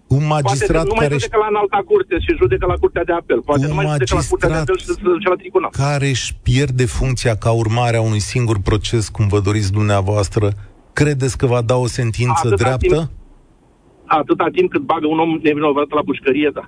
Un 0.06 0.26
magistrat 0.26 0.86
poate 0.86 1.00
care... 1.02 1.14
Nu 1.14 1.16
mai 1.16 1.18
judecă 1.18 1.38
la 1.44 1.48
înalta 1.54 1.80
curte 1.90 2.16
și 2.24 2.30
judecă 2.42 2.66
la 2.66 2.76
curtea 2.82 3.04
de 3.04 3.12
apel. 3.12 3.40
Poate 3.48 3.64
un 3.64 3.68
nu 3.68 3.74
mai 3.74 3.86
judecă 3.90 4.14
la 4.14 4.26
curtea 4.28 4.48
de 4.48 4.54
apel 4.54 4.78
și 4.78 4.84
se 4.84 5.28
la 5.34 5.38
tribunal. 5.42 5.70
care 5.84 6.08
își 6.08 6.28
pierde 6.42 6.84
funcția 6.84 7.34
ca 7.36 7.50
urmare 7.50 7.96
a 7.96 8.00
unui 8.00 8.22
singur 8.32 8.56
proces, 8.68 9.08
cum 9.08 9.28
vă 9.28 9.40
doriți 9.40 9.72
dumneavoastră, 9.72 10.52
Credeți 10.92 11.38
că 11.38 11.46
va 11.46 11.62
da 11.62 11.76
o 11.76 11.86
sentință 11.86 12.42
atâta 12.44 12.56
dreaptă? 12.56 12.96
Timp, 12.96 13.10
atâta 14.04 14.46
timp 14.52 14.70
cât 14.70 14.80
bagă 14.80 15.06
un 15.06 15.18
om 15.18 15.38
nevinovat 15.42 15.90
la 15.90 16.02
pușcărie, 16.04 16.50
da. 16.54 16.64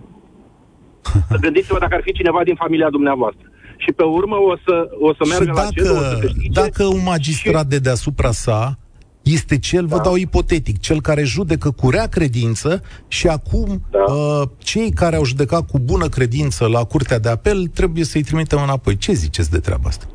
Gândiți-vă 1.41 1.79
dacă 1.79 1.95
ar 1.95 2.01
fi 2.05 2.13
cineva 2.13 2.45
din 2.45 2.55
familia 2.55 2.91
dumneavoastră. 2.91 3.49
Și 3.77 3.93
pe 3.93 4.03
urmă 4.03 4.37
o 4.37 4.57
să, 4.65 4.89
o 5.01 5.15
să 5.15 5.23
meargă 5.29 5.53
dacă, 5.55 5.61
la 5.61 5.69
cer, 5.71 5.91
o 5.91 5.95
să 5.95 6.31
Dacă 6.53 6.85
un 6.85 7.03
magistrat 7.05 7.63
și... 7.63 7.69
de 7.69 7.79
deasupra 7.79 8.31
sa 8.31 8.79
este 9.23 9.59
cel, 9.59 9.87
da. 9.87 9.97
vă 9.97 10.03
dau 10.03 10.17
ipotetic, 10.17 10.81
cel 10.81 11.01
care 11.01 11.23
judecă 11.23 11.71
cu 11.71 11.91
rea 11.91 12.07
credință 12.07 12.83
și 13.09 13.27
acum 13.27 13.83
da. 13.91 14.13
uh, 14.13 14.49
cei 14.59 14.91
care 14.91 15.17
au 15.17 15.25
judecat 15.25 15.67
cu 15.71 15.79
bună 15.79 16.09
credință 16.09 16.67
la 16.67 16.85
curtea 16.85 17.19
de 17.19 17.29
apel 17.29 17.67
trebuie 17.67 18.05
să-i 18.05 18.23
trimitem 18.23 18.63
înapoi. 18.63 18.97
Ce 18.97 19.13
ziceți 19.13 19.51
de 19.51 19.59
treaba 19.59 19.89
asta? 19.89 20.07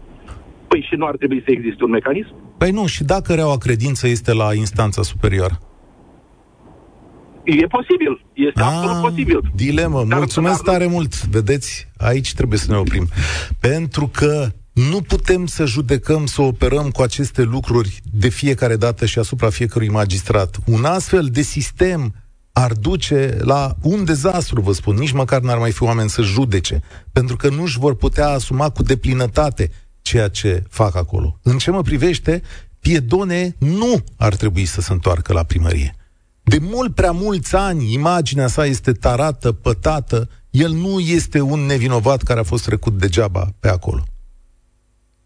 Păi 0.67 0.85
și 0.89 0.95
nu 0.95 1.05
ar 1.05 1.15
trebui 1.15 1.41
să 1.45 1.51
existe 1.51 1.83
un 1.83 1.89
mecanism? 1.89 2.33
Păi 2.59 2.71
nu, 2.71 2.85
și 2.85 3.03
dacă 3.03 3.33
reaua 3.33 3.57
credință 3.57 4.07
este 4.07 4.33
la 4.33 4.53
instanța 4.53 5.01
superioară? 5.01 5.59
E 7.43 7.67
posibil, 7.67 8.25
este 8.33 8.61
A, 8.61 8.65
absolut 8.65 9.01
posibil. 9.01 9.51
Dilemă, 9.55 10.03
dar, 10.03 10.17
mulțumesc 10.17 10.63
dar, 10.63 10.73
tare 10.73 10.87
mult. 10.87 11.25
Vedeți, 11.25 11.87
aici 11.97 12.33
trebuie 12.33 12.59
să 12.59 12.71
ne 12.71 12.77
oprim. 12.77 13.07
Pentru 13.59 14.07
că 14.07 14.47
nu 14.73 15.01
putem 15.01 15.45
să 15.45 15.65
judecăm, 15.65 16.25
să 16.25 16.41
operăm 16.41 16.89
cu 16.89 17.01
aceste 17.01 17.41
lucruri 17.41 17.99
de 18.11 18.29
fiecare 18.29 18.75
dată 18.75 19.05
și 19.05 19.19
asupra 19.19 19.49
fiecărui 19.49 19.89
magistrat. 19.89 20.57
Un 20.65 20.85
astfel 20.85 21.25
de 21.25 21.41
sistem 21.41 22.13
ar 22.51 22.71
duce 22.71 23.37
la 23.41 23.75
un 23.81 24.03
dezastru, 24.03 24.61
vă 24.61 24.71
spun. 24.71 24.95
Nici 24.95 25.11
măcar 25.11 25.41
n-ar 25.41 25.57
mai 25.57 25.71
fi 25.71 25.83
oameni 25.83 26.09
să 26.09 26.21
judece, 26.21 26.81
pentru 27.11 27.35
că 27.35 27.49
nu 27.49 27.61
își 27.61 27.79
vor 27.79 27.95
putea 27.95 28.29
asuma 28.29 28.69
cu 28.69 28.83
deplinătate 28.83 29.71
ceea 30.09 30.27
ce 30.27 30.63
fac 30.69 30.95
acolo. 30.95 31.39
În 31.41 31.57
ce 31.57 31.71
mă 31.71 31.81
privește, 31.81 32.41
Piedone 32.79 33.55
nu 33.57 34.03
ar 34.15 34.35
trebui 34.35 34.65
să 34.65 34.81
se 34.81 34.91
întoarcă 34.91 35.33
la 35.33 35.43
primărie. 35.43 35.95
De 36.43 36.57
mult 36.61 36.95
prea 36.95 37.11
mulți 37.11 37.55
ani, 37.55 37.93
imaginea 37.93 38.47
sa 38.47 38.65
este 38.65 38.91
tarată, 38.91 39.51
pătată, 39.51 40.29
el 40.49 40.71
nu 40.71 40.99
este 40.99 41.41
un 41.41 41.59
nevinovat 41.59 42.23
care 42.23 42.39
a 42.39 42.43
fost 42.43 42.65
trecut 42.65 42.97
degeaba 42.97 43.49
pe 43.59 43.69
acolo. 43.69 44.03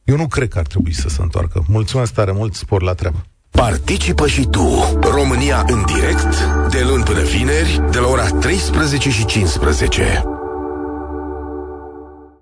Eu 0.03 0.15
nu 0.15 0.27
cred 0.27 0.47
că 0.47 0.59
ar 0.59 0.67
trebui 0.67 0.93
să 0.93 1.09
se 1.09 1.21
întoarcă. 1.21 1.63
Mulțumesc 1.67 2.13
tare 2.13 2.31
mult, 2.31 2.53
spor 2.53 2.81
la 2.81 2.93
treabă. 2.93 3.25
Participă 3.49 4.27
și 4.27 4.45
tu, 4.45 4.99
România 5.01 5.65
în 5.67 5.83
direct, 5.85 6.37
de 6.69 6.83
luni 6.87 7.03
până 7.03 7.21
vineri, 7.21 7.81
de 7.91 7.99
la 7.99 8.07
ora 8.07 8.27
13 8.27 9.09
și 9.09 9.25
15. 9.25 10.32